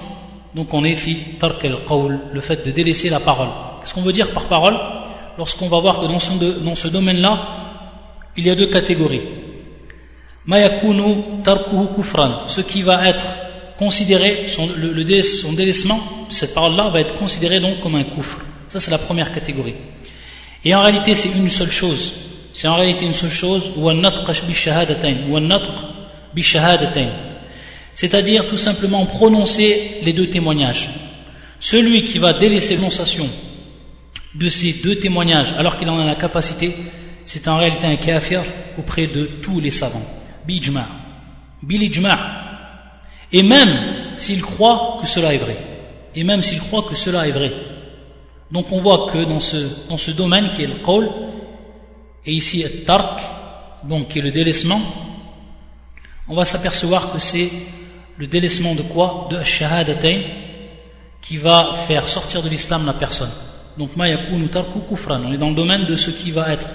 donc 0.55 0.73
on 0.73 0.83
est 0.83 0.95
fi 0.95 1.15
tark 1.39 1.63
al-Qawl, 1.65 2.19
le 2.33 2.41
fait 2.41 2.65
de 2.65 2.71
délaisser 2.71 3.09
la 3.09 3.19
parole. 3.19 3.49
Qu'est-ce 3.79 3.93
qu'on 3.93 4.01
veut 4.01 4.13
dire 4.13 4.31
par 4.31 4.45
parole? 4.45 4.75
Lorsqu'on 5.37 5.67
va 5.67 5.79
voir 5.79 5.99
que 5.99 6.05
dans, 6.05 6.63
dans 6.63 6.75
ce 6.75 6.87
domaine-là, 6.87 7.39
il 8.35 8.45
y 8.45 8.49
a 8.49 8.55
deux 8.55 8.71
catégories. 8.71 9.21
Mayakunu 10.45 11.43
tarkuhu 11.43 11.87
kufran, 11.95 12.47
ce 12.47 12.61
qui 12.61 12.81
va 12.81 13.07
être 13.07 13.25
considéré, 13.77 14.47
son, 14.47 14.67
le, 14.77 15.23
son 15.23 15.53
délaissement 15.53 15.99
cette 16.29 16.53
parole-là 16.53 16.89
va 16.89 16.99
être 17.01 17.13
considéré 17.15 17.59
donc 17.59 17.79
comme 17.81 17.95
un 17.95 18.03
kufr. 18.03 18.37
Ça 18.67 18.79
c'est 18.79 18.91
la 18.91 18.97
première 18.97 19.31
catégorie. 19.31 19.75
Et 20.63 20.73
en 20.75 20.81
réalité, 20.81 21.15
c'est 21.15 21.29
une 21.37 21.49
seule 21.49 21.71
chose. 21.71 22.13
C'est 22.57 22.67
en 22.67 22.73
réalité 22.73 23.05
une 23.05 23.13
seule 23.13 23.29
chose. 23.29 23.71
C'est-à-dire 27.93 28.47
tout 28.47 28.57
simplement 28.57 29.05
prononcer 29.05 29.99
les 30.01 30.11
deux 30.11 30.25
témoignages. 30.25 30.89
Celui 31.59 32.03
qui 32.03 32.17
va 32.17 32.33
délaisser 32.33 32.77
l'énonciation 32.77 33.29
de 34.33 34.49
ces 34.49 34.73
deux 34.73 34.95
témoignages 34.95 35.53
alors 35.59 35.77
qu'il 35.77 35.87
en 35.87 35.99
a 35.99 36.03
la 36.03 36.15
capacité, 36.15 36.75
c'est 37.25 37.47
en 37.47 37.57
réalité 37.57 37.85
un 37.85 37.95
kafir 37.95 38.41
auprès 38.79 39.05
de 39.05 39.25
tous 39.43 39.59
les 39.59 39.69
savants. 39.69 40.01
Bijma. 40.47 40.87
Bilijma. 41.61 42.17
Et 43.31 43.43
même 43.43 43.69
s'il 44.17 44.41
croit 44.41 44.97
que 44.99 45.07
cela 45.07 45.31
est 45.31 45.37
vrai. 45.37 45.59
Et 46.15 46.23
même 46.23 46.41
s'il 46.41 46.59
croit 46.59 46.87
que 46.89 46.95
cela 46.95 47.27
est 47.27 47.31
vrai. 47.31 47.53
Donc 48.51 48.71
on 48.71 48.81
voit 48.81 49.11
que 49.13 49.25
dans 49.25 49.39
ce, 49.39 50.09
domaine 50.09 50.49
qui 50.49 50.63
est 50.63 50.67
le 50.67 50.83
qawl, 50.83 51.07
et 52.27 52.31
ici 52.31 52.63
tark, 52.85 53.21
donc 53.83 54.09
qui 54.09 54.19
est 54.19 54.21
le 54.21 54.31
délaissement, 54.31 54.81
on 56.27 56.35
va 56.35 56.43
s'apercevoir 56.43 57.11
que 57.11 57.19
c'est 57.19 57.49
le 58.17 58.27
délaissement 58.27 58.75
de 58.75 58.81
quoi? 58.81 59.29
De 59.31 59.41
shahadatain 59.43 60.19
qui 61.21 61.37
va 61.37 61.73
faire 61.87 62.07
sortir 62.09 62.43
de 62.43 62.49
l'islam 62.49 62.85
la 62.85 62.93
personne. 62.93 63.31
Donc 63.77 63.95
ma 63.95 64.09
yakunu 64.09 64.49
tarku 64.49 64.79
kufran, 64.81 65.21
on 65.25 65.33
est 65.33 65.37
dans 65.37 65.49
le 65.49 65.55
domaine 65.55 65.85
de 65.85 65.95
ce 65.95 66.11
qui 66.11 66.31
va 66.31 66.51
être 66.51 66.67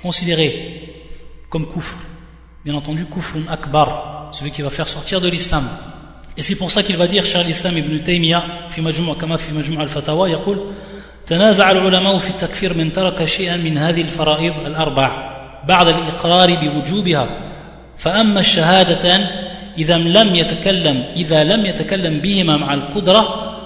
considéré 0.00 1.02
comme 1.48 1.66
kufr. 1.66 1.96
Bien 2.64 2.74
entendu, 2.74 3.04
kufrun 3.06 3.42
akbar, 3.50 4.30
celui 4.32 4.52
qui 4.52 4.62
va 4.62 4.70
faire 4.70 4.88
sortir 4.88 5.20
de 5.20 5.28
l'islam. 5.28 5.68
Et 6.36 6.42
c'est 6.42 6.56
pour 6.56 6.70
ça 6.70 6.82
qu'il 6.82 6.96
va 6.96 7.06
dire, 7.06 7.24
Charles 7.24 7.48
Islam 7.48 7.76
ibn 7.78 7.98
Taymiyyah, 7.98 8.44
fi 8.68 8.80
majmu' 8.80 9.16
kama 9.16 9.38
fi 9.38 9.52
majmu' 9.52 9.80
al-fatawa, 9.80 10.28
yaqul, 10.28 10.58
تنازع 11.26 11.70
العلماء 11.70 12.18
في 12.18 12.30
التكفير 12.30 12.74
من 12.74 12.92
ترك 12.92 13.24
شيئا 13.24 13.56
من 13.56 13.78
هذه 13.78 14.00
الفرائض 14.00 14.66
الأربع 14.66 15.34
بعد 15.68 15.88
الإقرار 15.88 16.54
بوجوبها. 16.54 17.28
فأما 17.98 18.40
الشهادتان 18.40 19.26
إذا 19.78 19.98
لم 19.98 20.36
يتكلم 20.36 21.04
إذا 21.16 21.44
لم 21.44 21.66
يتكلم 21.66 22.20
بهما 22.20 22.56
مع 22.56 22.74
القدرة 22.74 23.22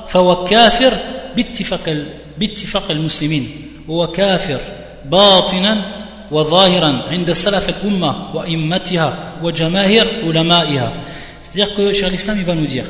فهو 0.06 0.44
كافر 0.44 0.92
باتفاق 1.36 1.96
باتفاق 2.38 2.90
المسلمين. 2.90 3.50
هو 3.90 4.06
كافر 4.06 4.60
باطنا 5.04 5.82
وظاهرا 6.30 7.02
عند 7.10 7.32
سلف 7.32 7.68
الأمة 7.68 8.34
وإمتها 8.34 9.14
وجماهير 9.42 10.06
علمائها. 10.24 10.92
C'est-à-dire 11.42 11.74
que 11.74 11.92
Cheikh 11.94 12.10
l'Islam 12.10 12.36
il 12.38 12.44
va 12.44 12.54
nous 12.54 12.66
dire 12.66 12.84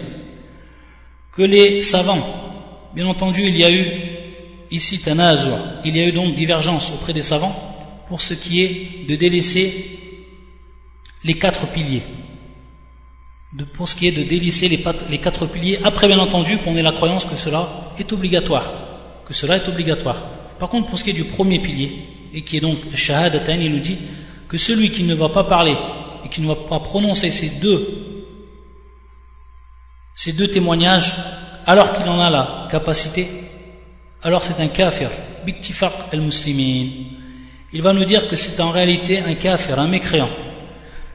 que 1.32 1.42
les 1.42 1.82
savants, 1.82 2.26
bien 2.94 3.06
entendu 3.06 3.42
il 3.42 3.56
y 3.56 3.64
a 3.64 3.70
eu 3.70 4.17
ici 4.70 5.00
tanazur. 5.00 5.58
Il 5.84 5.96
y 5.96 6.00
a 6.00 6.06
eu 6.06 6.12
donc 6.12 6.34
divergence 6.34 6.90
auprès 6.90 7.12
des 7.12 7.22
savants 7.22 7.54
pour 8.08 8.20
ce 8.20 8.34
qui 8.34 8.62
est 8.62 9.06
de 9.08 9.16
délaisser 9.16 9.98
les 11.24 11.34
quatre 11.34 11.66
piliers. 11.68 12.02
Pour 13.74 13.88
ce 13.88 13.96
qui 13.96 14.06
est 14.08 14.12
de 14.12 14.22
délaisser 14.22 14.68
les, 14.68 14.82
les 15.10 15.18
quatre 15.18 15.46
piliers, 15.46 15.78
après 15.84 16.06
bien 16.06 16.18
entendu 16.18 16.58
qu'on 16.58 16.76
ait 16.76 16.82
la 16.82 16.92
croyance 16.92 17.24
que 17.24 17.36
cela 17.36 17.92
est 17.98 18.12
obligatoire. 18.12 18.72
Que 19.26 19.34
cela 19.34 19.56
est 19.56 19.68
obligatoire. 19.68 20.22
Par 20.58 20.68
contre, 20.68 20.88
pour 20.88 20.98
ce 20.98 21.04
qui 21.04 21.10
est 21.10 21.14
du 21.14 21.24
premier 21.24 21.58
pilier, 21.58 22.04
et 22.32 22.42
qui 22.42 22.56
est 22.56 22.60
donc 22.60 22.78
shahadatan, 22.94 23.58
il 23.60 23.72
nous 23.72 23.80
dit 23.80 23.98
que 24.48 24.58
celui 24.58 24.90
qui 24.90 25.04
ne 25.04 25.14
va 25.14 25.28
pas 25.28 25.44
parler 25.44 25.76
et 26.24 26.28
qui 26.28 26.40
ne 26.40 26.48
va 26.48 26.56
pas 26.56 26.80
prononcer 26.80 27.30
ces 27.30 27.60
deux, 27.60 28.26
ces 30.14 30.32
deux 30.32 30.48
témoignages, 30.48 31.14
alors 31.66 31.92
qu'il 31.92 32.08
en 32.08 32.20
a 32.20 32.30
la 32.30 32.68
capacité, 32.70 33.28
alors 34.22 34.44
c'est 34.44 34.60
un 34.60 34.68
kafir, 34.68 35.10
bittifaq 35.44 35.92
al-muslimin. 36.12 36.88
Il 37.72 37.82
va 37.82 37.92
nous 37.92 38.04
dire 38.04 38.28
que 38.28 38.36
c'est 38.36 38.60
en 38.60 38.70
réalité 38.70 39.20
un 39.20 39.34
kafir, 39.34 39.78
un 39.78 39.86
mécréant. 39.86 40.30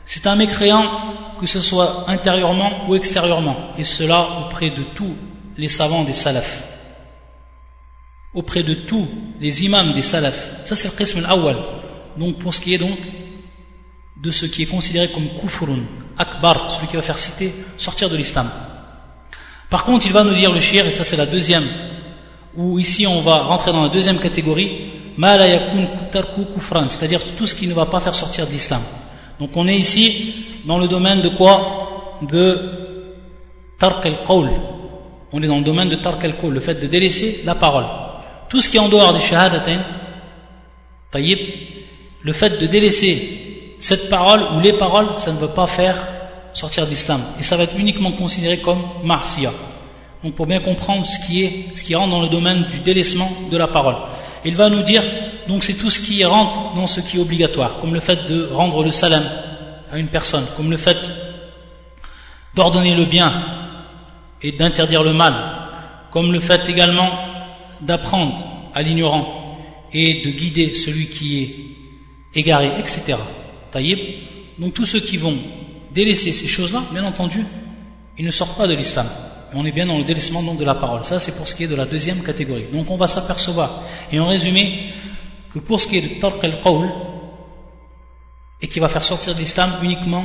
C'est 0.06 0.28
un 0.28 0.36
mécréant 0.36 1.36
que 1.40 1.48
ce 1.48 1.62
soit 1.62 2.06
intérieurement 2.08 2.88
ou 2.88 2.96
extérieurement, 2.96 3.58
et 3.78 3.84
cela 3.84 4.46
auprès 4.46 4.70
de 4.70 4.84
tous 4.96 5.16
les 5.58 5.70
savants 5.70 6.04
des 6.04 6.14
salafs, 6.14 6.64
auprès 8.34 8.64
de 8.64 8.74
tous 8.74 9.08
les 9.40 9.66
imams 9.66 9.94
des 9.94 10.02
salafs. 10.02 10.64
Ça 10.64 10.76
c'est 10.76 10.88
le 10.88 10.98
qism 10.98 11.20
al-awwal. 11.20 11.58
Donc 12.18 12.38
pour 12.38 12.54
ce 12.54 12.62
qui 12.62 12.74
est 12.74 12.78
donc 12.78 12.98
de 14.22 14.32
ce 14.32 14.46
qui 14.46 14.64
est 14.64 14.68
considéré 14.68 15.10
comme 15.10 15.28
kufrun, 15.42 15.80
akbar, 16.18 16.72
celui 16.72 16.88
qui 16.88 16.96
va 16.96 17.02
faire 17.02 17.18
citer, 17.18 17.54
sortir 17.78 18.10
de 18.10 18.16
l'islam. 18.16 18.50
Par 19.70 19.84
contre, 19.84 20.06
il 20.06 20.14
va 20.14 20.24
nous 20.24 20.36
dire 20.36 20.52
le 20.52 20.62
shir, 20.62 20.86
et 20.86 20.92
ça 20.92 21.04
c'est 21.04 21.18
la 21.18 21.26
deuxième, 21.26 21.66
où 22.56 22.80
ici 22.80 23.08
on 23.08 23.22
va 23.22 23.40
rentrer 23.40 23.72
dans 23.72 23.84
la 23.84 23.90
deuxième 23.90 24.20
catégorie, 24.20 24.92
c'est-à-dire 26.88 27.22
tout 27.38 27.46
ce 27.46 27.56
qui 27.56 27.68
ne 27.68 27.74
va 27.74 27.86
pas 27.86 28.00
faire 28.00 28.16
sortir 28.16 28.48
de 28.48 28.52
l'islam. 28.52 28.82
Donc 29.40 29.56
on 29.56 29.68
est 29.68 29.76
ici 29.76 30.46
dans 30.66 30.78
le 30.78 30.88
domaine 30.88 31.22
de 31.22 31.30
quoi? 31.30 32.20
De 32.22 32.60
tark 33.80 34.06
al-qawl. 34.06 34.50
On 35.32 35.42
est 35.42 35.48
dans 35.48 35.58
le 35.58 35.64
domaine 35.64 35.90
de 35.90 35.96
tark 35.96 36.24
al-qawl, 36.24 36.54
le 36.54 36.60
fait 36.60 36.76
de 36.76 36.88
délaisser 36.88 37.42
la 37.46 37.56
parole. 37.56 37.86
Tout 38.50 38.62
ce 38.62 38.70
qui 38.70 38.78
est 38.78 38.80
en 38.80 38.90
dehors 38.90 39.14
des 39.14 39.20
shahadatain, 39.20 39.82
taïb, 41.12 41.40
le 42.22 42.34
fait 42.34 42.60
de 42.62 42.68
délaisser 42.68 43.76
cette 43.80 44.10
parole 44.10 44.42
ou 44.56 44.60
les 44.60 44.74
paroles, 44.74 45.08
ça 45.18 45.32
ne 45.32 45.38
veut 45.38 45.50
pas 45.50 45.68
faire 45.68 45.96
sortir 46.54 46.86
de 46.86 46.92
l'islam. 46.92 47.22
Et 47.40 47.44
ça 47.44 47.58
va 47.58 47.64
être 47.64 47.78
uniquement 47.78 48.12
considéré 48.12 48.60
comme 48.60 48.82
marsia. 49.04 49.52
Donc 50.24 50.36
pour 50.36 50.46
bien 50.46 50.60
comprendre 50.60 51.06
ce 51.06 51.26
qui 51.26 51.44
est, 51.44 51.66
ce 51.76 51.84
qui 51.84 51.96
rentre 51.96 52.12
dans 52.12 52.22
le 52.22 52.30
domaine 52.30 52.64
du 52.72 52.80
délaissement 52.80 53.30
de 53.52 53.58
la 53.58 53.68
parole. 53.68 53.96
Il 54.46 54.56
va 54.56 54.70
nous 54.70 54.84
dire, 54.84 55.04
donc 55.48 55.64
c'est 55.64 55.74
tout 55.74 55.90
ce 55.90 56.00
qui 56.00 56.24
rentre 56.24 56.74
dans 56.76 56.88
ce 56.88 57.02
qui 57.02 57.18
est 57.18 57.20
obligatoire, 57.20 57.80
comme 57.80 57.94
le 57.94 58.00
fait 58.00 58.28
de 58.28 58.50
rendre 58.52 58.84
le 58.84 58.92
salam 58.92 59.24
à 59.92 59.98
une 59.98 60.08
personne, 60.08 60.46
comme 60.56 60.72
le 60.72 60.78
fait 60.78 60.98
d'ordonner 62.56 62.96
le 62.96 63.06
bien 63.06 63.34
et 64.42 64.52
d'interdire 64.52 65.04
le 65.04 65.14
mal, 65.14 65.34
comme 66.12 66.32
le 66.32 66.40
fait 66.40 66.70
également 66.70 67.10
d'apprendre 67.82 68.46
à 68.74 68.82
l'ignorant 68.82 69.58
et 69.92 70.24
de 70.26 70.32
guider 70.32 70.74
celui 70.74 71.08
qui 71.08 71.44
est 71.44 72.40
égaré, 72.40 72.72
etc. 72.80 73.16
Taïb. 73.72 74.00
Donc 74.58 74.74
tous 74.74 74.86
ceux 74.86 75.00
qui 75.00 75.18
vont 75.18 75.38
délaisser 75.94 76.32
ces 76.34 76.48
choses-là, 76.48 76.84
bien 76.92 77.04
entendu, 77.04 77.46
ils 78.18 78.26
ne 78.26 78.32
sortent 78.32 78.58
pas 78.58 78.68
de 78.68 78.74
l'islam. 78.74 79.08
On 79.56 79.66
est 79.66 79.72
bien 79.72 79.86
dans 79.86 79.98
le 79.98 80.04
délaissement 80.04 80.42
donc 80.42 80.58
de 80.58 80.66
la 80.66 80.76
parole. 80.76 81.06
Ça, 81.06 81.20
c'est 81.20 81.38
pour 81.38 81.48
ce 81.48 81.56
qui 81.56 81.64
est 81.66 81.68
de 81.68 81.76
la 81.76 81.86
deuxième 81.86 82.24
catégorie. 82.24 82.66
Donc 82.74 82.90
on 82.90 82.98
va 82.98 83.08
s'apercevoir, 83.08 83.84
et 84.12 84.20
en 84.20 84.28
résumé, 84.28 84.94
que 85.52 85.60
pour 85.60 85.80
ce 85.80 85.88
qui 85.88 85.98
est 85.98 86.16
de 86.16 86.20
tarq 86.20 86.44
al-qawl, 86.44 86.90
et 88.62 88.68
qui 88.68 88.80
va 88.80 88.88
faire 88.88 89.04
sortir 89.04 89.36
de 89.36 89.40
l'islam 89.40 89.72
uniquement 89.84 90.24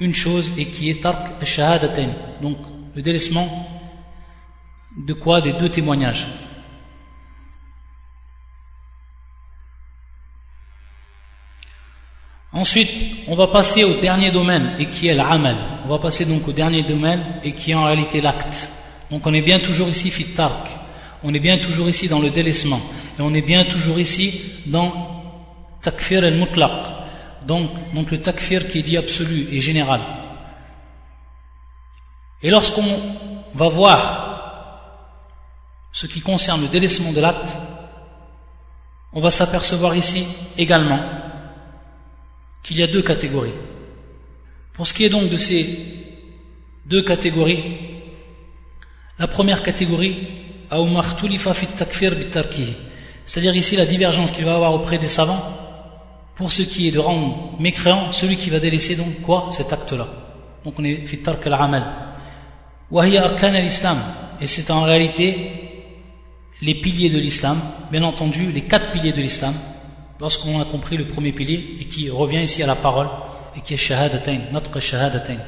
une 0.00 0.14
chose, 0.14 0.52
et 0.58 0.66
qui 0.66 0.90
est 0.90 1.02
tarq 1.02 1.40
al-shahadatain. 1.40 2.08
Donc 2.42 2.58
le 2.94 3.02
délaissement 3.02 3.48
de 4.96 5.12
quoi? 5.12 5.40
Des 5.40 5.52
deux 5.52 5.68
témoignages. 5.68 6.26
Ensuite, 12.58 12.90
on 13.28 13.36
va 13.36 13.46
passer 13.46 13.84
au 13.84 14.00
dernier 14.00 14.32
domaine 14.32 14.74
et 14.80 14.86
qui 14.86 15.06
est 15.06 15.14
l'amal. 15.14 15.54
On 15.84 15.88
va 15.88 16.00
passer 16.00 16.24
donc 16.24 16.48
au 16.48 16.50
dernier 16.50 16.82
domaine 16.82 17.22
et 17.44 17.52
qui 17.52 17.70
est 17.70 17.74
en 17.74 17.84
réalité 17.84 18.20
l'acte. 18.20 18.68
Donc 19.12 19.24
on 19.28 19.32
est 19.32 19.42
bien 19.42 19.60
toujours 19.60 19.88
ici 19.88 20.10
fit 20.10 20.34
tark. 20.34 20.68
On 21.22 21.32
est 21.32 21.38
bien 21.38 21.58
toujours 21.58 21.88
ici 21.88 22.08
dans 22.08 22.18
le 22.18 22.30
délaissement. 22.30 22.80
Et 23.16 23.22
on 23.22 23.32
est 23.32 23.42
bien 23.42 23.64
toujours 23.64 24.00
ici 24.00 24.42
dans 24.66 25.22
takfir 25.80 26.24
al-mutlaq. 26.24 26.88
Donc, 27.46 27.70
donc 27.94 28.10
le 28.10 28.20
takfir 28.20 28.66
qui 28.66 28.80
est 28.80 28.82
dit 28.82 28.96
absolu 28.96 29.46
et 29.52 29.60
général. 29.60 30.00
Et 32.42 32.50
lorsqu'on 32.50 32.98
va 33.54 33.68
voir 33.68 35.14
ce 35.92 36.08
qui 36.08 36.20
concerne 36.20 36.62
le 36.62 36.66
délaissement 36.66 37.12
de 37.12 37.20
l'acte, 37.20 37.56
on 39.12 39.20
va 39.20 39.30
s'apercevoir 39.30 39.94
ici 39.94 40.26
également 40.56 40.98
qu'il 42.62 42.78
y 42.78 42.82
a 42.82 42.86
deux 42.86 43.02
catégories. 43.02 43.54
Pour 44.72 44.86
ce 44.86 44.94
qui 44.94 45.04
est 45.04 45.08
donc 45.08 45.28
de 45.28 45.36
ces 45.36 45.78
deux 46.86 47.02
catégories, 47.02 47.62
la 49.18 49.26
première 49.26 49.62
catégorie, 49.62 50.28
c'est-à-dire 53.24 53.56
ici 53.56 53.76
la 53.76 53.86
divergence 53.86 54.30
qu'il 54.30 54.44
va 54.44 54.54
avoir 54.54 54.74
auprès 54.74 54.98
des 54.98 55.08
savants, 55.08 55.42
pour 56.36 56.52
ce 56.52 56.62
qui 56.62 56.86
est 56.86 56.92
de 56.92 57.00
rendre 57.00 57.54
mécréant 57.58 58.12
celui 58.12 58.36
qui 58.36 58.50
va 58.50 58.60
délaisser 58.60 58.94
donc 58.94 59.22
quoi? 59.22 59.48
Cet 59.50 59.72
acte-là. 59.72 60.06
Donc 60.64 60.74
on 60.78 60.84
est 60.84 60.96
fit 61.06 61.20
al-amal. 61.26 61.84
arkan 62.92 63.54
al-islam. 63.54 63.98
Et 64.40 64.46
c'est 64.46 64.70
en 64.70 64.82
réalité 64.82 65.50
les 66.62 66.74
piliers 66.74 67.10
de 67.10 67.18
l'islam, 67.18 67.58
bien 67.90 68.02
entendu 68.04 68.52
les 68.52 68.62
quatre 68.62 68.92
piliers 68.92 69.12
de 69.12 69.20
l'islam, 69.20 69.54
lorsqu'on 70.20 70.60
a 70.60 70.64
compris 70.64 70.96
le 70.96 71.06
premier 71.06 71.32
pilier 71.32 71.76
et 71.80 71.84
qui 71.84 72.10
revient 72.10 72.42
ici 72.42 72.62
à 72.62 72.66
la 72.66 72.74
parole 72.74 73.08
et 73.56 73.60
qui 73.60 73.74
est 73.74 73.78
shahadatain, 73.78 74.38
notre 74.52 74.80
shahadatain 74.80 75.38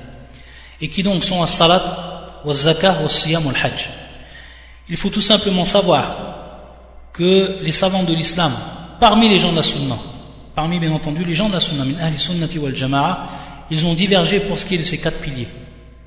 et 0.80 0.88
qui 0.88 1.02
donc 1.02 1.24
sont 1.24 1.42
as-salat, 1.42 2.40
was-zakah, 2.44 3.02
was-siyam, 3.02 3.44
wal-hajj. 3.46 3.90
Il 4.88 4.96
faut 4.96 5.10
tout 5.10 5.20
simplement 5.20 5.64
savoir 5.64 6.16
que 7.12 7.58
les 7.62 7.72
savants 7.72 8.02
de 8.02 8.14
l'islam, 8.14 8.52
parmi 8.98 9.28
les 9.28 9.38
gens 9.38 9.50
de 9.50 9.56
la 9.56 9.62
sunna, 9.62 9.96
parmi 10.54 10.78
bien 10.78 10.92
entendu 10.92 11.24
les 11.24 11.34
gens 11.34 11.48
de 11.48 11.54
la 11.54 11.60
sunna, 11.60 11.84
min 11.84 11.98
ahli 11.98 12.16
ils 13.72 13.86
ont 13.86 13.94
divergé 13.94 14.40
pour 14.40 14.58
ce 14.58 14.64
qui 14.64 14.74
est 14.74 14.78
de 14.78 14.82
ces 14.82 14.98
quatre 14.98 15.18
piliers. 15.20 15.46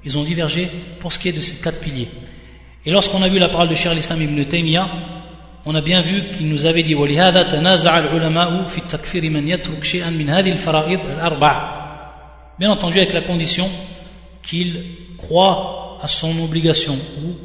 Ils 0.03 0.17
ont 0.17 0.23
divergé 0.23 0.69
pour 0.99 1.13
ce 1.13 1.19
qui 1.19 1.29
est 1.29 1.33
de 1.33 1.39
ces 1.39 1.61
quatre 1.63 1.79
piliers. 1.79 2.09
Et 2.85 2.91
lorsqu'on 2.91 3.21
a 3.21 3.29
vu 3.29 3.39
la 3.39 3.47
parole 3.47 3.69
de 3.69 3.75
Cheikh 3.75 3.91
al-Islam 3.91 4.21
ibn 4.21 4.43
Taymiyyah, 4.43 4.89
on 5.64 5.74
a 5.74 5.80
bien 5.80 6.00
vu 6.00 6.30
qu'il 6.32 6.48
nous 6.48 6.64
avait 6.64 6.82
dit 6.82 6.94
ولهذا 6.94 7.42
تنازع 7.42 7.98
العلماء 7.98 8.64
في 8.64 8.78
التكفير 8.78 9.30
من 9.30 9.48
يترك 9.48 9.84
شيئا 9.84 10.10
من 10.10 10.30
هذه 10.30 10.52
الفرائض 10.52 11.00
الأربع 11.00 11.78
bien 12.58 12.70
entendu 12.70 12.98
avec 12.98 13.12
la 13.12 13.20
condition 13.20 13.70
qu'il 14.42 14.84
croit 15.16 15.98
à 16.02 16.08
son 16.08 16.38
obligation 16.40 16.94
ou 17.22 17.36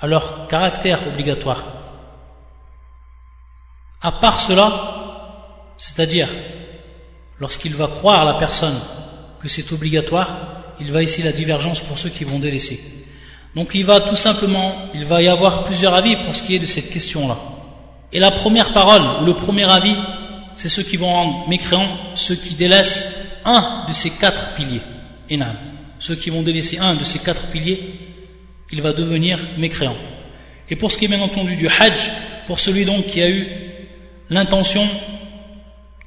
à 0.00 0.06
leur 0.06 0.46
caractère 0.46 1.06
obligatoire 1.08 1.64
à 4.02 4.12
part 4.12 4.40
cela 4.40 4.66
c'est-à-dire 5.78 6.28
lorsqu'il 7.40 7.74
va 7.74 7.88
croire 7.88 8.24
la 8.24 8.34
personne 8.34 8.78
que 9.40 9.48
c'est 9.48 9.72
obligatoire 9.72 10.28
il 10.80 10.92
va 10.92 11.02
ici 11.02 11.22
la 11.22 11.32
divergence 11.32 11.80
pour 11.80 11.98
ceux 11.98 12.10
qui 12.10 12.24
vont 12.24 12.38
délaisser 12.38 12.99
donc 13.55 13.71
il 13.75 13.85
va 13.85 13.99
tout 13.99 14.15
simplement, 14.15 14.73
il 14.93 15.05
va 15.05 15.21
y 15.21 15.27
avoir 15.27 15.65
plusieurs 15.65 15.93
avis 15.93 16.15
pour 16.15 16.35
ce 16.35 16.43
qui 16.43 16.55
est 16.55 16.59
de 16.59 16.65
cette 16.65 16.89
question-là. 16.89 17.37
Et 18.13 18.19
la 18.19 18.31
première 18.31 18.71
parole, 18.71 19.01
ou 19.21 19.25
le 19.25 19.33
premier 19.33 19.69
avis, 19.69 19.95
c'est 20.55 20.69
ceux 20.69 20.83
qui 20.83 20.97
vont 20.97 21.11
rendre 21.11 21.49
mécréants, 21.49 21.87
ceux 22.15 22.35
qui 22.35 22.53
délaissent 22.53 23.39
un 23.45 23.85
de 23.87 23.93
ces 23.93 24.09
quatre 24.11 24.53
piliers. 24.53 24.81
Enam. 25.31 25.55
Ceux 25.99 26.15
qui 26.15 26.29
vont 26.29 26.41
délaisser 26.41 26.79
un 26.79 26.95
de 26.95 27.03
ces 27.03 27.19
quatre 27.19 27.47
piliers, 27.47 27.81
il 28.71 28.81
va 28.81 28.93
devenir 28.93 29.39
mécréant. 29.57 29.95
Et 30.69 30.75
pour 30.75 30.91
ce 30.91 30.97
qui 30.97 31.05
est 31.05 31.07
bien 31.07 31.21
entendu 31.21 31.55
du 31.55 31.67
hajj, 31.67 32.11
pour 32.47 32.59
celui 32.59 32.85
donc 32.85 33.07
qui 33.07 33.21
a 33.21 33.29
eu 33.29 33.47
l'intention 34.29 34.87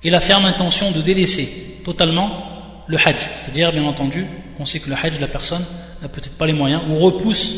et 0.03 0.11
la 0.11 0.21
ferme 0.21 0.47
intention 0.47 0.91
de 0.91 1.01
délaisser 1.01 1.81
totalement 1.85 2.85
le 2.87 2.97
hajj, 2.97 3.29
c'est-à-dire 3.37 3.73
bien 3.73 3.85
entendu, 3.85 4.27
on 4.59 4.67
sait 4.67 4.81
que 4.81 4.91
le 4.91 4.97
hajj, 4.97 5.21
la 5.21 5.29
personne 5.29 5.65
n'a 6.03 6.09
peut-être 6.09 6.37
pas 6.37 6.47
les 6.47 6.53
moyens, 6.53 6.83
ou 6.89 6.99
repousse 6.99 7.55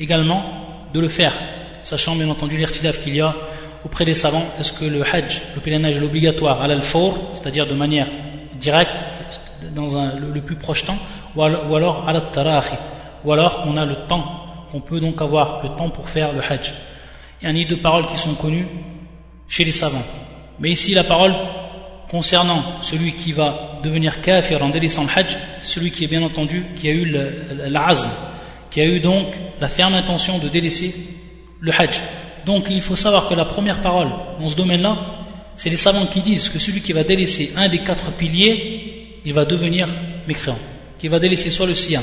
également 0.00 0.42
de 0.92 1.00
le 1.00 1.08
faire, 1.08 1.32
sachant 1.82 2.14
bien 2.16 2.28
entendu 2.28 2.56
l'irtilaf 2.56 2.98
qu'il 2.98 3.14
y 3.14 3.20
a 3.20 3.34
auprès 3.84 4.04
des 4.04 4.14
savants, 4.14 4.44
est-ce 4.58 4.72
que 4.72 4.84
le 4.84 5.02
hajj, 5.02 5.42
le 5.54 5.60
pèlerinage 5.60 5.96
est 5.96 6.02
obligatoire 6.02 6.62
à 6.62 6.68
l'al-fawr, 6.68 7.14
c'est-à-dire 7.34 7.66
de 7.66 7.74
manière 7.74 8.06
directe, 8.58 8.92
dans 9.74 9.96
un, 9.96 10.12
le, 10.16 10.40
plus 10.40 10.56
proche 10.56 10.84
temps, 10.84 10.98
ou 11.36 11.42
alors 11.42 12.08
à 12.08 12.12
la 12.12 12.20
tarahi, 12.20 12.76
ou 13.24 13.32
alors 13.32 13.64
on 13.66 13.76
a 13.76 13.84
le 13.84 13.96
temps, 13.96 14.24
on 14.72 14.80
peut 14.80 15.00
donc 15.00 15.20
avoir 15.20 15.62
le 15.62 15.70
temps 15.70 15.90
pour 15.90 16.08
faire 16.08 16.32
le 16.32 16.40
hajj. 16.40 16.72
Il 17.40 17.46
y 17.46 17.50
a 17.50 17.52
ni 17.52 17.66
deux 17.66 17.76
paroles 17.76 18.06
qui 18.06 18.16
sont 18.16 18.34
connues 18.34 18.68
chez 19.48 19.64
les 19.64 19.72
savants. 19.72 20.02
Mais 20.60 20.70
ici, 20.70 20.94
la 20.94 21.04
parole 21.04 21.34
concernant 22.10 22.62
celui 22.82 23.12
qui 23.12 23.32
va 23.32 23.80
devenir 23.82 24.20
kafir 24.20 24.62
en 24.62 24.68
délaissant 24.68 25.04
le 25.04 25.10
hajj, 25.14 25.36
c'est 25.60 25.68
celui 25.68 25.90
qui 25.90 26.04
est 26.04 26.08
bien 26.08 26.22
entendu, 26.22 26.64
qui 26.76 26.88
a 26.88 26.92
eu 26.92 27.04
l'azm, 27.68 28.08
qui 28.70 28.80
a 28.80 28.84
eu 28.84 29.00
donc 29.00 29.34
la 29.60 29.68
ferme 29.68 29.94
intention 29.94 30.38
de 30.38 30.48
délaisser 30.48 30.94
le 31.60 31.72
hajj. 31.72 32.00
Donc 32.46 32.66
il 32.70 32.82
faut 32.82 32.96
savoir 32.96 33.28
que 33.28 33.34
la 33.34 33.44
première 33.44 33.80
parole 33.80 34.08
dans 34.38 34.48
ce 34.48 34.56
domaine-là, 34.56 34.96
c'est 35.56 35.70
les 35.70 35.76
savants 35.76 36.06
qui 36.06 36.20
disent 36.20 36.48
que 36.48 36.58
celui 36.58 36.80
qui 36.80 36.92
va 36.92 37.04
délaisser 37.04 37.52
un 37.56 37.68
des 37.68 37.78
quatre 37.78 38.12
piliers, 38.12 39.20
il 39.24 39.32
va 39.32 39.44
devenir 39.44 39.88
mécréant. 40.26 40.58
Qui 40.98 41.08
va 41.08 41.18
délaisser 41.18 41.50
soit 41.50 41.66
le 41.66 41.74
siyam, 41.74 42.02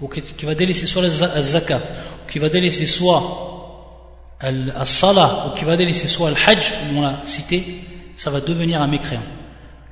ou 0.00 0.08
qui 0.08 0.44
va 0.44 0.54
délaisser 0.54 0.86
soit 0.86 1.02
le 1.02 1.10
zakat, 1.10 1.76
ou 1.76 2.30
qui 2.30 2.38
va 2.38 2.48
délaisser 2.48 2.86
soit 2.86 3.22
le 4.42 4.72
salah, 4.84 5.46
ou 5.46 5.58
qui 5.58 5.64
va 5.64 5.76
délaisser 5.76 6.08
soit 6.08 6.30
le 6.30 6.36
hajj, 6.36 6.72
comme 6.88 6.98
on 6.98 7.02
l'a 7.02 7.20
cité, 7.24 7.80
ça 8.16 8.30
va 8.30 8.40
devenir 8.40 8.80
un 8.80 8.86
mécréant 8.86 9.22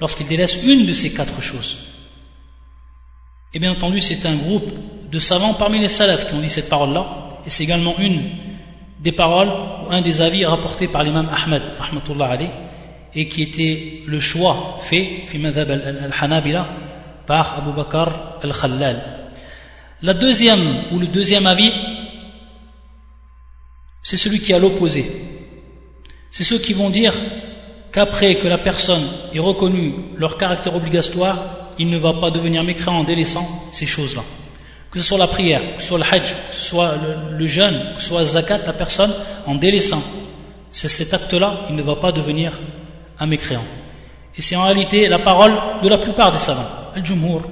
lorsqu'il 0.00 0.26
délaisse 0.26 0.62
une 0.64 0.86
de 0.86 0.92
ces 0.92 1.12
quatre 1.12 1.40
choses. 1.40 1.76
Et 3.54 3.58
bien 3.58 3.70
entendu, 3.70 4.00
c'est 4.00 4.26
un 4.26 4.34
groupe 4.34 4.70
de 5.10 5.18
savants 5.18 5.54
parmi 5.54 5.78
les 5.78 5.88
salafs 5.88 6.28
qui 6.28 6.34
ont 6.34 6.40
dit 6.40 6.50
cette 6.50 6.68
parole-là, 6.68 7.38
et 7.46 7.50
c'est 7.50 7.64
également 7.64 7.94
une 7.98 8.22
des 8.98 9.12
paroles 9.12 9.48
ou 9.48 9.92
un 9.92 10.00
des 10.00 10.20
avis 10.20 10.44
rapportés 10.44 10.88
par 10.88 11.02
l'imam 11.02 11.28
Ahmed, 11.30 11.62
et 13.14 13.28
qui 13.28 13.42
était 13.42 14.02
le 14.06 14.20
choix 14.20 14.78
fait, 14.80 15.26
al-Hanabila, 15.32 16.66
par 17.26 17.58
Abu 17.58 17.72
Bakr 17.72 18.08
al-Khallal. 18.42 19.28
La 20.02 20.14
deuxième, 20.14 20.60
ou 20.90 20.98
le 20.98 21.06
deuxième 21.06 21.46
avis, 21.46 21.70
c'est 24.02 24.16
celui 24.16 24.40
qui 24.40 24.52
a 24.52 24.58
l'opposé. 24.58 25.06
C'est 26.30 26.44
ceux 26.44 26.58
qui 26.58 26.72
vont 26.72 26.90
dire 26.90 27.14
qu'après 27.92 28.36
que 28.36 28.48
la 28.48 28.58
personne 28.58 29.02
ait 29.34 29.38
reconnu 29.38 29.94
leur 30.16 30.38
caractère 30.38 30.74
obligatoire, 30.74 31.38
il 31.78 31.90
ne 31.90 31.98
va 31.98 32.14
pas 32.14 32.30
devenir 32.30 32.64
mécréant 32.64 32.98
en 32.98 33.04
délaissant 33.04 33.46
ces 33.70 33.86
choses-là. 33.86 34.22
Que 34.90 34.98
ce 34.98 35.04
soit 35.04 35.18
la 35.18 35.26
prière, 35.26 35.60
que 35.76 35.82
ce 35.82 35.88
soit 35.88 35.98
le 35.98 36.04
hajj, 36.04 36.34
que 36.48 36.54
ce 36.54 36.62
soit 36.62 36.94
le, 37.30 37.46
jeûne, 37.46 37.78
que 37.94 38.00
ce 38.00 38.08
soit 38.08 38.24
zakat, 38.24 38.58
la 38.66 38.72
personne, 38.72 39.12
en 39.46 39.54
délaissant 39.54 40.02
cet 40.70 41.12
acte-là, 41.12 41.66
il 41.68 41.76
ne 41.76 41.82
va 41.82 41.96
pas 41.96 42.12
devenir 42.12 42.52
un 43.18 43.26
mécréant. 43.26 43.64
Et 44.36 44.42
c'est 44.42 44.56
en 44.56 44.64
réalité 44.64 45.08
la 45.08 45.18
parole 45.18 45.52
de 45.82 45.88
la 45.88 45.98
plupart 45.98 46.32
des 46.32 46.38
savants, 46.38 46.68
al-jumhur, 46.94 47.42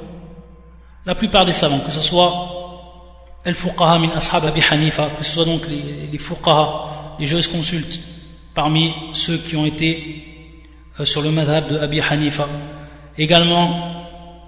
la 1.05 1.15
plupart 1.15 1.45
des 1.45 1.53
savants, 1.53 1.81
que 1.81 1.93
ce 1.93 2.01
soit 2.01 2.33
al-fuqaha 3.45 3.99
min 3.99 4.11
ashab 4.11 4.45
Abi 4.47 4.63
Hanifa, 4.71 5.09
que 5.19 5.25
ce 5.25 5.33
soit 5.33 5.45
donc 5.45 5.67
les, 5.69 6.09
les 6.11 6.21
les 7.19 7.27
jurisconsultes, 7.27 8.01
parmi 8.55 8.93
ceux 9.13 9.37
qui 9.37 9.57
ont 9.57 9.67
été 9.67 10.30
sur 11.05 11.23
le 11.23 11.31
madhab 11.31 11.69
de 11.69 11.79
Abi 11.79 12.01
Hanifa, 12.01 12.49
également 13.17 14.01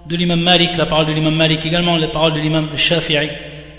de 0.07 0.15
l'imam 0.15 0.39
Malik, 0.39 0.77
la 0.77 0.85
parole 0.85 1.05
de 1.05 1.13
l'imam 1.13 1.35
Malik, 1.35 1.65
également 1.65 1.97
la 1.97 2.07
parole 2.07 2.33
de 2.33 2.39
l'imam 2.39 2.69
Shafi'i, 2.75 3.29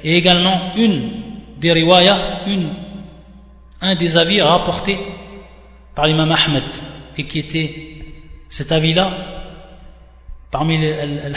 et 0.03 0.17
également 0.17 0.75
une 0.77 1.11
des 1.59 1.73
riwayas, 1.73 2.19
un 3.81 3.95
des 3.95 4.17
avis 4.17 4.41
rapportés 4.41 4.99
par 5.95 6.07
l'imam 6.07 6.31
Ahmed, 6.33 6.65
et 7.17 7.25
qui 7.25 7.39
était 7.39 7.95
cet 8.49 8.73
avis-là, 8.73 9.11
parmi 10.51 10.79
les 10.79 10.95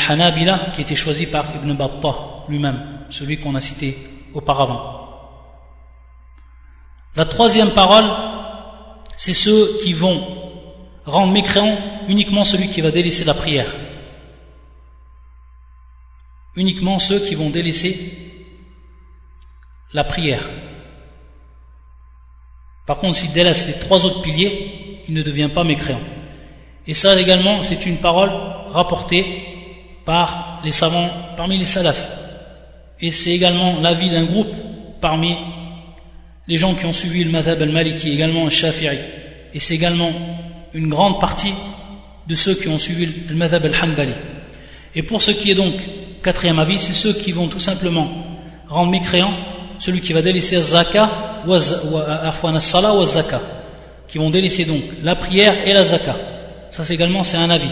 Hanabila, 0.07 0.59
qui 0.75 0.81
était 0.81 0.95
choisi 0.95 1.25
par 1.25 1.45
Ibn 1.55 1.73
Battah 1.73 2.15
lui-même, 2.49 2.79
celui 3.09 3.37
qu'on 3.37 3.55
a 3.55 3.61
cité 3.61 3.97
auparavant. 4.33 4.93
La 7.15 7.25
troisième 7.25 7.71
parole, 7.71 8.05
c'est 9.15 9.33
ceux 9.33 9.79
qui 9.83 9.93
vont 9.93 10.46
rendre 11.07 11.31
mécréant 11.31 11.77
uniquement 12.07 12.43
celui 12.43 12.67
qui 12.67 12.81
va 12.81 12.91
délaisser 12.91 13.23
la 13.23 13.33
prière. 13.33 13.73
Uniquement 16.55 16.99
ceux 16.99 17.19
qui 17.19 17.35
vont 17.35 17.49
délaisser 17.49 18.11
la 19.93 20.03
prière. 20.03 20.47
Par 22.85 22.97
contre, 22.97 23.15
s'il 23.15 23.31
délaisse 23.31 23.67
les 23.67 23.79
trois 23.79 24.05
autres 24.05 24.21
piliers, 24.21 25.03
il 25.07 25.13
ne 25.13 25.21
devient 25.21 25.49
pas 25.53 25.63
mécréant. 25.63 26.01
Et 26.85 26.93
ça 26.93 27.19
également, 27.19 27.63
c'est 27.63 27.85
une 27.85 27.97
parole 27.97 28.31
rapportée 28.69 29.25
par 30.05 30.61
les 30.63 30.71
savants, 30.71 31.09
parmi 31.35 31.57
les 31.57 31.65
salafs. 31.65 32.11
Et 32.99 33.11
c'est 33.11 33.31
également 33.31 33.79
l'avis 33.81 34.09
d'un 34.09 34.23
groupe 34.23 34.55
parmi 35.01 35.37
les 36.47 36.57
gens 36.57 36.73
qui 36.75 36.85
ont 36.85 36.93
suivi 36.93 37.23
le 37.23 37.31
madhab 37.31 37.61
al-maliki, 37.61 38.11
également 38.11 38.45
le 38.45 38.49
shafi'i. 38.49 38.99
Et 39.53 39.59
c'est 39.59 39.75
également 39.75 40.11
une 40.77 40.89
grande 40.89 41.19
partie 41.19 41.53
de 42.27 42.35
ceux 42.35 42.53
qui 42.53 42.67
ont 42.67 42.77
suivi 42.77 43.09
le 43.27 43.35
madhab 43.35 43.65
al-hanbali. 43.65 44.13
Et 44.93 45.01
pour 45.01 45.21
ce 45.21 45.31
qui 45.31 45.49
est 45.49 45.55
donc 45.55 45.73
quatrième 46.21 46.59
avis, 46.59 46.79
c'est 46.79 46.93
ceux 46.93 47.13
qui 47.13 47.31
vont 47.31 47.47
tout 47.47 47.59
simplement 47.59 48.07
rendre 48.69 48.91
mécréant 48.91 49.33
celui 49.79 50.01
qui 50.01 50.13
va 50.13 50.21
délaisser 50.21 50.61
zaka 50.61 51.43
ou 51.47 51.59
salah 52.59 52.93
ou 52.93 53.05
zaka, 53.05 53.41
qui 54.07 54.17
vont 54.17 54.29
délaisser 54.29 54.65
donc 54.65 54.81
la 55.03 55.15
prière 55.15 55.67
et 55.67 55.73
la 55.73 55.83
zaka. 55.83 56.15
Ça, 56.69 56.83
c'est 56.85 56.93
également, 56.93 57.23
c'est 57.23 57.37
un 57.37 57.49
avis. 57.49 57.71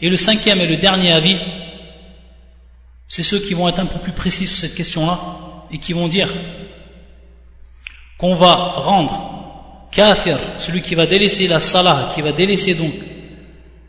Et 0.00 0.08
le 0.08 0.16
cinquième 0.16 0.60
et 0.60 0.66
le 0.66 0.76
dernier 0.76 1.12
avis, 1.12 1.38
c'est 3.08 3.22
ceux 3.22 3.40
qui 3.40 3.54
vont 3.54 3.68
être 3.68 3.80
un 3.80 3.86
peu 3.86 3.98
plus 3.98 4.12
précis 4.12 4.46
sur 4.46 4.56
cette 4.56 4.74
question-là 4.74 5.18
et 5.72 5.78
qui 5.78 5.94
vont 5.94 6.06
dire 6.06 6.28
qu'on 8.18 8.34
va 8.34 8.54
rendre 8.54 9.39
kafir, 9.90 10.38
celui 10.58 10.82
qui 10.82 10.94
va 10.94 11.06
délaisser 11.06 11.48
la 11.48 11.60
salah, 11.60 12.10
qui 12.14 12.22
va 12.22 12.32
délaisser 12.32 12.74
donc 12.74 12.92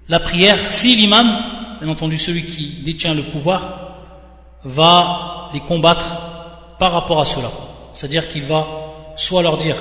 la 0.10 0.20
prière, 0.20 0.58
si 0.70 0.96
l'imam, 0.96 1.28
bien 1.82 1.90
entendu 1.90 2.18
celui 2.18 2.44
qui 2.44 2.82
détient 2.84 3.14
le 3.14 3.24
pouvoir, 3.24 3.98
va 4.64 5.50
les 5.54 5.60
combattre 5.62 6.06
par 6.80 6.92
rapport 6.92 7.22
à 7.22 7.26
cela. 7.26 7.50
C'est-à-dire 7.94 8.30
qu'il 8.30 8.44
va 8.44 8.66
soit 9.16 9.42
leur 9.42 9.58
dire 9.58 9.76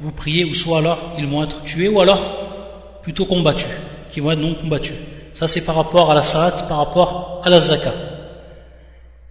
vous 0.00 0.12
priez, 0.12 0.44
ou 0.44 0.54
soit 0.54 0.78
alors 0.78 0.98
ils 1.18 1.26
vont 1.26 1.44
être 1.44 1.62
tués, 1.62 1.88
ou 1.88 2.00
alors 2.00 2.20
plutôt 3.02 3.26
combattus 3.26 3.66
qui 4.10 4.20
vont 4.20 4.30
être 4.30 4.40
non 4.40 4.54
combattus. 4.54 4.94
Ça, 5.34 5.46
c'est 5.46 5.64
par 5.64 5.76
rapport 5.76 6.10
à 6.10 6.14
la 6.14 6.22
salat, 6.22 6.50
par 6.68 6.78
rapport 6.78 7.42
à 7.44 7.50
la 7.50 7.60
zakat. 7.60 7.92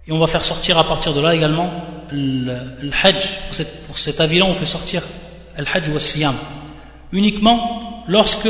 Et 0.06 0.12
on 0.12 0.18
va 0.18 0.26
faire 0.26 0.44
sortir 0.44 0.78
à 0.78 0.84
partir 0.84 1.12
de 1.12 1.20
là 1.20 1.34
également 1.34 1.70
le, 2.10 2.90
hajj. 3.02 3.30
Pour, 3.86 3.98
cet 3.98 4.20
avis-là, 4.20 4.44
on 4.44 4.54
fait 4.54 4.66
sortir 4.66 5.02
le 5.60 5.66
hajj 5.72 5.88
ou 5.88 5.92
le 5.92 5.98
siyam. 5.98 6.34
Uniquement 7.12 8.04
lorsque 8.08 8.48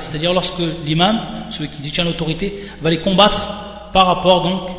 c'est-à-dire 0.00 0.32
lorsque 0.32 0.62
l'imam, 0.84 1.20
celui 1.50 1.68
qui 1.68 1.82
détient 1.82 2.04
l'autorité, 2.04 2.66
va 2.80 2.90
les 2.90 3.00
combattre 3.00 3.90
par 3.92 4.06
rapport 4.06 4.42
donc 4.42 4.70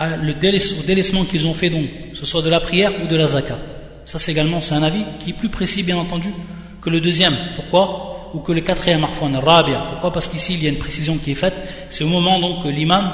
au 0.00 0.82
délaissement 0.86 1.24
qu'ils 1.24 1.46
ont 1.46 1.54
fait 1.54 1.70
donc, 1.70 1.86
ce 2.12 2.24
soit 2.24 2.42
de 2.42 2.50
la 2.50 2.60
prière 2.60 2.92
ou 3.02 3.06
de 3.06 3.16
la 3.16 3.26
zakat. 3.26 3.58
Ça, 4.04 4.18
c'est 4.18 4.32
également 4.32 4.60
c'est 4.60 4.74
un 4.74 4.82
avis 4.82 5.04
qui 5.18 5.30
est 5.30 5.34
plus 5.34 5.48
précis, 5.48 5.82
bien 5.82 5.96
entendu, 5.96 6.32
que 6.80 6.88
le 6.88 7.00
deuxième. 7.00 7.34
Pourquoi? 7.56 8.30
Ou 8.34 8.40
que 8.40 8.52
le 8.52 8.60
quatrième 8.60 9.04
arfouan, 9.04 9.38
rabia. 9.40 9.84
Pourquoi? 9.90 10.12
Parce 10.12 10.28
qu'ici 10.28 10.54
il 10.54 10.62
y 10.62 10.66
a 10.66 10.70
une 10.70 10.78
précision 10.78 11.16
qui 11.18 11.32
est 11.32 11.34
faite. 11.34 11.54
C'est 11.88 12.04
au 12.04 12.08
moment 12.08 12.38
donc 12.38 12.62
que 12.62 12.68
l'imam 12.68 13.10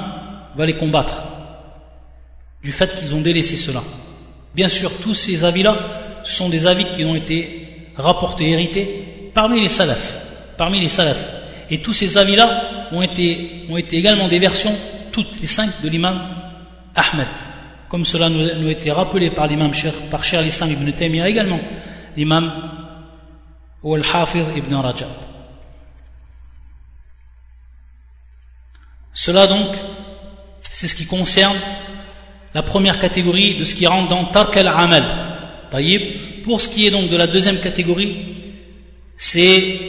va 0.55 0.65
les 0.65 0.75
combattre. 0.75 1.23
Du 2.63 2.71
fait 2.71 2.93
qu'ils 2.95 3.13
ont 3.13 3.21
délaissé 3.21 3.55
cela. 3.57 3.83
Bien 4.53 4.69
sûr, 4.69 4.91
tous 5.01 5.13
ces 5.13 5.43
avis-là, 5.43 5.75
ce 6.25 6.33
sont 6.33 6.49
des 6.49 6.65
avis 6.65 6.85
qui 6.85 7.05
ont 7.05 7.15
été 7.15 7.87
rapportés, 7.95 8.49
hérités 8.49 9.31
parmi 9.33 9.61
les 9.61 9.69
salafs. 9.69 10.19
Parmi 10.57 10.79
les. 10.79 10.89
Et 11.69 11.79
tous 11.79 11.93
ces 11.93 12.17
avis-là 12.17 12.87
ont 12.91 13.01
été, 13.01 13.65
ont 13.69 13.77
été 13.77 13.97
également 13.97 14.27
des 14.27 14.39
versions, 14.39 14.75
toutes 15.11 15.39
les 15.39 15.47
cinq 15.47 15.81
de 15.83 15.89
l'imam 15.89 16.19
Ahmed. 16.95 17.27
Comme 17.89 18.05
cela 18.05 18.29
nous, 18.29 18.67
a 18.67 18.71
été 18.71 18.91
rappelé 18.91 19.29
par 19.29 19.47
l'imam 19.47 19.71
par 20.09 20.23
Cher 20.23 20.41
l'Islam 20.41 20.71
ibn 20.71 20.91
Taymiyyah 20.91 21.29
également. 21.29 21.59
L'imam 22.17 22.51
ou 23.83 23.93
Al-Hafir 23.95 24.45
ibn 24.55 24.73
Rajab. 24.73 25.09
Cela 29.13 29.47
donc, 29.47 29.67
c'est 30.61 30.87
ce 30.87 30.95
qui 30.95 31.05
concerne 31.05 31.57
la 32.53 32.63
première 32.63 32.99
catégorie 32.99 33.57
de 33.59 33.63
ce 33.63 33.75
qui 33.75 33.85
rentre 33.85 34.07
dans 34.07 34.25
Tark 34.25 34.57
al-Amal. 34.57 35.03
Pour 36.43 36.61
ce 36.61 36.67
qui 36.67 36.87
est 36.87 36.91
donc 36.91 37.09
de 37.09 37.17
la 37.17 37.27
deuxième 37.27 37.59
catégorie, 37.59 38.15
c'est 39.17 39.79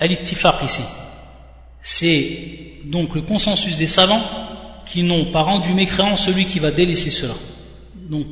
al-ittifaq 0.00 0.56
ici. 0.64 0.82
C'est 1.82 2.38
donc 2.84 3.14
le 3.14 3.22
consensus 3.22 3.76
des 3.76 3.86
savants 3.86 4.22
qui 4.86 5.02
n'ont 5.02 5.26
pas 5.26 5.42
rendu 5.42 5.72
mécréant 5.72 6.16
celui 6.16 6.46
qui 6.46 6.58
va 6.58 6.70
délaisser 6.70 7.10
cela. 7.10 7.34
Donc, 7.94 8.26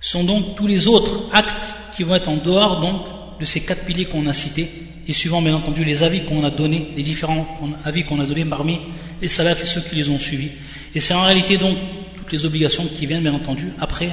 sont 0.00 0.24
donc 0.24 0.56
tous 0.56 0.66
les 0.66 0.88
autres 0.88 1.20
actes 1.32 1.74
qui 1.94 2.02
vont 2.02 2.14
être 2.14 2.28
en 2.28 2.36
dehors 2.36 2.80
donc 2.80 3.02
de 3.38 3.44
ces 3.44 3.60
quatre 3.60 3.84
piliers 3.84 4.04
qu'on 4.04 4.26
a 4.26 4.32
cités 4.32 4.68
et 5.06 5.12
suivant 5.12 5.42
bien 5.42 5.54
entendu 5.54 5.84
les 5.84 6.02
avis 6.02 6.22
qu'on 6.24 6.44
a 6.44 6.50
donnés, 6.50 6.88
les 6.96 7.02
différents 7.02 7.46
avis 7.84 8.04
qu'on 8.04 8.20
a 8.20 8.26
donnés 8.26 8.44
parmi 8.44 8.80
les 9.20 9.28
salafs 9.28 9.62
et 9.62 9.66
ceux 9.66 9.80
qui 9.80 9.96
les 9.96 10.08
ont 10.08 10.18
suivis. 10.18 10.50
Et 10.94 11.00
c'est 11.00 11.14
en 11.14 11.22
réalité 11.22 11.56
donc 11.56 11.76
toutes 12.22 12.32
les 12.32 12.46
obligations 12.46 12.84
qui 12.84 13.06
viennent 13.06 13.22
bien 13.22 13.34
entendu 13.34 13.72
après 13.80 14.10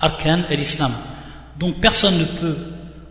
Arkan 0.00 0.40
et 0.50 0.56
l'Islam. 0.56 0.92
Donc 1.58 1.80
personne 1.80 2.18
ne 2.18 2.24
peut, 2.24 2.56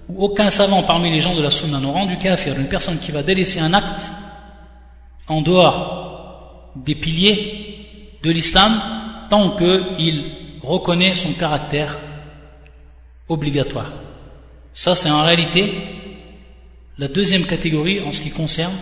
ou 0.09 0.25
aucun 0.25 0.49
savant 0.49 0.83
parmi 0.83 1.09
les 1.09 1.21
gens 1.21 1.33
de 1.33 1.41
la 1.41 1.49
Sunna 1.49 1.79
n'aura 1.79 2.01
rendu 2.01 2.17
kafir 2.17 2.59
une 2.59 2.67
personne 2.67 2.99
qui 2.99 3.11
va 3.11 3.23
délaisser 3.23 3.61
un 3.61 3.73
acte 3.73 4.11
en 5.29 5.41
dehors 5.41 6.71
des 6.75 6.95
piliers 6.95 8.19
de 8.21 8.31
l'islam 8.31 8.73
tant 9.29 9.51
qu'il 9.51 10.25
reconnaît 10.61 11.15
son 11.15 11.31
caractère 11.31 11.97
obligatoire. 13.29 13.91
Ça, 14.73 14.95
c'est 14.95 15.09
en 15.09 15.23
réalité 15.23 15.73
la 16.97 17.07
deuxième 17.07 17.45
catégorie 17.45 18.01
en 18.01 18.11
ce 18.11 18.21
qui 18.21 18.31
concerne 18.31 18.73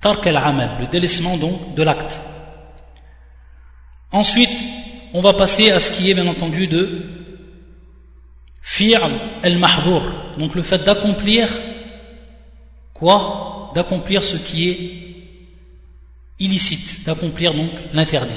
Tark 0.00 0.24
al-Amal, 0.24 0.70
le 0.78 0.86
délaissement 0.86 1.36
donc 1.36 1.74
de 1.74 1.82
l'acte. 1.82 2.20
Ensuite, 4.12 4.64
on 5.12 5.20
va 5.20 5.32
passer 5.32 5.70
à 5.70 5.80
ce 5.80 5.90
qui 5.90 6.10
est 6.10 6.14
bien 6.14 6.26
entendu 6.26 6.66
de 6.66 7.02
Fi'l 8.62 9.00
al-Mahdour, 9.42 10.02
donc 10.38 10.54
le 10.54 10.62
fait 10.62 10.82
d'accomplir 10.82 11.48
quoi? 12.92 13.70
D'accomplir 13.74 14.24
ce 14.24 14.36
qui 14.36 14.68
est 14.68 15.06
illicite, 16.38 17.04
d'accomplir 17.04 17.54
donc 17.54 17.70
l'interdit. 17.92 18.34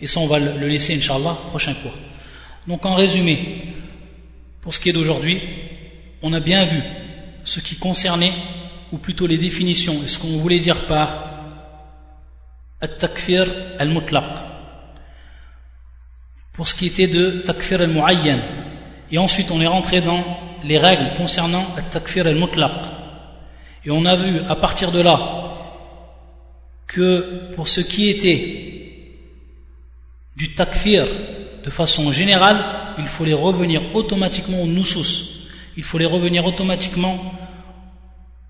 Et 0.00 0.06
ça, 0.06 0.20
on 0.20 0.26
va 0.26 0.38
le 0.38 0.68
laisser, 0.68 0.96
Inch'Allah, 0.96 1.36
prochain 1.48 1.74
cours. 1.74 1.94
Donc 2.66 2.86
en 2.86 2.94
résumé, 2.94 3.74
pour 4.60 4.72
ce 4.74 4.80
qui 4.80 4.90
est 4.90 4.92
d'aujourd'hui, 4.92 5.40
on 6.22 6.32
a 6.32 6.40
bien 6.40 6.64
vu 6.64 6.80
ce 7.44 7.60
qui 7.60 7.76
concernait, 7.76 8.32
ou 8.92 8.98
plutôt 8.98 9.26
les 9.26 9.38
définitions, 9.38 10.02
et 10.04 10.08
ce 10.08 10.18
qu'on 10.18 10.38
voulait 10.38 10.60
dire 10.60 10.86
par 10.86 11.24
al-takfir 12.80 13.46
al-mutlaq. 13.78 14.47
Pour 16.58 16.66
ce 16.66 16.74
qui 16.74 16.86
était 16.86 17.06
de 17.06 17.30
takfir 17.46 17.80
al-mu'ayyan. 17.80 18.40
Et 19.12 19.18
ensuite, 19.18 19.52
on 19.52 19.60
est 19.60 19.68
rentré 19.68 20.00
dans 20.00 20.24
les 20.64 20.76
règles 20.76 21.14
concernant 21.16 21.64
takfir 21.88 22.26
al-mutlaq. 22.26 22.84
Et 23.84 23.92
on 23.92 24.04
a 24.04 24.16
vu 24.16 24.40
à 24.48 24.56
partir 24.56 24.90
de 24.90 25.00
là 25.00 25.20
que 26.88 27.52
pour 27.54 27.68
ce 27.68 27.80
qui 27.80 28.08
était 28.08 29.20
du 30.36 30.52
takfir 30.56 31.06
de 31.64 31.70
façon 31.70 32.10
générale, 32.10 32.56
il 32.98 33.06
fallait 33.06 33.34
revenir 33.34 33.80
automatiquement 33.94 34.60
au 34.60 34.66
nusus. 34.66 35.46
Il 35.76 35.84
fallait 35.84 36.06
revenir 36.06 36.44
automatiquement 36.44 37.34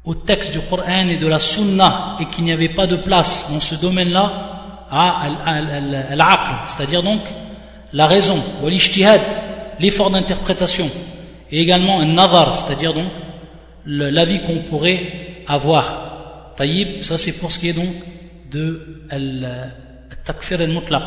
au 0.04 0.14
texte 0.14 0.52
du 0.52 0.60
Coran 0.60 1.10
et 1.10 1.18
de 1.18 1.26
la 1.26 1.40
Sunna 1.40 2.16
et 2.20 2.24
qu'il 2.24 2.44
n'y 2.44 2.52
avait 2.52 2.70
pas 2.70 2.86
de 2.86 2.96
place 2.96 3.52
dans 3.52 3.60
ce 3.60 3.74
domaine-là 3.74 4.86
à 4.90 6.16
l'aql, 6.16 6.54
c'est-à-dire 6.64 7.02
donc 7.02 7.20
la 7.92 8.06
raison, 8.06 8.38
l'effort 9.80 10.10
d'interprétation 10.10 10.90
et 11.50 11.60
également 11.60 12.00
un 12.00 12.06
nazar, 12.06 12.56
c'est-à-dire 12.56 12.92
donc 12.92 13.06
l'avis 13.86 14.40
qu'on 14.40 14.58
pourrait 14.58 15.42
avoir. 15.46 16.52
Taïb, 16.56 17.02
ça 17.02 17.16
c'est 17.16 17.38
pour 17.38 17.52
ce 17.52 17.58
qui 17.58 17.68
est 17.68 17.72
donc 17.72 17.94
de 18.50 19.04
al-takfir 19.10 20.60
al-mutlaq. 20.60 21.04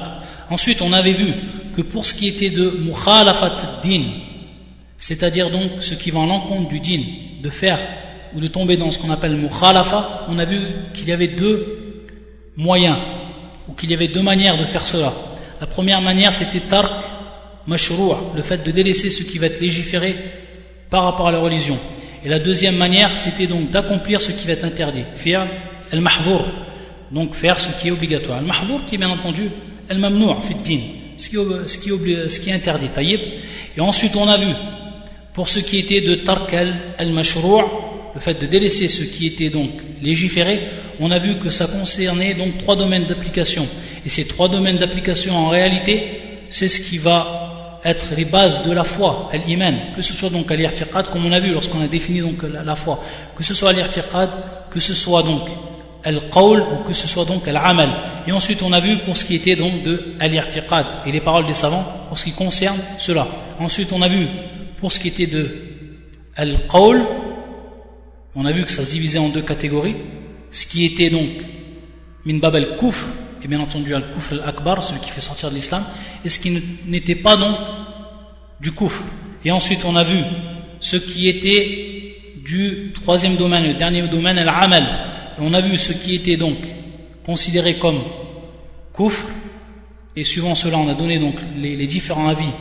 Ensuite, 0.49 0.81
on 0.81 0.91
avait 0.93 1.13
vu 1.13 1.33
que 1.75 1.81
pour 1.81 2.05
ce 2.05 2.13
qui 2.13 2.27
était 2.27 2.49
de 2.49 2.71
mukhalafat 2.71 3.81
din, 3.83 4.03
c'est-à-dire 4.97 5.49
donc 5.49 5.71
ce 5.81 5.93
qui 5.93 6.11
va 6.11 6.19
en 6.19 6.27
l'encontre 6.27 6.69
du 6.69 6.79
din, 6.79 7.01
de 7.41 7.49
faire 7.49 7.79
ou 8.33 8.39
de 8.39 8.47
tomber 8.47 8.77
dans 8.77 8.91
ce 8.91 8.99
qu'on 8.99 9.09
appelle 9.11 9.35
mukhalafa, 9.35 10.25
on 10.29 10.39
a 10.39 10.45
vu 10.45 10.59
qu'il 10.93 11.07
y 11.07 11.11
avait 11.11 11.27
deux 11.27 12.05
moyens, 12.55 12.97
ou 13.67 13.73
qu'il 13.73 13.91
y 13.91 13.93
avait 13.93 14.07
deux 14.07 14.21
manières 14.21 14.57
de 14.57 14.65
faire 14.65 14.85
cela. 14.85 15.13
La 15.61 15.67
première 15.67 16.01
manière, 16.01 16.33
c'était 16.33 16.59
tark 16.59 16.91
mashrou', 17.67 18.15
le 18.35 18.41
fait 18.41 18.65
de 18.65 18.71
délaisser 18.71 19.11
ce 19.11 19.21
qui 19.21 19.37
va 19.37 19.45
être 19.45 19.61
légiféré 19.61 20.15
par 20.89 21.03
rapport 21.03 21.27
à 21.27 21.31
la 21.31 21.37
religion. 21.37 21.77
Et 22.23 22.29
la 22.29 22.39
deuxième 22.39 22.77
manière, 22.77 23.11
c'était 23.19 23.45
donc 23.45 23.69
d'accomplir 23.69 24.23
ce 24.23 24.31
qui 24.31 24.47
va 24.47 24.53
être 24.53 24.65
interdit. 24.65 25.03
Faire 25.13 25.45
al-mahvour, 25.91 26.47
donc 27.11 27.35
faire 27.35 27.59
ce 27.59 27.69
qui 27.79 27.89
est 27.89 27.91
obligatoire. 27.91 28.39
Al-mahvour 28.39 28.85
qui 28.87 28.95
est 28.95 28.97
bien 28.97 29.11
entendu 29.11 29.51
al-mamnou' 29.87 30.41
fi 30.41 30.55
din, 30.55 30.79
ce 31.15 31.29
qui, 31.29 32.49
est 32.49 32.53
interdit. 32.53 32.87
Taïb. 32.87 33.19
Et 33.77 33.81
ensuite, 33.81 34.15
on 34.15 34.27
a 34.27 34.37
vu, 34.37 34.53
pour 35.31 35.47
ce 35.47 35.59
qui 35.59 35.77
était 35.77 36.01
de 36.01 36.15
tark 36.15 36.55
al-mashrou', 36.97 37.61
le 38.15 38.19
fait 38.19 38.41
de 38.41 38.47
délaisser 38.47 38.87
ce 38.87 39.03
qui 39.03 39.27
était 39.27 39.51
donc 39.51 39.69
légiféré, 40.01 40.59
on 40.99 41.11
a 41.11 41.19
vu 41.19 41.37
que 41.37 41.51
ça 41.51 41.67
concernait 41.67 42.33
donc 42.33 42.57
trois 42.57 42.75
domaines 42.75 43.05
d'application. 43.05 43.67
Et 44.05 44.09
ces 44.09 44.25
trois 44.25 44.49
domaines 44.49 44.77
d'application, 44.77 45.35
en 45.35 45.49
réalité, 45.49 46.47
c'est 46.49 46.67
ce 46.67 46.81
qui 46.81 46.97
va 46.97 47.79
être 47.83 48.13
les 48.15 48.25
bases 48.25 48.63
de 48.63 48.71
la 48.71 48.83
foi, 48.83 49.29
l'iman, 49.47 49.75
que 49.95 50.01
ce 50.01 50.13
soit 50.13 50.29
donc 50.29 50.51
à 50.51 50.55
l'irtiqad, 50.55 51.09
comme 51.09 51.25
on 51.25 51.31
a 51.31 51.39
vu 51.39 51.51
lorsqu'on 51.51 51.81
a 51.81 51.87
défini 51.87 52.19
donc 52.19 52.43
la, 52.43 52.75
foi, 52.75 53.03
que 53.35 53.43
ce 53.43 53.53
soit 53.53 53.73
l'irtiqad, 53.73 54.29
que 54.69 54.79
ce 54.79 54.93
soit 54.93 55.23
donc 55.23 55.49
al-qawl 56.03 56.61
ou 56.61 56.87
que 56.87 56.93
ce 56.93 57.07
soit 57.07 57.25
donc 57.25 57.47
al-amal. 57.47 57.89
Et 58.27 58.31
ensuite 58.31 58.61
on 58.61 58.71
a 58.71 58.79
vu 58.79 58.99
pour 58.99 59.17
ce 59.17 59.25
qui 59.25 59.35
était 59.35 59.55
donc 59.55 59.81
de 59.83 60.13
al-irtiqad 60.19 60.85
et 61.07 61.11
les 61.11 61.21
paroles 61.21 61.47
des 61.47 61.55
savants 61.55 61.85
pour 62.07 62.19
ce 62.19 62.25
qui 62.25 62.33
concerne 62.33 62.77
cela. 62.99 63.27
Ensuite 63.59 63.91
on 63.93 64.01
a 64.01 64.07
vu 64.07 64.27
pour 64.77 64.91
ce 64.91 64.99
qui 64.99 65.07
était 65.07 65.27
de 65.27 65.49
al-qawl 66.35 67.03
on 68.35 68.45
a 68.45 68.51
vu 68.51 68.63
que 68.63 68.71
ça 68.71 68.83
se 68.83 68.91
divisait 68.91 69.19
en 69.19 69.29
deux 69.29 69.41
catégories. 69.41 69.95
Ce 70.51 70.65
qui 70.65 70.85
était 70.85 71.09
donc 71.09 71.29
min 72.25 72.37
bab 72.37 72.55
al-kufr, 72.55 73.05
et 73.43 73.47
bien 73.47 73.59
entendu 73.59 73.93
al-kufr 73.95 74.33
al-akbar, 74.33 74.83
celui 74.83 74.99
qui 75.01 75.09
fait 75.09 75.21
sortir 75.21 75.49
de 75.49 75.55
l'islam, 75.55 75.83
et 76.23 76.29
ce 76.29 76.39
qui 76.39 76.61
n'était 76.85 77.15
pas 77.15 77.37
donc 77.37 77.55
du 78.59 78.71
kufr. 78.71 79.03
Et 79.43 79.51
ensuite 79.51 79.83
on 79.85 79.95
a 79.95 80.03
vu 80.03 80.19
ce 80.79 80.97
qui 80.97 81.27
était 81.27 82.15
du 82.45 82.93
troisième 82.93 83.35
domaine, 83.35 83.65
le 83.65 83.73
dernier 83.73 84.07
domaine, 84.07 84.37
al-amal. 84.37 84.83
Et 85.37 85.41
on 85.41 85.53
a 85.53 85.61
vu 85.61 85.77
ce 85.77 85.93
qui 85.93 86.15
était 86.15 86.37
donc 86.37 86.57
considéré 87.25 87.75
comme 87.75 88.01
kufr, 88.95 89.25
et 90.15 90.23
suivant 90.23 90.55
cela 90.55 90.77
on 90.77 90.89
a 90.89 90.93
donné 90.93 91.19
donc 91.19 91.35
les, 91.57 91.75
les 91.75 91.87
différents 91.87 92.27
avis 92.27 92.51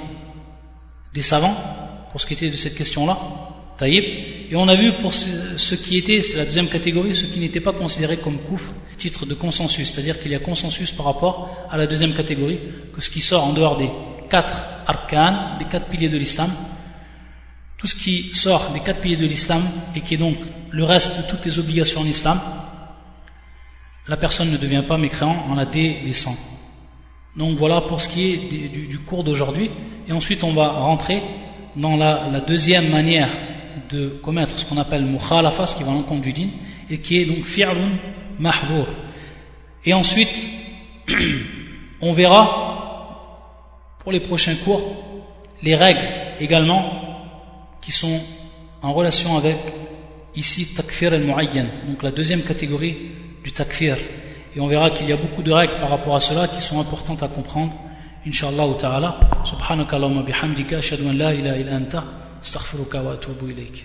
des 1.12 1.22
savants 1.22 1.56
pour 2.10 2.20
ce 2.20 2.26
qui 2.26 2.34
était 2.34 2.48
de 2.48 2.56
cette 2.56 2.76
question-là. 2.76 3.18
Et 3.88 4.56
on 4.56 4.68
a 4.68 4.74
vu 4.74 4.92
pour 4.94 5.14
ce, 5.14 5.74
qui 5.74 5.96
était, 5.96 6.22
c'est 6.22 6.36
la 6.36 6.44
deuxième 6.44 6.68
catégorie, 6.68 7.14
ce 7.14 7.24
qui 7.24 7.38
n'était 7.38 7.60
pas 7.60 7.72
considéré 7.72 8.16
comme 8.16 8.38
kouf, 8.38 8.70
titre 8.98 9.24
de 9.24 9.34
consensus, 9.34 9.92
c'est-à-dire 9.92 10.20
qu'il 10.20 10.32
y 10.32 10.34
a 10.34 10.38
consensus 10.38 10.90
par 10.92 11.06
rapport 11.06 11.66
à 11.70 11.78
la 11.78 11.86
deuxième 11.86 12.12
catégorie, 12.12 12.58
que 12.94 13.00
ce 13.00 13.10
qui 13.10 13.20
sort 13.20 13.44
en 13.44 13.52
dehors 13.52 13.76
des 13.76 13.88
quatre 14.28 14.64
arcanes, 14.86 15.58
des 15.58 15.64
quatre 15.64 15.86
piliers 15.86 16.08
de 16.08 16.18
l'islam, 16.18 16.50
tout 17.78 17.86
ce 17.86 17.94
qui 17.94 18.34
sort 18.34 18.70
des 18.72 18.80
quatre 18.80 19.00
piliers 19.00 19.16
de 19.16 19.26
l'islam 19.26 19.62
et 19.94 20.00
qui 20.00 20.14
est 20.14 20.18
donc 20.18 20.36
le 20.70 20.84
reste 20.84 21.16
de 21.16 21.30
toutes 21.30 21.44
les 21.46 21.58
obligations 21.58 22.02
en 22.02 22.06
islam, 22.06 22.38
la 24.08 24.16
personne 24.16 24.50
ne 24.50 24.56
devient 24.56 24.84
pas 24.86 24.98
mécréant 24.98 25.46
en 25.48 25.54
la 25.54 25.64
délaissant. 25.64 26.36
Donc 27.36 27.56
voilà 27.56 27.80
pour 27.80 28.00
ce 28.00 28.08
qui 28.08 28.32
est 28.32 28.36
du, 28.68 28.98
cours 28.98 29.24
d'aujourd'hui. 29.24 29.70
Et 30.08 30.12
ensuite 30.12 30.42
on 30.44 30.52
va 30.52 30.68
rentrer 30.68 31.22
dans 31.76 31.96
la 31.96 32.40
deuxième 32.40 32.90
manière 32.90 33.28
de 33.90 34.08
commettre 34.22 34.58
ce 34.58 34.64
qu'on 34.64 34.78
appelle 34.78 35.04
mukhalafa, 35.04 35.66
ce 35.66 35.76
qui 35.76 35.82
va 35.82 35.90
en 35.90 35.94
l'encontre 35.94 36.22
du 36.22 36.32
din, 36.32 36.48
et 36.88 36.98
qui 36.98 37.18
est 37.18 37.24
donc 37.24 37.44
fi'lun 37.44 37.74
mahvour. 38.38 38.86
Et 39.84 39.92
ensuite, 39.92 40.48
on 42.00 42.12
verra 42.12 43.96
pour 43.98 44.12
les 44.12 44.20
prochains 44.20 44.56
cours 44.56 44.82
les 45.62 45.74
règles 45.74 46.08
également 46.38 46.90
qui 47.80 47.92
sont 47.92 48.20
en 48.82 48.92
relation 48.92 49.36
avec 49.36 49.58
ici 50.34 50.74
takfir 50.74 51.12
al-mu'ayyan, 51.12 51.66
donc 51.88 52.02
la 52.02 52.10
deuxième 52.10 52.42
catégorie 52.42 52.96
du 53.44 53.52
takfir. 53.52 53.96
Et 54.54 54.60
on 54.60 54.66
verra 54.66 54.90
qu'il 54.90 55.08
y 55.08 55.12
a 55.12 55.16
beaucoup 55.16 55.42
de 55.42 55.52
règles 55.52 55.78
par 55.78 55.90
rapport 55.90 56.16
à 56.16 56.20
cela 56.20 56.48
qui 56.48 56.60
sont 56.60 56.80
importantes 56.80 57.22
à 57.22 57.28
comprendre. 57.28 57.72
Inch'Allah 58.26 58.66
ta'ala. 58.78 59.20
Subhanaka 59.44 59.96
Allahumma 59.96 60.22
bihamdika 60.22 60.76
la. 61.14 62.04
استغفرك 62.44 62.94
وأتوب 62.94 63.36
إليك. 63.42 63.84